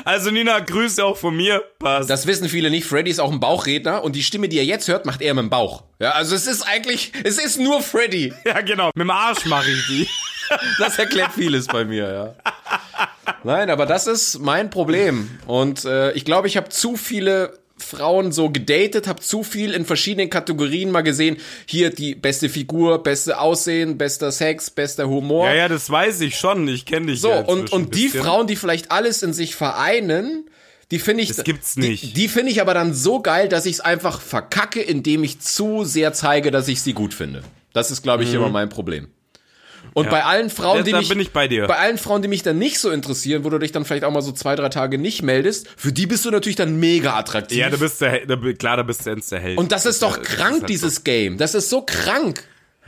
[0.06, 1.64] Also Nina, Grüße auch von mir.
[1.80, 2.10] Passt.
[2.10, 2.88] Das wissen viele nicht.
[2.88, 5.44] Freddy ist auch ein Bauchredner und die Stimme, die er jetzt hört, macht er mit
[5.44, 5.84] dem Bauch.
[6.00, 8.34] Ja, also es ist eigentlich, es ist nur Freddy.
[8.46, 8.88] ja, genau.
[8.96, 10.08] Mit dem Arsch mache ich die.
[10.80, 12.36] Das erklärt vieles bei mir, ja.
[13.44, 15.30] Nein, aber das ist mein Problem.
[15.46, 19.86] Und äh, ich glaube, ich habe zu viele Frauen so gedatet, habe zu viel in
[19.86, 21.38] verschiedenen Kategorien mal gesehen.
[21.66, 25.48] Hier die beste Figur, beste Aussehen, bester Sex, bester Humor.
[25.48, 26.68] Ja, ja, das weiß ich schon.
[26.68, 28.10] Ich kenne dich so, ja und, und die.
[28.10, 30.50] Frauen, die vielleicht alles in sich vereinen,
[30.92, 31.30] die finde ich.
[31.30, 32.18] Das gibt's die, nicht.
[32.18, 35.84] Die finde ich aber dann so geil, dass ich es einfach verkacke, indem ich zu
[35.84, 37.44] sehr zeige, dass ich sie gut finde.
[37.74, 39.10] Das ist, glaube ich, immer mein Problem.
[39.98, 40.78] Und bei allen Frauen.
[40.78, 41.66] Ja, die mich, bin ich bei dir.
[41.66, 44.12] bei allen Frauen, die mich dann nicht so interessieren, wo du dich dann vielleicht auch
[44.12, 47.58] mal so zwei, drei Tage nicht meldest, für die bist du natürlich dann mega attraktiv.
[47.58, 48.26] Ja, du bist der,
[48.56, 49.58] klar, da bist du der Held.
[49.58, 51.40] und das ist doch das krank, halt dieses Game.
[51.40, 52.44] Das ist so krank.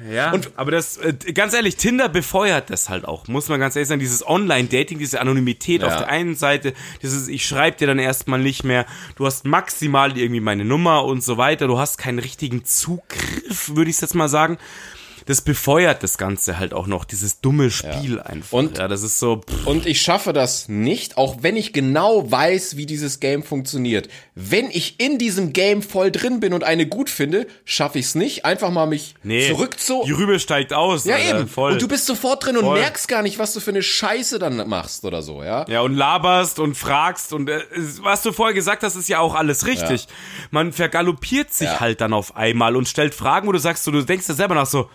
[0.07, 3.76] Ja, und, aber das, äh, ganz ehrlich, Tinder befeuert das halt auch, muss man ganz
[3.76, 7.99] ehrlich sagen, dieses Online-Dating, diese Anonymität auf der einen Seite, dieses, ich schreibe dir dann
[7.99, 8.86] erstmal nicht mehr,
[9.16, 13.89] du hast maximal irgendwie meine Nummer und so weiter, du hast keinen richtigen Zugriff, würde
[13.89, 14.57] ich jetzt mal sagen.
[15.30, 18.52] Das befeuert das Ganze halt auch noch, dieses dumme Spiel einfach.
[18.58, 22.32] Und- ja, das ist so, pff, Und ich schaffe das nicht, auch wenn ich genau
[22.32, 24.10] weiß, wie dieses Game funktioniert.
[24.34, 28.16] Wenn ich in diesem Game voll drin bin und eine gut finde, schaffe ich es
[28.16, 30.02] nicht, einfach mal mich nee, zurück zu.
[30.04, 31.06] die Rübe steigt aus.
[31.06, 31.48] Ja, Alter, eben.
[31.48, 31.74] Voll.
[31.74, 32.80] Und du bist sofort drin und Voll.
[32.80, 35.64] merkst gar nicht, was du für eine Scheiße dann machst oder so, ja?
[35.70, 37.62] Ja, und laberst und fragst und äh,
[38.02, 40.08] was du vorher gesagt hast, ist ja auch alles richtig.
[40.50, 41.80] Man vergaloppiert sich Ja.
[41.80, 44.56] halt dann auf einmal und stellt Fragen, wo du sagst, so, du denkst dir selber
[44.56, 44.90] nach so,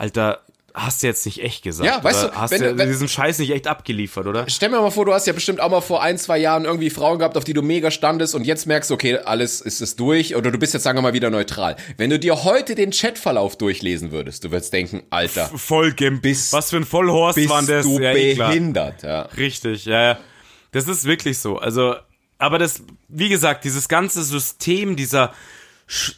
[0.00, 0.40] Alter,
[0.72, 1.86] hast du jetzt nicht echt gesagt?
[1.86, 4.46] Ja, weißt du, hast wenn du du- wenn- diesen Scheiß nicht echt abgeliefert, oder?
[4.48, 6.88] Stell mir mal vor, du hast ja bestimmt auch mal vor ein, zwei Jahren irgendwie
[6.88, 10.36] Frauen gehabt, auf die du mega standest und jetzt merkst, okay, alles ist es durch
[10.36, 11.76] oder du bist jetzt, sagen wir mal, wieder neutral.
[11.98, 16.22] Wenn du dir heute den Chatverlauf durchlesen würdest, du würdest denken, Alter, Vollgimp.
[16.22, 17.84] Bist- Was für ein Vollhorst bist waren das?
[17.84, 19.22] du ja, eh behindert, ja.
[19.36, 20.18] Richtig, ja, ja.
[20.72, 21.58] Das ist wirklich so.
[21.58, 21.96] Also,
[22.38, 25.34] aber das, wie gesagt, dieses ganze System, dieser,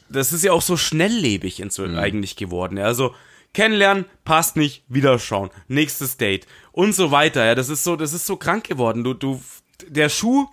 [0.09, 2.77] das ist ja auch so schnelllebig inzwischen eigentlich geworden.
[2.77, 2.85] Ja.
[2.85, 3.15] Also,
[3.55, 7.45] kennenlernen, passt nicht, wieder schauen, nächstes Date und so weiter.
[7.45, 9.05] Ja, das ist so, das ist so krank geworden.
[9.05, 9.41] Du, du,
[9.87, 10.47] der Schuh,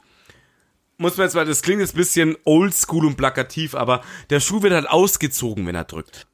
[0.97, 4.61] muss man jetzt mal, das klingt jetzt ein bisschen oldschool und plakativ, aber der Schuh
[4.61, 6.27] wird halt ausgezogen, wenn er drückt.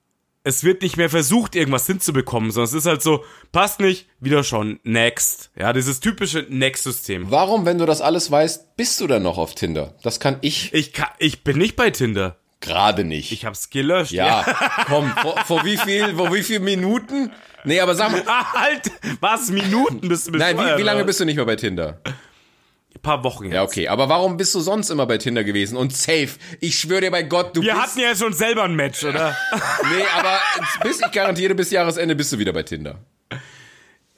[0.47, 4.43] Es wird nicht mehr versucht, irgendwas hinzubekommen, sondern es ist halt so, passt nicht, wieder
[4.43, 5.49] schon, next.
[5.57, 7.31] Ja, dieses typische Next-System.
[7.31, 9.95] Warum, wenn du das alles weißt, bist du dann noch auf Tinder?
[10.03, 12.37] Das kann ich Ich, kann, ich bin nicht bei Tinder.
[12.65, 13.31] Gerade nicht.
[13.31, 14.11] Ich hab's gelöscht.
[14.11, 14.45] ja,
[14.87, 17.31] komm, vor, vor wie viel, vor wie viel Minuten?
[17.63, 21.19] Nee, aber sag mal, Ah, halt, was, Minuten bist du nein, wie, wie lange bist
[21.19, 21.99] du nicht mehr bei Tinder?
[22.05, 23.53] Ein paar Wochen jetzt.
[23.53, 25.77] Ja, okay, aber warum bist du sonst immer bei Tinder gewesen?
[25.77, 26.29] Und safe,
[26.61, 27.83] ich schwöre dir bei Gott, du Wir bist...
[27.83, 29.35] hatten ja schon selber ein Match, oder?
[29.95, 30.39] Nee, aber
[30.83, 32.99] bis, ich garantiere, bis Jahresende bist du wieder bei Tinder.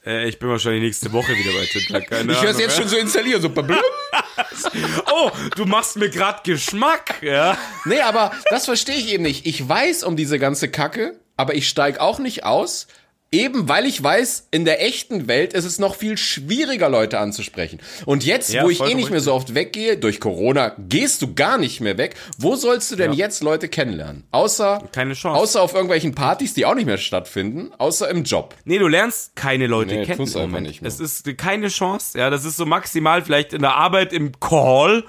[0.08, 2.02] Äh, ich bin wahrscheinlich nächste Woche wieder bei Tinder.
[2.02, 3.68] Keine Ich höre es jetzt schon so installieren, so blum.
[5.12, 7.58] oh, du machst mir grad Geschmack, ja.
[7.86, 9.46] Nee, aber das verstehe ich eben nicht.
[9.46, 12.88] Ich weiß um diese ganze Kacke, aber ich steig auch nicht aus,
[13.30, 17.80] Eben weil ich weiß, in der echten Welt ist es noch viel schwieriger, Leute anzusprechen.
[18.06, 21.34] Und jetzt, ja, wo ich eh nicht mehr so oft weggehe, durch Corona gehst du
[21.34, 22.16] gar nicht mehr weg.
[22.38, 23.26] Wo sollst du denn ja.
[23.26, 24.24] jetzt Leute kennenlernen?
[24.32, 25.42] Außer, keine Chance.
[25.42, 28.56] Außer auf irgendwelchen Partys, die auch nicht mehr stattfinden, außer im Job.
[28.64, 30.26] Nee, du lernst keine Leute nee, kennen.
[30.26, 30.68] Im Moment.
[30.68, 30.88] Nicht mehr.
[30.88, 32.18] Es ist keine Chance.
[32.18, 35.04] Ja, das ist so maximal vielleicht in der Arbeit im Call.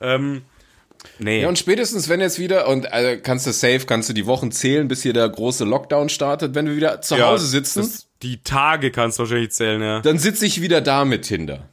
[0.00, 0.42] Ähm,
[1.18, 1.42] Nee.
[1.42, 4.52] Ja, und spätestens, wenn jetzt wieder, und also kannst du safe, kannst du die Wochen
[4.52, 7.80] zählen, bis hier der große Lockdown startet, wenn wir wieder zu ja, Hause sitzen.
[7.80, 10.00] Das, die Tage kannst du wahrscheinlich zählen, ja.
[10.00, 11.68] Dann sitze ich wieder da mit Tinder.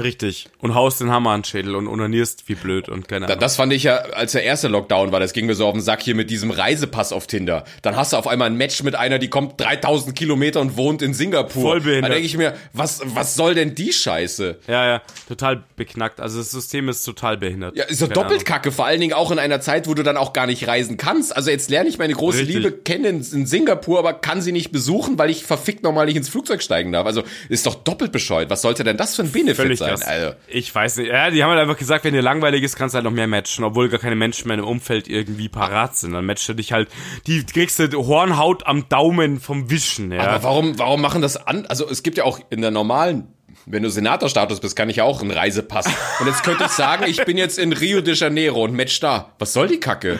[0.00, 0.48] Richtig.
[0.58, 3.38] Und haust den Hammer an den Schädel und onanierst wie blöd und keine Ahnung.
[3.38, 5.82] Das fand ich ja, als der erste Lockdown war, das ging mir so auf den
[5.82, 7.64] Sack hier mit diesem Reisepass auf Tinder.
[7.82, 11.02] Dann hast du auf einmal ein Match mit einer, die kommt 3000 Kilometer und wohnt
[11.02, 11.62] in Singapur.
[11.62, 12.10] Voll behindert.
[12.10, 14.60] Da denke ich mir, was, was soll denn die Scheiße?
[14.66, 16.20] Ja, ja, total beknackt.
[16.20, 17.76] Also das System ist total behindert.
[17.76, 18.72] Ja, ist doch doppelt kacke.
[18.72, 21.36] Vor allen Dingen auch in einer Zeit, wo du dann auch gar nicht reisen kannst.
[21.36, 22.56] Also jetzt lerne ich meine große Richtig.
[22.56, 26.30] Liebe kennen in Singapur, aber kann sie nicht besuchen, weil ich verfickt nochmal nicht ins
[26.30, 27.04] Flugzeug steigen darf.
[27.04, 28.48] Also ist doch doppelt bescheuert.
[28.48, 30.02] Was sollte denn das für ein Benefit Völlig sein?
[30.02, 31.08] Also ich weiß nicht.
[31.08, 33.26] Ja, die haben halt einfach gesagt, wenn dir langweilig ist, kannst du halt noch mehr
[33.26, 36.12] matchen, obwohl gar keine Menschen mehr im Umfeld irgendwie parat sind.
[36.12, 36.88] Dann matchst du dich halt,
[37.26, 40.20] die kriegst du Hornhaut am Daumen vom Wischen, ja.
[40.20, 41.66] Aber warum, warum machen das an?
[41.66, 43.28] Also es gibt ja auch in der normalen
[43.66, 45.86] wenn du Senatorstatus bist, kann ich auch einen Reisepass.
[46.20, 49.32] Und jetzt könnte ich sagen, ich bin jetzt in Rio de Janeiro und match da.
[49.38, 50.18] Was soll die Kacke?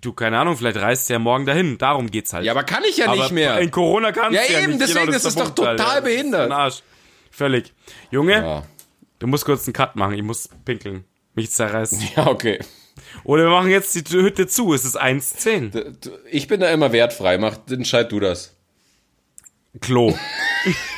[0.00, 1.78] Du, keine Ahnung, vielleicht reist du ja morgen dahin.
[1.78, 2.44] Darum geht's halt.
[2.44, 3.58] Ja, aber kann ich ja aber nicht mehr.
[3.58, 4.82] In Corona kannst ja, du ja eben, nicht.
[4.82, 6.50] deswegen, genau, das, ist doch total halt, behindert.
[6.50, 6.82] Arsch.
[7.36, 7.72] Völlig.
[8.10, 8.62] Junge, ja.
[9.18, 11.04] Du musst kurz einen Cut machen, ich muss pinkeln.
[11.34, 12.00] Mich zerreißen.
[12.16, 12.60] Ja, okay.
[13.24, 16.16] Oder wir machen jetzt die Hütte zu, es ist 1,10.
[16.30, 18.56] Ich bin da immer wertfrei, mach, entscheid du das.
[19.82, 20.16] Klo.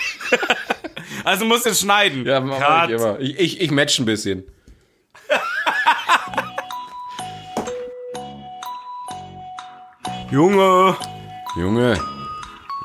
[1.24, 2.24] also musst du jetzt schneiden.
[2.24, 3.18] Ja, mach ich immer.
[3.18, 4.44] Ich, ich, ich match ein bisschen.
[10.30, 10.96] Junge.
[11.56, 12.17] Junge.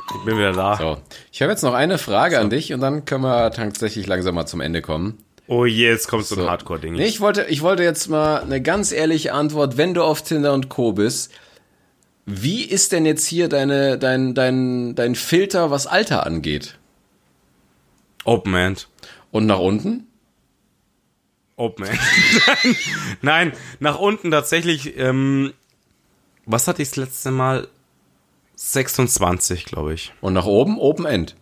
[0.09, 0.77] Ich bin wieder da.
[0.77, 0.97] So.
[1.31, 2.41] Ich habe jetzt noch eine Frage so.
[2.41, 5.17] an dich und dann können wir tatsächlich langsam mal zum Ende kommen.
[5.47, 6.93] Oh je, jetzt kommst du so ein Hardcore-Ding.
[6.93, 10.53] Nee, ich wollte, ich wollte jetzt mal eine ganz ehrliche Antwort, wenn du auf Tinder
[10.53, 10.93] und Co.
[10.93, 11.31] bist.
[12.25, 16.77] Wie ist denn jetzt hier deine, dein, dein, dein Filter, was Alter angeht?
[18.23, 18.87] Open End.
[19.31, 20.07] Und nach unten?
[21.57, 21.99] Open End.
[23.21, 25.53] Nein, nach unten tatsächlich, ähm,
[26.45, 27.67] was hatte ich das letzte Mal?
[28.55, 30.13] 26, glaube ich.
[30.21, 31.35] Und nach oben Open End.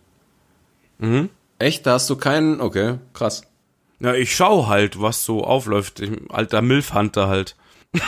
[0.98, 1.30] Mhm.
[1.58, 1.86] Echt?
[1.86, 2.60] Da hast du keinen.
[2.60, 3.42] Okay, krass.
[4.00, 6.00] Ja, ich schau halt, was so aufläuft.
[6.00, 7.54] Ich, alter Milfhunter halt.
[7.94, 8.02] ich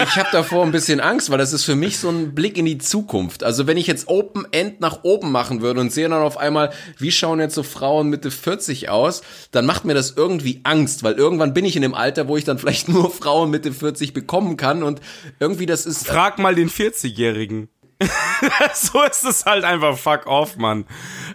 [0.00, 2.66] ich habe davor ein bisschen Angst, weil das ist für mich so ein Blick in
[2.66, 3.42] die Zukunft.
[3.42, 6.72] Also wenn ich jetzt Open End nach oben machen würde und sehe dann auf einmal,
[6.98, 11.14] wie schauen jetzt so Frauen Mitte 40 aus, dann macht mir das irgendwie Angst, weil
[11.14, 14.56] irgendwann bin ich in dem Alter, wo ich dann vielleicht nur Frauen Mitte 40 bekommen
[14.56, 15.00] kann und
[15.40, 16.06] irgendwie das ist.
[16.06, 17.68] Frag mal den 40-Jährigen.
[18.74, 20.84] so ist es halt einfach fuck off, Mann.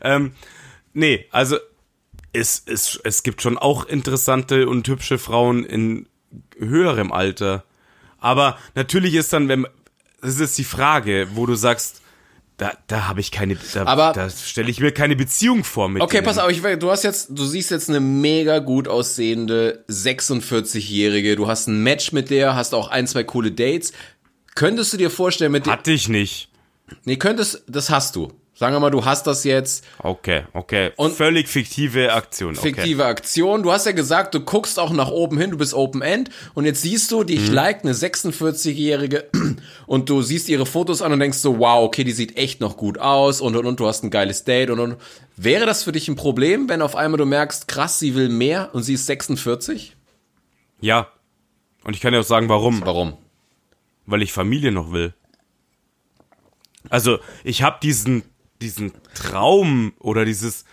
[0.01, 0.33] Ähm,
[0.93, 1.57] nee, also
[2.31, 6.07] es, es, es gibt schon auch interessante und hübsche Frauen in
[6.57, 7.63] höherem Alter.
[8.19, 9.67] Aber natürlich ist dann, wenn
[10.21, 12.01] das ist die Frage, wo du sagst,
[12.57, 16.01] da, da habe ich keine, da, aber, da stelle ich mir keine Beziehung vor mit.
[16.01, 16.25] Okay, denen.
[16.25, 21.35] pass auf, ich, du hast jetzt, du siehst jetzt eine mega gut aussehende 46-Jährige.
[21.35, 23.91] Du hast ein Match mit der, hast auch ein, zwei coole Dates.
[24.55, 25.73] Könntest du dir vorstellen, mit der.
[25.73, 26.49] Hatte ich nicht.
[27.05, 28.31] Nee, könntest, das hast du.
[28.55, 29.83] Sagen wir mal, du hast das jetzt.
[29.97, 30.91] Okay, okay.
[30.95, 32.55] Und Völlig fiktive Aktion.
[32.55, 32.69] Okay.
[32.69, 33.63] Fiktive Aktion.
[33.63, 36.29] Du hast ja gesagt, du guckst auch nach oben hin, du bist Open End.
[36.53, 37.51] Und jetzt siehst du, die mhm.
[37.51, 39.25] like eine 46-Jährige
[39.87, 42.77] und du siehst ihre Fotos an und denkst so, wow, okay, die sieht echt noch
[42.77, 44.97] gut aus und und und du hast ein geiles Date und und.
[45.35, 48.69] Wäre das für dich ein Problem, wenn auf einmal du merkst, krass, sie will mehr
[48.73, 49.95] und sie ist 46?
[50.79, 51.07] Ja.
[51.83, 52.83] Und ich kann dir auch sagen, warum.
[52.85, 53.17] Warum?
[54.05, 55.15] Weil ich Familie noch will.
[56.89, 58.23] Also ich habe diesen
[58.61, 60.65] diesen Traum oder dieses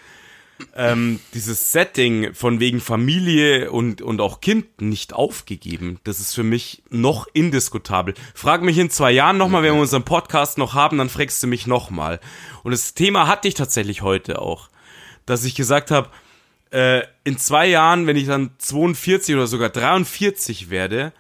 [0.77, 5.99] ähm, dieses Setting von wegen Familie und und auch Kind nicht aufgegeben.
[6.05, 8.15] Das ist für mich noch indiskutabel.
[8.35, 11.47] Frag mich in zwei Jahren nochmal, wenn wir unseren Podcast noch haben, dann fragst du
[11.47, 12.21] mich nochmal.
[12.63, 14.69] Und das Thema hatte ich tatsächlich heute auch,
[15.27, 16.11] dass ich gesagt habe,
[16.71, 21.13] äh, in zwei Jahren, wenn ich dann 42 oder sogar 43 werde,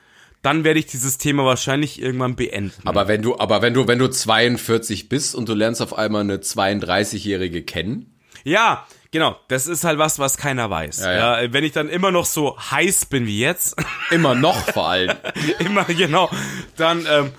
[0.42, 2.72] dann werde ich dieses Thema wahrscheinlich irgendwann beenden.
[2.86, 6.22] Aber wenn du, aber wenn du, wenn du 42 bist und du lernst auf einmal
[6.22, 8.14] eine 32-Jährige kennen?
[8.42, 9.36] Ja, genau.
[9.48, 11.00] Das ist halt was, was keiner weiß.
[11.00, 11.42] Ja, ja.
[11.42, 13.76] ja, wenn ich dann immer noch so heiß bin wie jetzt.
[14.10, 15.16] Immer noch vor allem.
[15.60, 16.30] immer, genau.
[16.76, 17.32] Dann, ähm,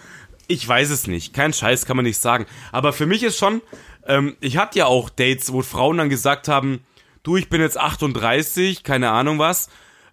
[0.48, 1.34] ich weiß es nicht.
[1.34, 2.46] Kein Scheiß kann man nicht sagen.
[2.72, 3.62] Aber für mich ist schon,
[4.06, 6.86] ähm, ich hatte ja auch Dates, wo Frauen dann gesagt haben,
[7.24, 9.70] du, ich bin jetzt 38, keine Ahnung was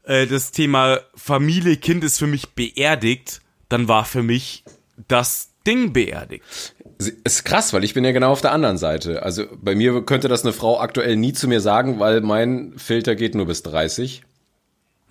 [0.08, 4.64] äh, das Thema Familie, Kind ist für mich beerdigt, dann war für mich
[5.06, 6.74] das Ding beerdigt.
[6.98, 9.22] Ist krass, weil ich bin ja genau auf der anderen Seite.
[9.22, 13.14] Also bei mir könnte das eine Frau aktuell nie zu mir sagen, weil mein Filter
[13.14, 14.22] geht nur bis 30.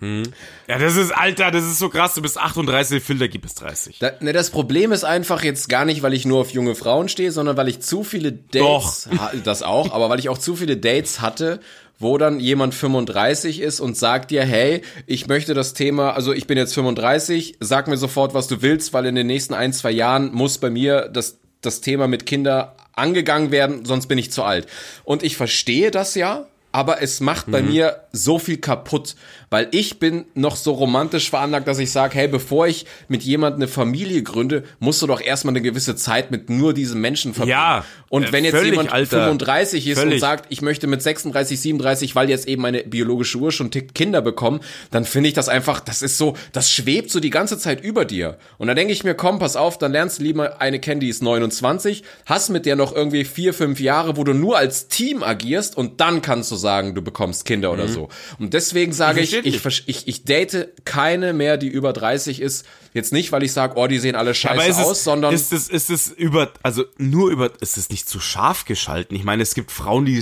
[0.00, 0.24] Hm.
[0.68, 3.98] Ja, das ist, Alter, das ist so krass, du bist 38, Filter gibt bis 30.
[3.98, 7.08] Da, ne, das Problem ist einfach jetzt gar nicht, weil ich nur auf junge Frauen
[7.08, 9.32] stehe, sondern weil ich zu viele Dates, Doch.
[9.44, 11.58] das auch, aber weil ich auch zu viele Dates hatte,
[11.98, 16.46] wo dann jemand 35 ist und sagt dir, hey, ich möchte das Thema, also ich
[16.46, 19.90] bin jetzt 35, sag mir sofort, was du willst, weil in den nächsten ein, zwei
[19.90, 24.42] Jahren muss bei mir das, das Thema mit Kinder angegangen werden, sonst bin ich zu
[24.42, 24.66] alt.
[25.04, 27.70] Und ich verstehe das ja, aber es macht bei mhm.
[27.70, 29.16] mir so viel kaputt,
[29.48, 33.62] weil ich bin noch so romantisch veranlagt, dass ich sage, hey, bevor ich mit jemandem
[33.62, 37.58] eine Familie gründe, musst du doch erstmal eine gewisse Zeit mit nur diesem Menschen verbringen.
[37.58, 40.14] Ja, und äh, wenn jetzt völlig, jemand Alter, 35 ist völlig.
[40.14, 43.94] und sagt, ich möchte mit 36, 37, weil jetzt eben meine biologische Uhr schon tickt,
[43.94, 44.60] Kinder bekommen,
[44.90, 48.04] dann finde ich das einfach, das ist so, das schwebt so die ganze Zeit über
[48.04, 48.38] dir.
[48.56, 51.08] Und dann denke ich mir, komm, pass auf, dann lernst du lieber eine kennen, die
[51.08, 55.22] ist 29, hast mit der noch irgendwie vier, fünf Jahre, wo du nur als Team
[55.22, 57.78] agierst und dann kannst du sagen, du bekommst Kinder mhm.
[57.78, 58.08] oder so.
[58.38, 62.66] Und deswegen sage ich, ich, ich, ich, ich date keine mehr, die über 30 ist.
[62.98, 65.32] Jetzt nicht, weil ich sage, oh, die sehen alle scheiße ja, aus, es, sondern.
[65.32, 69.16] Ist es, ist es über, also nur über, ist es nicht zu scharf geschalten?
[69.16, 70.20] Ich meine, es gibt Frauen, die,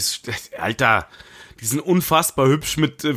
[0.59, 1.09] Alter,
[1.59, 3.15] die sind unfassbar hübsch mit äh,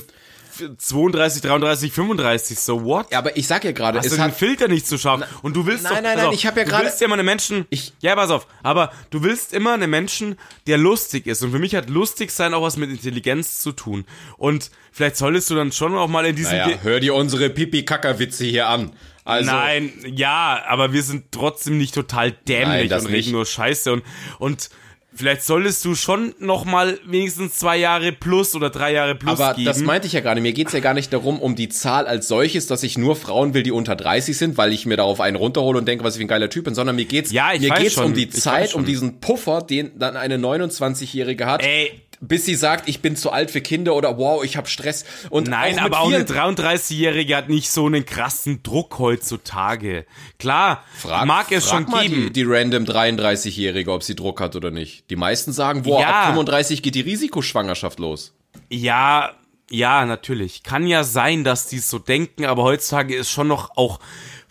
[0.78, 3.12] 32, 33, 35, so what?
[3.12, 5.84] Ja, aber ich sag ja gerade, es hat Filter nicht zu scharf und du willst
[5.84, 7.94] nein, doch, nein, nein, ich habe ja gerade du willst ja immer einen Menschen, ich,
[8.00, 10.38] ja, pass auf, aber du willst immer einen Menschen,
[10.68, 14.06] der lustig ist und für mich hat lustig sein auch was mit Intelligenz zu tun
[14.38, 18.46] und vielleicht solltest du dann schon auch mal in diesem naja, hör dir unsere Pipi-Kacker-Witze
[18.46, 18.92] hier an.
[19.30, 23.92] Also, Nein, ja, aber wir sind trotzdem nicht total dämlich nein, und reden nur Scheiße
[23.94, 24.04] und
[24.40, 24.70] und
[25.12, 29.56] Vielleicht solltest du schon noch mal wenigstens zwei Jahre plus oder drei Jahre plus Aber
[29.56, 29.66] geben.
[29.66, 30.40] das meinte ich ja gerade.
[30.40, 33.54] Mir geht's ja gar nicht darum, um die Zahl als solches, dass ich nur Frauen
[33.54, 36.20] will, die unter 30 sind, weil ich mir darauf einen runterhole und denke, was ich
[36.20, 38.06] für ein geiler Typ bin, sondern mir geht's, ja, mir geht's schon.
[38.06, 41.64] um die Zeit, um diesen Puffer, den dann eine 29-Jährige hat.
[41.64, 45.06] Ey, bis sie sagt, ich bin zu alt für Kinder oder wow, ich habe Stress.
[45.30, 50.06] Und Nein, auch aber auch eine 33-Jährige hat nicht so einen krassen Druck heutzutage.
[50.38, 52.34] Klar, frag, mag es schon mal geben.
[52.34, 55.10] Die, die random 33-Jährige, ob sie Druck hat oder nicht.
[55.10, 56.22] Die meisten sagen, boah, ja.
[56.22, 58.34] ab 35 geht die Risikoschwangerschaft los.
[58.70, 59.32] Ja,
[59.72, 60.64] ja, natürlich.
[60.64, 64.00] Kann ja sein, dass die so denken, aber heutzutage ist schon noch auch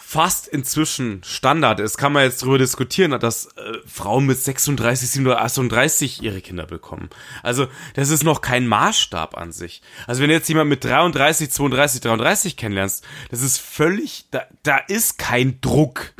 [0.08, 5.44] fast inzwischen Standard ist, kann man jetzt darüber diskutieren, dass äh, Frauen mit 36, 37,
[5.44, 7.10] 38 ihre Kinder bekommen.
[7.42, 9.82] Also das ist noch kein Maßstab an sich.
[10.06, 14.78] Also wenn du jetzt jemand mit 33, 32, 33 kennenlernst, das ist völlig, da, da
[14.78, 16.14] ist kein Druck.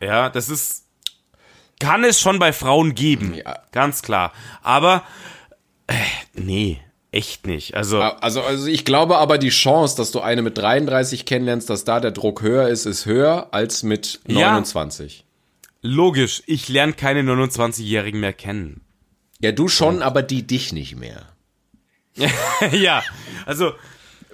[0.00, 0.86] Ja, das ist,
[1.80, 3.58] kann es schon bei Frauen geben, ja.
[3.72, 4.32] ganz klar.
[4.62, 5.02] Aber,
[5.86, 5.96] äh,
[6.32, 6.80] nee,
[7.12, 7.74] echt nicht.
[7.74, 11.84] Also, also, also ich glaube aber die Chance, dass du eine mit 33 kennenlernst, dass
[11.84, 15.18] da der Druck höher ist, ist höher als mit 29.
[15.18, 18.82] Ja, logisch, ich lerne keine 29-Jährigen mehr kennen.
[19.40, 20.02] Ja, du schon, Und.
[20.02, 21.22] aber die dich nicht mehr.
[22.72, 23.02] ja,
[23.46, 23.72] also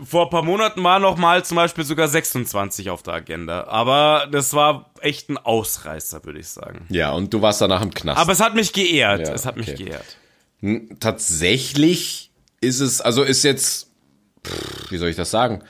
[0.03, 3.65] vor ein paar Monaten war noch mal zum Beispiel sogar 26 auf der Agenda.
[3.65, 6.87] Aber das war echt ein Ausreißer, würde ich sagen.
[6.89, 8.21] Ja, und du warst danach im Knast.
[8.21, 9.29] Aber es hat mich geehrt.
[9.29, 9.71] Ja, es hat okay.
[9.71, 10.99] mich geehrt.
[10.99, 12.33] Tatsächlich
[12.65, 13.89] ist es, also ist jetzt,
[14.47, 15.63] pff, wie soll ich das sagen?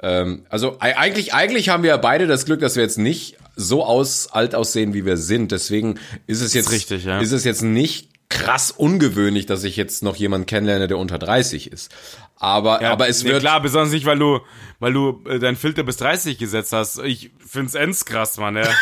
[0.00, 4.28] Ähm, also eigentlich, eigentlich haben wir beide das Glück, dass wir jetzt nicht so aus
[4.30, 5.50] alt aussehen, wie wir sind.
[5.52, 7.20] Deswegen ist es jetzt, ist richtig, ja.
[7.20, 11.72] ist es jetzt nicht krass ungewöhnlich, dass ich jetzt noch jemanden kennenlerne, der unter 30
[11.72, 11.90] ist.
[12.36, 13.40] Aber, ja, aber es nee, wird.
[13.40, 14.40] klar, besonders nicht, weil du,
[14.78, 16.98] weil du äh, deinen Filter bis 30 gesetzt hast.
[16.98, 18.68] Ich find's ends krass, Mann, ja.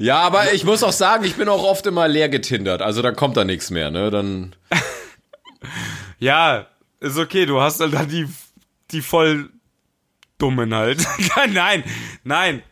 [0.00, 2.80] Ja, aber ich muss auch sagen, ich bin auch oft immer leer getindert.
[2.80, 4.10] Also dann kommt da nichts mehr, ne?
[4.10, 4.56] Dann.
[6.18, 6.66] ja,
[7.00, 7.44] ist okay.
[7.44, 8.26] Du hast halt die,
[8.92, 9.50] die voll
[10.38, 11.06] dummen halt.
[11.52, 11.84] nein,
[12.24, 12.62] nein.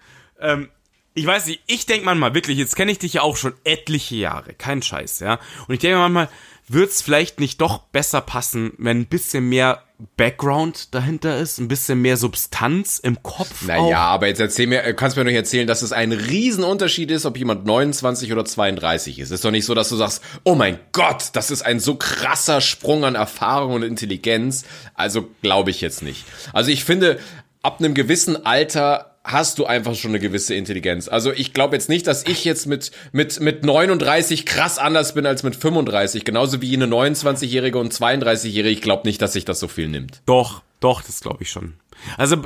[0.40, 0.70] Ähm,
[1.12, 4.16] ich weiß nicht, ich denk manchmal wirklich, jetzt kenne ich dich ja auch schon etliche
[4.16, 5.38] Jahre, kein Scheiß, ja.
[5.66, 6.30] Und ich denke manchmal,
[6.72, 9.82] wird's vielleicht nicht doch besser passen, wenn ein bisschen mehr
[10.16, 13.66] Background dahinter ist, ein bisschen mehr Substanz im Kopf.
[13.66, 17.26] Naja, aber jetzt erzähl mir, kannst mir doch nicht erzählen, dass es ein Riesenunterschied ist,
[17.26, 19.32] ob jemand 29 oder 32 ist.
[19.32, 22.60] ist doch nicht so, dass du sagst, oh mein Gott, das ist ein so krasser
[22.60, 24.64] Sprung an Erfahrung und Intelligenz.
[24.94, 26.24] Also glaube ich jetzt nicht.
[26.52, 27.18] Also ich finde,
[27.62, 31.06] ab einem gewissen Alter hast du einfach schon eine gewisse Intelligenz.
[31.06, 35.26] Also ich glaube jetzt nicht, dass ich jetzt mit, mit, mit 39 krass anders bin
[35.26, 36.24] als mit 35.
[36.24, 38.70] Genauso wie eine 29-Jährige und 32-Jährige.
[38.70, 40.22] Ich glaube nicht, dass sich das so viel nimmt.
[40.24, 41.74] Doch, doch, das glaube ich schon.
[42.16, 42.36] Also,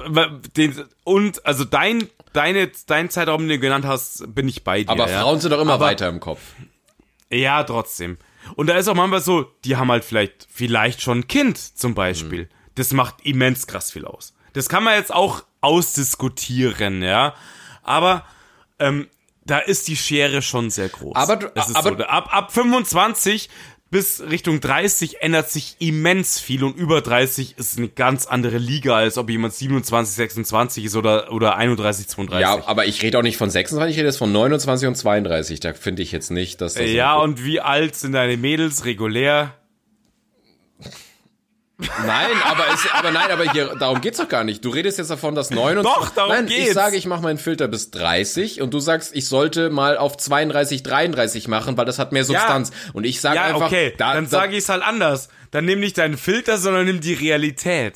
[0.57, 4.91] den, und, also dein, deine, dein Zeitraum, den du genannt hast, bin ich bei dir.
[4.91, 5.41] Aber Frauen ja.
[5.41, 6.41] sind doch immer Aber, weiter im Kopf.
[7.31, 8.19] Ja, trotzdem.
[8.57, 11.95] Und da ist auch manchmal so, die haben halt vielleicht, vielleicht schon ein Kind zum
[11.95, 12.49] Beispiel.
[12.75, 14.35] Das macht immens krass viel aus.
[14.55, 17.35] Das kann man jetzt auch ausdiskutieren, ja.
[17.83, 18.25] Aber
[18.79, 19.09] ähm,
[19.45, 21.17] da ist die Schere schon sehr groß.
[21.17, 22.05] Aber du- aber- so.
[22.05, 23.49] Ab, ab 25
[23.91, 28.97] bis Richtung 30 ändert sich immens viel und über 30 ist eine ganz andere Liga,
[28.97, 32.41] als ob jemand 27, 26 ist oder, oder 31, 32.
[32.41, 35.61] Ja, aber ich rede auch nicht von 26, ich rede jetzt von 29 und 32.
[35.61, 36.89] Da finde ich jetzt nicht, dass das.
[36.89, 39.55] ja, und wie alt sind deine Mädels regulär?
[42.07, 44.65] Nein, aber, es, aber nein, aber hier, darum geht's doch gar nicht.
[44.65, 45.83] Du redest jetzt davon, dass 29.
[45.83, 46.75] Doch, darum nein, ich geht's.
[46.75, 50.83] sage, ich mache meinen Filter bis 30 und du sagst, ich sollte mal auf 32,
[50.83, 52.71] 33 machen, weil das hat mehr Substanz.
[52.93, 55.29] Und ich sage Ja, einfach, okay, da, dann da, sage ich es halt anders.
[55.51, 57.95] Dann nimm nicht deinen Filter, sondern nimm die Realität.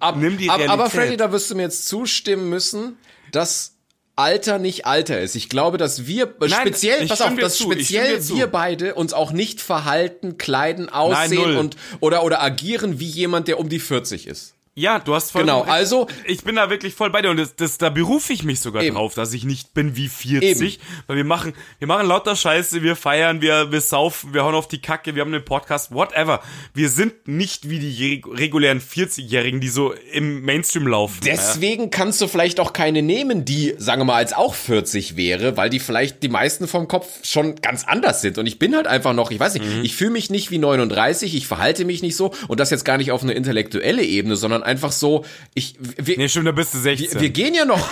[0.00, 1.00] ab, nimm die ab, aber Realität.
[1.00, 2.98] Freddy, da wirst du mir jetzt zustimmen müssen,
[3.32, 3.76] dass
[4.20, 5.34] Alter nicht Alter ist.
[5.34, 9.12] Ich glaube, dass wir speziell, ich pass stimme auf, dass zu, speziell wir beide uns
[9.12, 11.56] auch nicht verhalten, kleiden, aussehen null.
[11.56, 14.54] und oder oder agieren wie jemand, der um die 40 ist.
[14.76, 17.56] Ja, du hast voll Genau, also- ich bin da wirklich voll bei dir und das,
[17.56, 18.94] das, da berufe ich mich sogar Eben.
[18.94, 20.78] drauf, dass ich nicht bin wie 40,
[21.08, 24.68] weil wir machen, wir machen lauter Scheiße, wir feiern, wir, wir saufen, wir hauen auf
[24.68, 26.40] die Kacke, wir haben einen Podcast, whatever.
[26.72, 31.18] Wir sind nicht wie die regulären 40-Jährigen, die so im Mainstream laufen.
[31.24, 35.56] Deswegen kannst du vielleicht auch keine nehmen, die, sagen wir mal, als auch 40 wäre,
[35.56, 38.38] weil die vielleicht die meisten vom Kopf schon ganz anders sind.
[38.38, 39.82] Und ich bin halt einfach noch, ich weiß nicht, Mhm.
[39.82, 42.98] ich fühle mich nicht wie 39, ich verhalte mich nicht so und das jetzt gar
[42.98, 45.24] nicht auf eine intellektuelle Ebene, sondern einfach so,
[45.54, 47.20] ich, wir, Nee, stimmt, da bist du 16.
[47.20, 47.88] wir gehen ja noch,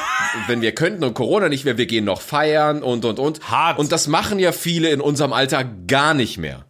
[0.47, 3.51] wenn wir könnten und Corona nicht mehr, wir gehen noch feiern und, und, und.
[3.51, 3.79] Hart.
[3.79, 6.65] Und das machen ja viele in unserem Alter gar nicht mehr.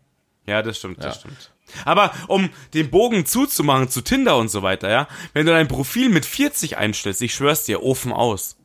[0.46, 1.50] Ja, das stimmt, das stimmt.
[1.84, 6.08] Aber um den Bogen zuzumachen zu Tinder und so weiter, ja, wenn du dein Profil
[6.08, 8.56] mit 40 einstellst, ich schwör's dir, Ofen aus.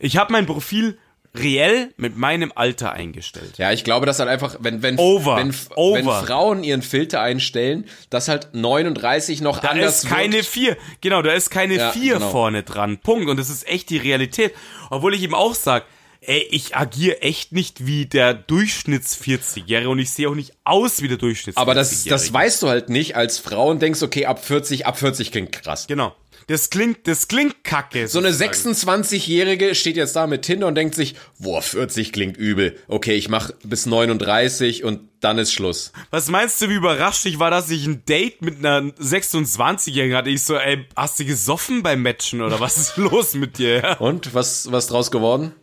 [0.00, 0.98] Ich habe mein Profil
[1.34, 3.58] reell mit meinem Alter eingestellt.
[3.58, 5.36] Ja, ich glaube, dass halt einfach, wenn, wenn, Over.
[5.36, 5.96] wenn, Over.
[5.96, 10.46] wenn Frauen ihren Filter einstellen, dass halt 39 noch Da anders ist keine wirkt.
[10.46, 10.76] 4.
[11.00, 12.30] Genau, da ist keine Ja, 4 genau.
[12.30, 12.98] vorne dran.
[12.98, 13.28] Punkt.
[13.28, 14.54] Und das ist echt die Realität.
[14.90, 15.84] Obwohl ich ihm auch sag,
[16.20, 21.08] ey, ich agiere echt nicht wie der Durchschnitts-40-Jährige und ich sehe auch nicht aus wie
[21.08, 24.44] der durchschnitts Aber das, das weißt du halt nicht als Frau und denkst, okay, ab
[24.44, 25.86] 40, ab 40 klingt krass.
[25.86, 26.14] Genau.
[26.48, 28.08] Das klingt, das klingt kacke.
[28.08, 32.74] So eine 26-Jährige steht jetzt da mit Tinder und denkt sich, boah, 40 klingt übel.
[32.88, 35.92] Okay, ich mach bis 39 und dann ist Schluss.
[36.10, 40.30] Was meinst du, wie überrascht ich war, dass ich ein Date mit einer 26-Jährigen hatte?
[40.30, 43.96] Ich so, ey, hast du gesoffen beim Matchen oder was ist los mit dir?
[43.98, 45.54] Und was, was draus geworden?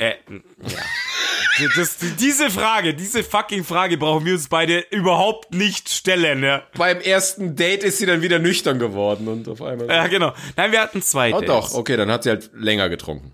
[0.00, 0.14] Äh,
[0.62, 1.68] ja.
[1.76, 6.62] Das, diese Frage, diese fucking Frage brauchen wir uns beide überhaupt nicht stellen, ja.
[6.78, 9.88] Beim ersten Date ist sie dann wieder nüchtern geworden und auf einmal.
[9.88, 10.32] Ja, genau.
[10.56, 11.48] Nein, wir hatten zwei oh Dates.
[11.48, 13.32] doch, okay, dann hat sie halt länger getrunken.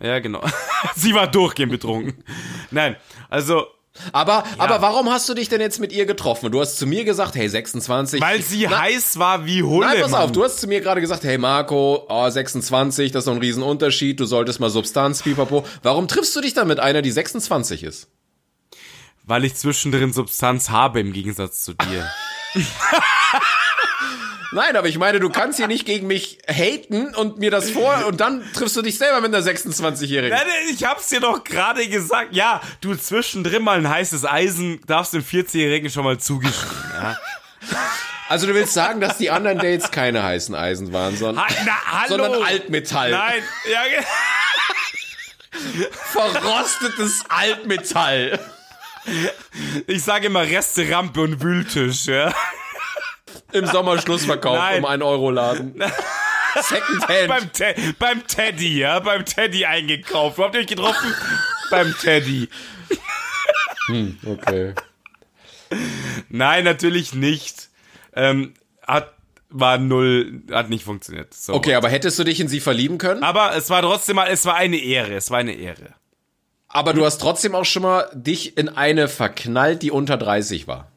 [0.00, 0.40] Ja, genau.
[0.94, 2.22] Sie war durchgehend betrunken.
[2.70, 2.94] Nein,
[3.28, 3.66] also,
[4.12, 6.50] Aber, aber warum hast du dich denn jetzt mit ihr getroffen?
[6.50, 8.20] Du hast zu mir gesagt, hey, 26.
[8.20, 10.22] weil sie Na, heiß war wie Hulle, Nein, pass Mann.
[10.22, 13.40] auf, du hast zu mir gerade gesagt, hey Marco, oh, 26, das ist doch ein
[13.40, 15.64] Riesenunterschied, du solltest mal Substanz, pipapo.
[15.82, 18.08] Warum triffst du dich dann mit einer, die 26 ist?
[19.24, 22.08] Weil ich zwischendrin Substanz habe im Gegensatz zu dir.
[24.52, 28.06] Nein, aber ich meine, du kannst hier nicht gegen mich haten und mir das vor
[28.06, 30.36] und dann triffst du dich selber mit einer 26-Jährigen.
[30.36, 32.34] Nein, nein, ich hab's dir doch gerade gesagt.
[32.34, 36.70] Ja, du zwischendrin mal ein heißes Eisen darfst dem 40-Jährigen schon mal zugestehen.
[36.94, 37.18] Ja.
[38.30, 42.08] Also du willst sagen, dass die anderen Dates keine heißen Eisen waren, sondern, Ha, na,
[42.08, 43.10] sondern Altmetall.
[43.10, 43.42] Nein,
[43.72, 43.80] ja,
[46.12, 48.38] Verrostetes Altmetall.
[49.86, 52.34] ich sage immer Reste, Rampe und Wühltisch, ja.
[53.52, 54.78] Im Sommerschlussverkauf Nein.
[54.78, 55.82] im 1-Euro-Laden.
[56.62, 57.28] Secondhand.
[57.28, 60.38] beim, Te beim Teddy, ja, beim Teddy eingekauft.
[60.38, 61.14] Wo habt ihr euch getroffen?
[61.70, 62.48] beim Teddy.
[64.26, 64.74] Okay.
[66.28, 67.68] Nein, natürlich nicht.
[68.14, 68.54] Ähm,
[68.86, 69.14] hat,
[69.50, 71.32] war null, hat nicht funktioniert.
[71.32, 71.54] So.
[71.54, 73.22] Okay, aber hättest du dich in sie verlieben können?
[73.22, 75.94] Aber es war trotzdem mal, es war eine Ehre, es war eine Ehre.
[76.68, 80.90] Aber du hast trotzdem auch schon mal dich in eine verknallt, die unter 30 war.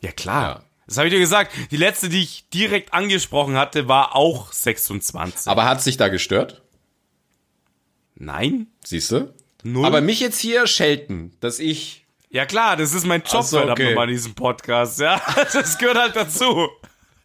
[0.00, 0.63] Ja, klar.
[0.86, 1.52] Das habe ich dir gesagt.
[1.70, 5.48] Die letzte, die ich direkt angesprochen hatte, war auch 26.
[5.50, 6.62] Aber hat sich da gestört?
[8.14, 8.68] Nein?
[8.84, 9.34] Siehst du?
[9.62, 9.86] Null.
[9.86, 12.04] Aber mich jetzt hier schelten, dass ich.
[12.28, 13.90] Ja klar, das ist mein Job, Ach so, verdammt okay.
[13.90, 15.20] nochmal in diesem Podcast, ja.
[15.52, 16.68] Das gehört halt dazu.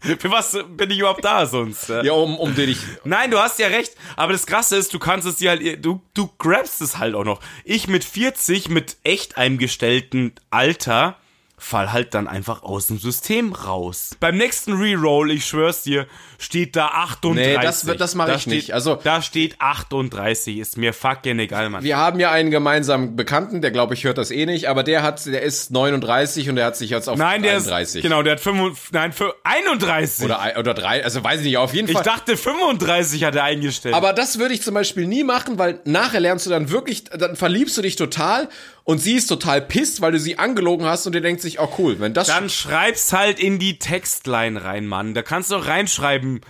[0.02, 1.90] Für was bin ich überhaupt da sonst?
[1.90, 2.03] Ja?
[2.03, 2.77] Ja, um, um den ich.
[3.03, 6.02] Nein, du hast ja recht, aber das Krasse ist, du kannst es dir halt, du,
[6.14, 7.41] du grabst es halt auch noch.
[7.65, 11.18] Ich mit 40, mit echt einem gestellten Alter,
[11.60, 14.11] fall halt dann einfach aus dem System raus.
[14.19, 16.07] Beim nächsten Reroll, ich schwör's dir,
[16.38, 17.36] steht da 38.
[17.57, 18.73] Nee, das wird- das mach Da ich steht, nicht.
[18.73, 21.84] Also- da steht 38, ist mir fucking egal, Mann.
[21.84, 25.03] Wir haben ja einen gemeinsamen Bekannten, der glaube ich hört das eh nicht, aber der
[25.03, 27.98] hat, der ist 39 und der hat sich jetzt auf Nein, der 33.
[27.98, 30.23] ist, genau, der hat 5, nein, für 31.
[30.26, 32.03] Oder, oder drei, also weiß ich nicht, auf jeden ich Fall.
[32.03, 33.94] dachte 35 hat er eingestellt.
[33.95, 37.36] Aber das würde ich zum Beispiel nie machen, weil nachher lernst du dann wirklich, dann
[37.36, 38.48] verliebst du dich total
[38.90, 41.70] und sie ist total pisst, weil du sie angelogen hast und die denkt sich, oh
[41.78, 45.14] cool, wenn das Dann schreib's halt in die Textline rein, Mann.
[45.14, 46.41] Da kannst du auch reinschreiben.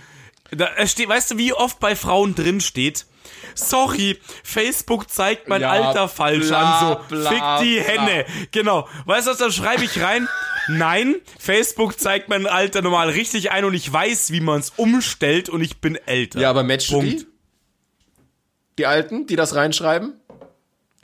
[0.50, 3.04] Da es steht, weißt du, wie oft bei Frauen drin steht?
[3.54, 6.88] Sorry, Facebook zeigt mein Ja, Alter falsch bla, an.
[6.88, 7.92] So, bla, fick die bla.
[7.92, 8.24] Henne.
[8.52, 8.88] Genau.
[9.04, 10.26] Weißt du was, dann schreibe ich rein.
[10.68, 15.60] Nein, Facebook zeigt mein Alter normal richtig ein und ich weiß, wie man's umstellt und
[15.60, 16.40] ich bin älter.
[16.40, 17.20] Ja, aber matchst du Punkt.
[17.20, 17.26] die?
[18.78, 20.19] Die Alten, die das reinschreiben?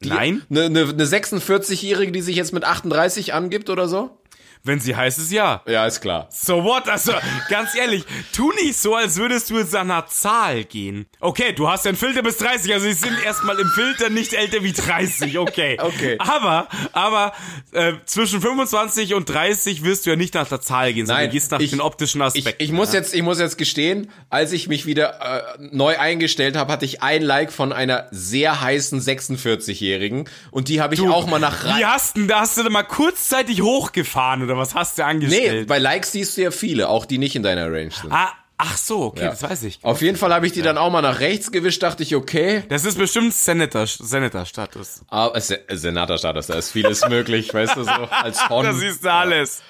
[0.05, 4.18] Nein, Eine ne, ne 46-Jährige, die sich jetzt mit 38 angibt oder so?
[4.62, 5.62] Wenn sie heißt es ja.
[5.66, 6.28] Ja, ist klar.
[6.30, 6.88] So what?
[6.88, 7.12] Also,
[7.48, 11.06] ganz ehrlich, tu nicht so, als würdest du jetzt nach einer Zahl gehen.
[11.20, 14.32] Okay, du hast ja einen Filter bis 30, also sie sind erstmal im Filter nicht
[14.32, 15.78] älter wie 30, okay.
[15.86, 16.16] Okay.
[16.18, 17.32] Aber, aber
[17.72, 21.32] äh, zwischen 25 und 30 wirst du ja nicht nach der Zahl gehen, sondern Nein,
[21.32, 22.62] gehst nach ich- den optischen Ich, Aspekten.
[22.62, 25.20] ich muss jetzt, ich muss jetzt gestehen, als ich mich wieder
[25.58, 30.80] äh, neu eingestellt habe, hatte ich ein Like von einer sehr heißen 46-Jährigen und die
[30.80, 34.42] habe ich auch mal nach Wie hast du, da hast du da mal kurzzeitig hochgefahren
[34.42, 35.68] oder was hast du Nee, angestellt?
[35.68, 38.10] bei Likes siehst du ja viele, auch die nicht in deiner Range sind.
[38.12, 39.30] ah, ach so, okay, Ja.
[39.30, 39.78] das weiß ich.
[39.82, 42.64] Auf jeden Fall habe ich die dann auch mal nach rechts gewischt, dachte ich, okay.
[42.68, 45.02] Das ist bestimmt Senator, Senator-Status.
[45.08, 48.72] Aber Se Senatorstatus, da ist vieles möglich, weißt du, so als Da Hon.
[48.78, 49.62] siehst du alles.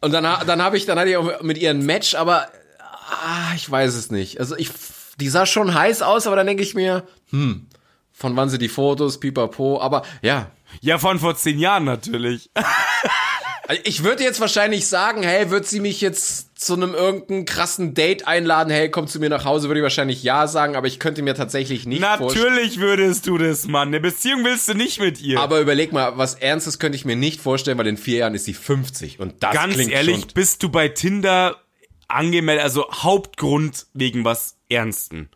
[0.00, 2.48] Und dann, dann habe ich, dann hatte ich auch mit ihr ein Match, aber
[2.80, 4.40] ah, ich weiß es nicht.
[4.40, 4.70] Also ich,
[5.18, 7.66] die sah schon heiß aus, aber dann denke ich mir, hm,
[8.12, 10.50] von wann sind die Fotos, pipapo, aber ja.
[10.80, 12.50] Ja, von vor zehn Jahren natürlich.
[13.70, 17.94] Also Ich würde jetzt wahrscheinlich sagen, hey, wird sie mich jetzt zu einem irgendeinem krassen
[17.94, 20.98] Date einladen, hey, komm zu mir nach Hause, würde ich wahrscheinlich ja sagen, aber ich
[20.98, 22.46] könnte mir tatsächlich nicht vorstellen.
[22.46, 23.86] Natürlich würdest du das, Mann.
[23.86, 25.38] Eine Beziehung willst du nicht mit ihr.
[25.38, 28.46] Aber überleg mal, was Ernstes könnte ich mir nicht vorstellen, weil in vier Jahren ist
[28.46, 31.62] sie 50 und das Ganz klingt ehrlich, schon bist du bei Tinder
[32.08, 35.28] angemeldet, also Hauptgrund wegen was Ernsten.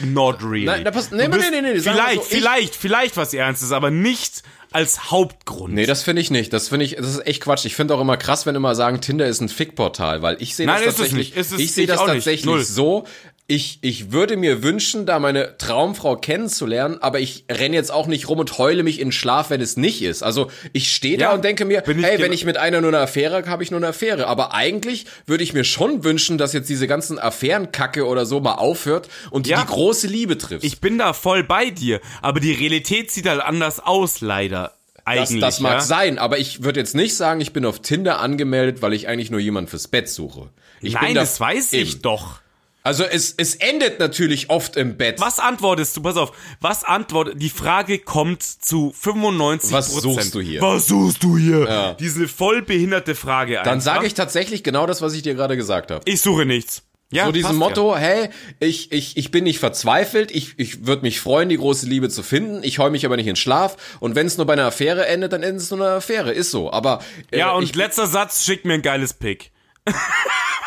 [0.00, 0.64] Not really.
[0.64, 3.72] Nein, da passt- nee, Du nee, nee, nee, Vielleicht, so, ich- vielleicht, vielleicht was Ernstes,
[3.72, 4.42] aber nicht
[4.72, 5.74] als Hauptgrund.
[5.74, 6.52] Nee, das finde ich nicht.
[6.52, 7.66] Das finde ich, das ist echt Quatsch.
[7.66, 10.66] Ich finde auch immer krass, wenn immer sagen, Tinder ist ein Fickportal, weil ich sehe
[10.66, 11.36] das tatsächlich, nicht.
[11.36, 13.04] Ist es ich sehe das tatsächlich so.
[13.48, 18.28] Ich, ich würde mir wünschen, da meine Traumfrau kennenzulernen, aber ich renne jetzt auch nicht
[18.28, 20.22] rum und heule mich in Schlaf, wenn es nicht ist.
[20.22, 23.00] Also ich stehe da Ja, und denke mir, hey, wenn ich mit einer nur eine
[23.00, 24.26] Affäre habe, habe ich nur eine Affäre.
[24.28, 28.54] Aber eigentlich würde ich mir schon wünschen, dass jetzt diese ganzen Affärenkacke oder so mal
[28.54, 29.60] aufhört und Ja.
[29.60, 30.64] die große Liebe trifft.
[30.64, 34.72] Ich bin da voll bei dir, aber die Realität sieht halt anders aus, leider.
[35.04, 35.40] das, Eigentlich.
[35.40, 35.80] das mag ja?
[35.80, 39.30] sein, aber ich würde jetzt nicht sagen, ich bin auf Tinder angemeldet, weil ich eigentlich
[39.32, 40.48] nur jemanden fürs Bett suche.
[40.80, 41.82] Ich bin Nein, da- das weiß Eben.
[41.82, 42.40] ich doch.
[42.82, 45.20] Also es, es endet natürlich oft im Bett.
[45.20, 46.02] Was antwortest du?
[46.02, 46.32] Pass auf.
[46.60, 47.40] Was antwortet?
[47.40, 50.60] Die Frage kommt zu 95 Was suchst du hier?
[50.60, 51.96] Was suchst du hier?
[52.00, 53.60] Diese voll behinderte Frage.
[53.64, 56.02] Dann sage ich tatsächlich genau das, was ich dir gerade gesagt habe.
[56.06, 56.82] ich suche nichts.
[57.12, 61.20] Ja, so diesem Motto, hey, ich, ich, ich bin nicht verzweifelt, ich, ich würde mich
[61.20, 64.26] freuen, die große Liebe zu finden, ich heul mich aber nicht in Schlaf und wenn
[64.26, 66.72] es nur bei einer Affäre endet, dann endet es nur eine Affäre, ist so.
[66.72, 67.00] Aber
[67.30, 69.51] äh, Ja, ja und ich, letzter Satz, schick mir ein geiles Pick.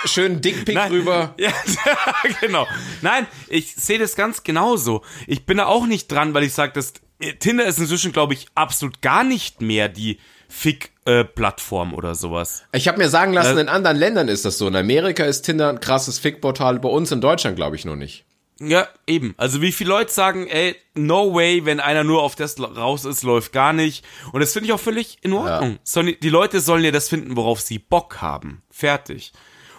[0.06, 1.36] Schön Dickpick rüber.
[1.40, 1.52] Ja,
[2.42, 2.68] genau.
[3.02, 5.04] Nein, ich sehe das ganz genauso.
[5.28, 8.34] Ich bin da auch nicht dran, weil ich sage, dass äh, Tinder ist inzwischen, glaube
[8.34, 12.64] ich, absolut gar nicht mehr die Fick-Plattform oder sowas.
[12.72, 14.68] Ich habe mir sagen lassen, Äh, in anderen Ländern ist das so.
[14.68, 18.26] In Amerika ist Tinder ein krasses Fickportal, bei uns in Deutschland glaube ich noch nicht.
[18.60, 19.34] Ja, eben.
[19.38, 23.24] Also wie viele Leute sagen, ey, no way, wenn einer nur auf das raus ist,
[23.24, 24.06] läuft gar nicht.
[24.32, 25.78] Und das finde ich auch völlig in Ordnung.
[25.84, 28.62] Sollen- Die Leute sollen ja das finden, worauf sie Bock haben.
[28.72, 29.34] Fertig.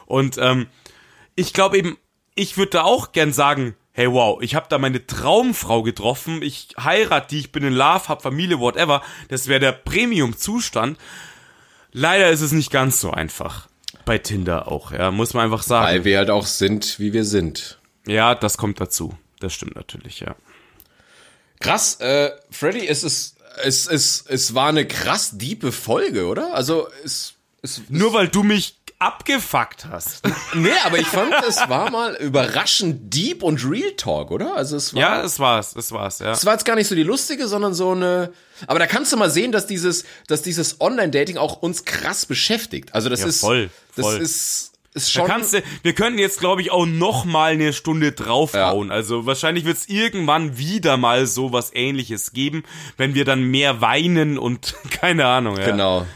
[0.04, 0.66] Und ähm,
[1.36, 1.96] ich glaube eben,
[2.34, 6.68] ich würde da auch gern sagen, hey wow, ich habe da meine Traumfrau getroffen, ich
[6.78, 9.00] heirate die, ich bin in Love, hab Familie, whatever.
[9.28, 10.98] Das wäre der Premium-Zustand.
[11.92, 13.68] Leider ist es nicht ganz so einfach.
[14.04, 15.86] Bei Tinder auch, ja, muss man einfach sagen.
[15.86, 17.75] Weil wir halt auch sind, wie wir sind.
[18.06, 19.16] Ja, das kommt dazu.
[19.40, 20.34] Das stimmt natürlich, ja.
[21.60, 26.54] Krass, äh, Freddy, es ist, es, es, es war eine krass diepe Folge, oder?
[26.54, 30.22] Also, es, es, Nur weil du mich abgefuckt hast.
[30.54, 34.54] nee, aber ich fand, es war mal überraschend deep und Real Talk, oder?
[34.56, 36.32] Also, es war, Ja, das war's, das war's, ja.
[36.32, 38.32] es war jetzt gar nicht so die lustige, sondern so eine,
[38.66, 42.94] aber da kannst du mal sehen, dass dieses, dass dieses Online-Dating auch uns krass beschäftigt.
[42.94, 44.20] Also, das Ja, ist, voll, das voll.
[44.20, 48.12] ist, ist schon, kannst du, wir können jetzt, glaube ich, auch noch mal eine Stunde
[48.12, 48.90] draufhauen.
[48.90, 52.64] Also wahrscheinlich wird es irgendwann wieder mal so was ähnliches geben,
[52.96, 55.58] wenn wir dann mehr weinen und keine Ahnung.
[55.58, 55.66] Ja.
[55.66, 56.06] genau.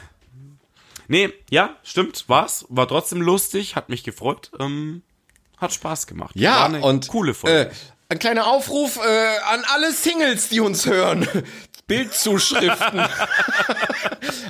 [1.08, 2.64] Nee, ja, stimmt, war's.
[2.68, 4.50] War trotzdem lustig, hat mich gefreut.
[4.58, 5.02] Ähm,
[5.58, 6.32] hat Spaß gemacht.
[6.36, 7.68] Ja, und coole Folge.
[7.68, 7.70] Äh,
[8.08, 11.28] ein kleiner Aufruf äh, an alle Singles, die uns hören.
[11.90, 13.00] Bildzuschriften.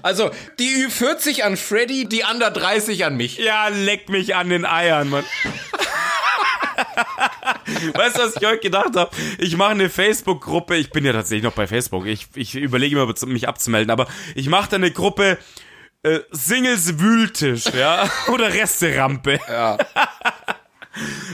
[0.03, 3.39] also die Ü40 an Freddy, die Under 30 an mich.
[3.39, 5.25] Ja, leck mich an den Eiern, Mann.
[7.95, 9.11] weißt du, was ich heute gedacht habe?
[9.39, 10.77] Ich mache eine Facebook-Gruppe.
[10.77, 12.05] Ich bin ja tatsächlich noch bei Facebook.
[12.05, 13.91] Ich, ich überlege immer, mich abzumelden.
[13.91, 15.39] Aber ich mache da eine Gruppe
[16.03, 18.07] äh, Singles Wühltisch, ja?
[18.29, 19.41] Oder Resterampe.
[19.49, 19.79] Ja.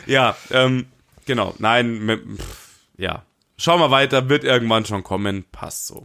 [0.07, 0.87] ja, ähm,
[1.25, 1.57] genau.
[1.59, 3.25] Nein, pff, ja.
[3.57, 5.45] Schau mal weiter, wird irgendwann schon kommen.
[5.53, 6.05] Passt so.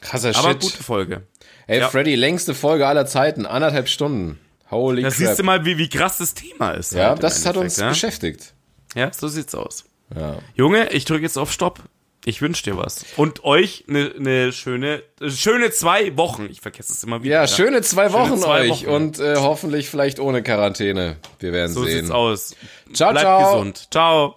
[0.00, 0.60] Krasser Aber Shit.
[0.60, 1.26] gute Folge.
[1.66, 1.88] Ey, Ja.
[1.88, 3.46] Freddy, längste Folge aller Zeiten.
[3.46, 4.38] Anderthalb Stunden.
[4.70, 5.18] Holy Da crap.
[5.18, 6.92] siehst du mal, wie, wie krass das Thema ist.
[6.92, 7.90] ja, halt das hat uns Endeffekt,
[8.20, 8.54] beschäftigt.
[8.94, 9.06] ja?
[9.06, 9.84] ja, so sieht's aus.
[10.14, 10.38] Ja.
[10.54, 11.80] Junge, ich drücke jetzt auf Stopp.
[12.26, 13.04] Ich wünsche dir was.
[13.16, 16.48] Und euch eine ne schöne, schöne zwei Wochen.
[16.50, 17.34] Ich vergesse es immer wieder.
[17.36, 18.90] Ja, schöne zwei Wochen zwei euch Wochen.
[18.90, 21.16] und äh, hoffentlich vielleicht ohne Quarantäne.
[21.38, 22.00] Wir werden So sehen.
[22.00, 22.54] sieht's aus.
[22.92, 23.52] Ciao, Bleibt ciao.
[23.54, 23.88] gesund.
[23.90, 24.36] Ciao.